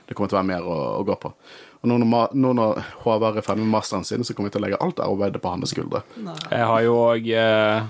Det 0.09 0.17
kommer 0.17 0.31
til 0.31 0.39
å 0.39 0.43
være 0.43 0.53
mer 0.55 0.69
å, 0.69 0.79
å 1.01 1.03
gå 1.05 1.19
på. 1.21 1.35
Og 1.79 1.91
nå 1.91 1.99
når, 2.03 2.33
nå 2.35 2.53
når 2.59 2.81
Håvard 3.05 3.39
er 3.39 3.45
ferdig 3.47 3.63
med 3.63 3.71
masteren 3.77 4.07
sin, 4.07 4.25
så 4.27 4.35
kommer 4.35 4.51
vi 4.51 4.57
til 4.57 4.63
å 4.63 4.67
legge 4.67 4.81
alt 4.83 5.03
arbeidet 5.05 5.43
på 5.43 5.53
hans 5.53 5.71
skuldre. 5.71 6.03
Jeg 6.51 6.65
har 6.73 6.81
jo 6.83 6.97
òg 7.05 7.29
eh, 7.31 7.85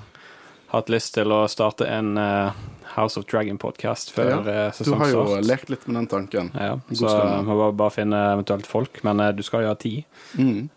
hatt 0.74 0.92
lyst 0.92 1.14
til 1.16 1.32
å 1.32 1.46
starte 1.48 1.88
en 1.88 2.18
eh, 2.20 2.58
House 2.98 3.20
of 3.20 3.24
Dragon-podkast 3.30 4.12
før 4.12 4.30
Ja, 4.34 4.68
sesongstart. 4.76 5.14
Du 5.14 5.18
har 5.22 5.40
jo 5.40 5.48
lekt 5.48 5.72
litt 5.72 5.86
med 5.88 6.00
den 6.02 6.10
tanken. 6.10 6.52
Ja, 6.54 6.76
så 6.90 7.08
stund. 7.08 7.48
må 7.48 7.56
bare, 7.62 7.74
bare 7.80 7.94
finne 7.96 8.22
eventuelt 8.34 8.68
folk, 8.68 9.02
men 9.08 9.24
eh, 9.24 9.32
du 9.36 9.42
skal 9.46 9.64
jo 9.64 9.72
ha 9.72 9.78
tid. 9.80 10.04
Mm. 10.36 10.68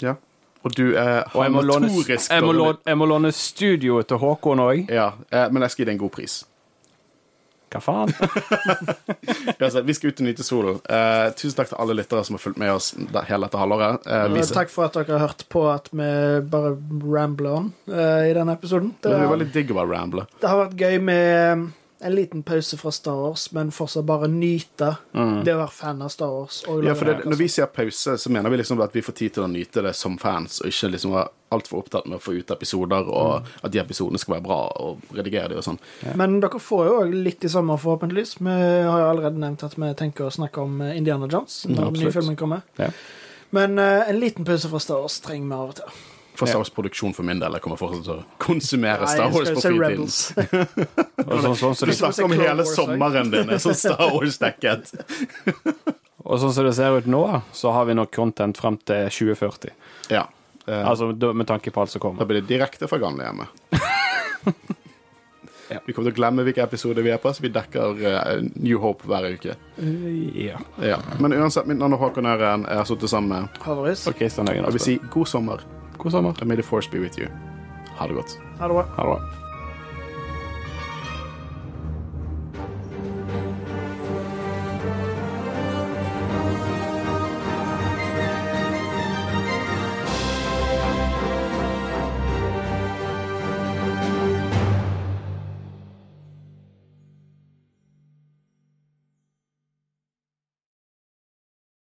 Ja. 0.00 0.16
Og 0.60 0.74
du 0.76 0.90
er 0.92 1.24
Og 1.32 1.44
jeg 1.44 1.52
må, 1.52 1.62
låne, 1.64 1.88
notorisk 1.88 2.32
jeg, 2.32 2.44
må 2.44 2.52
låne, 2.52 2.78
jeg 2.84 3.00
må 3.00 3.08
låne 3.08 3.32
studioet 3.32 4.08
til 4.10 4.20
Håkon 4.20 4.60
òg. 4.60 4.90
Ja, 4.92 5.12
eh, 5.32 5.48
men 5.52 5.64
jeg 5.64 5.74
skal 5.74 5.84
gi 5.84 5.90
deg 5.90 5.96
en 5.96 6.02
god 6.04 6.14
pris. 6.16 6.40
Hva 7.70 7.80
faen? 7.82 8.10
Vi 9.86 9.94
skal 9.94 10.10
ut 10.10 10.20
og 10.22 10.26
nyte 10.26 10.46
solen. 10.46 10.80
Eh, 10.90 11.26
tusen 11.38 11.56
takk 11.58 11.70
til 11.70 11.78
alle 11.82 11.94
lyttere 12.00 12.24
som 12.26 12.34
har 12.36 12.42
fulgt 12.42 12.58
med 12.58 12.72
oss 12.74 12.92
hele 13.28 13.46
dette 13.46 13.60
halvåret. 13.60 14.06
Eh, 14.10 14.26
vi, 14.34 14.42
Takk 14.50 14.72
for 14.72 14.88
at 14.88 14.98
dere 14.98 15.18
har 15.18 15.28
hørt 15.28 15.44
på 15.52 15.62
at 15.70 15.90
vi 15.94 16.08
bare 16.50 16.74
rambler 17.06 17.60
on 17.60 17.68
eh, 17.86 18.30
i 18.30 18.34
denne 18.34 18.56
episoden. 18.58 18.94
Det, 18.98 19.12
det 19.14 19.28
var 19.30 19.38
litt 19.40 19.54
digg 19.54 19.70
å 19.70 19.78
bare 19.78 19.92
ramble. 19.94 20.26
det 20.42 20.50
har 20.50 20.64
vært 20.64 20.82
gøy 20.82 20.98
med 21.06 21.68
en 22.02 22.14
liten 22.14 22.42
pause 22.42 22.76
fra 22.80 22.90
Star 22.92 23.16
Wars, 23.18 23.48
men 23.52 23.70
fortsatt 23.70 24.06
bare 24.08 24.28
nyte 24.28 24.94
det 25.44 25.52
å 25.52 25.58
være 25.60 25.70
fan 25.74 26.00
av 26.02 26.08
Star 26.08 26.30
Wars. 26.32 26.62
Mm. 26.68 26.86
Ja, 26.86 26.94
for 26.94 27.04
det, 27.10 27.24
Når 27.28 27.36
vi 27.36 27.48
sier 27.48 27.66
pause, 27.66 28.14
så 28.18 28.30
mener 28.32 28.50
vi 28.50 28.56
liksom 28.62 28.80
at 28.80 28.94
vi 28.96 29.02
får 29.04 29.12
tid 29.18 29.34
til 29.34 29.44
å 29.44 29.50
nyte 29.52 29.82
det 29.84 29.92
som 29.96 30.16
fans, 30.18 30.60
og 30.60 30.70
ikke 30.72 30.90
liksom 30.94 31.12
være 31.12 31.28
altfor 31.52 31.82
opptatt 31.82 32.06
med 32.06 32.16
å 32.18 32.22
få 32.22 32.36
ut 32.38 32.50
episoder, 32.54 33.08
og 33.10 33.42
Mm. 33.42 33.46
at 33.64 33.72
de 33.72 33.78
episodene 33.80 34.18
skal 34.18 34.34
være 34.36 34.44
bra, 34.46 34.60
og 34.80 34.98
redigere 35.12 35.48
de 35.48 35.56
og 35.56 35.64
sånn. 35.64 35.78
Men 36.16 36.40
dere 36.40 36.60
får 36.60 36.86
jo 36.86 37.00
òg 37.02 37.14
litt 37.24 37.44
i 37.44 37.48
sommer, 37.48 37.76
forhåpentligvis. 37.76 38.36
Vi 38.40 38.50
har 38.86 39.00
jo 39.00 39.10
allerede 39.10 39.38
nevnt 39.38 39.64
at 39.64 39.74
vi 39.76 39.92
tenker 39.94 40.24
å 40.24 40.32
snakke 40.32 40.58
om 40.62 40.80
eh, 40.80 40.96
Indiana 40.96 41.26
Jones 41.28 41.66
når 41.68 41.92
den 41.92 42.02
nye 42.04 42.12
filmen 42.12 42.36
kommer. 42.36 42.62
Ja. 42.78 42.90
Men 43.52 43.78
uh, 43.78 44.08
en 44.08 44.20
liten 44.20 44.44
pause 44.44 44.68
fra 44.70 44.78
Star 44.78 45.00
Wars 45.02 45.20
trenger 45.20 45.48
vi 45.48 45.54
av 45.54 45.68
og 45.68 45.74
til. 45.74 45.84
For 46.40 46.48
Star 46.48 46.62
Wars-produksjon 46.62 47.14
for 47.16 47.28
min 47.28 47.40
del. 47.42 47.56
Jeg 47.58 47.64
kommer 47.64 47.80
fortsatt 47.80 48.06
til 48.06 48.14
å 48.16 48.24
konsumere 48.40 49.08
Star 49.10 49.30
Wars 49.34 49.52
på 49.52 49.62
fritiden. 49.64 50.08
Sånn, 50.10 51.56
sånn, 51.60 51.76
som 51.76 51.90
Du 51.90 51.94
snakker 51.98 52.26
om 52.26 52.36
hele 52.40 52.66
sommeren 52.68 53.32
din 53.32 53.52
er 53.52 53.62
sånn 53.62 53.76
Star 53.78 54.10
Wars-dekket. 54.16 54.92
og 56.30 56.42
sånn 56.42 56.54
som 56.56 56.66
det 56.68 56.74
ser 56.80 56.96
ut 56.98 57.08
nå, 57.10 57.22
så 57.56 57.74
har 57.76 57.88
vi 57.90 57.96
nok 58.00 58.12
content 58.16 58.60
frem 58.60 58.80
til 58.88 59.08
2040. 59.20 59.74
Ja. 60.16 60.26
Eh, 60.66 60.84
Altså 60.86 61.12
med 61.12 61.46
tanke 61.48 61.72
på 61.74 61.84
alt 61.84 61.92
som 61.92 62.02
kommer. 62.02 62.24
Da 62.24 62.28
blir 62.30 62.40
det 62.42 62.48
direkte 62.50 62.88
fra 62.90 63.00
gamlehjemmet. 63.02 63.48
Ja. 65.70 65.78
Vi 65.86 65.92
kommer 65.94 66.10
til 66.10 66.16
å 66.16 66.18
glemme 66.18 66.42
hvilken 66.42 66.64
episode 66.66 67.02
vi 67.06 67.12
er 67.14 67.20
på, 67.22 67.30
så 67.30 67.44
vi 67.44 67.50
dekker 67.54 68.00
uh, 68.02 68.30
New 68.58 68.80
Hope 68.82 69.06
hver 69.06 69.28
uke. 69.30 69.54
Ja. 70.34 70.58
Ja. 70.82 70.96
Men 71.22 71.36
uansett, 71.36 71.68
mitt 71.70 71.78
navn 71.78 71.94
er 71.94 72.00
Håkon 72.02 72.26
Øren. 72.26 72.64
Jeg 72.66 72.80
har 72.80 72.88
sittet 72.88 73.12
sammen 73.12 73.30
med 73.36 73.60
Havaris. 73.62 74.02
Og 74.10 74.16
Kristian 74.18 74.50
Øyen. 74.50 74.66
Og 74.66 74.74
vi 74.74 74.82
sier 74.82 75.12
god 75.14 75.30
sommer. 75.30 75.62
God 76.02 76.12
sommer. 76.12 76.34
And 76.40 76.48
may 76.48 76.56
the 76.56 76.62
force 76.62 76.88
be 76.90 76.98
with 76.98 77.18
you. 77.18 77.28
Ha 77.96 78.06
det 78.06 78.14
godt. 78.14 78.38
Ha 78.58 78.68
det 78.68 78.74
bra. 78.74 78.82
Ha 78.96 79.02
det 79.02 79.08
bra. 79.08 79.39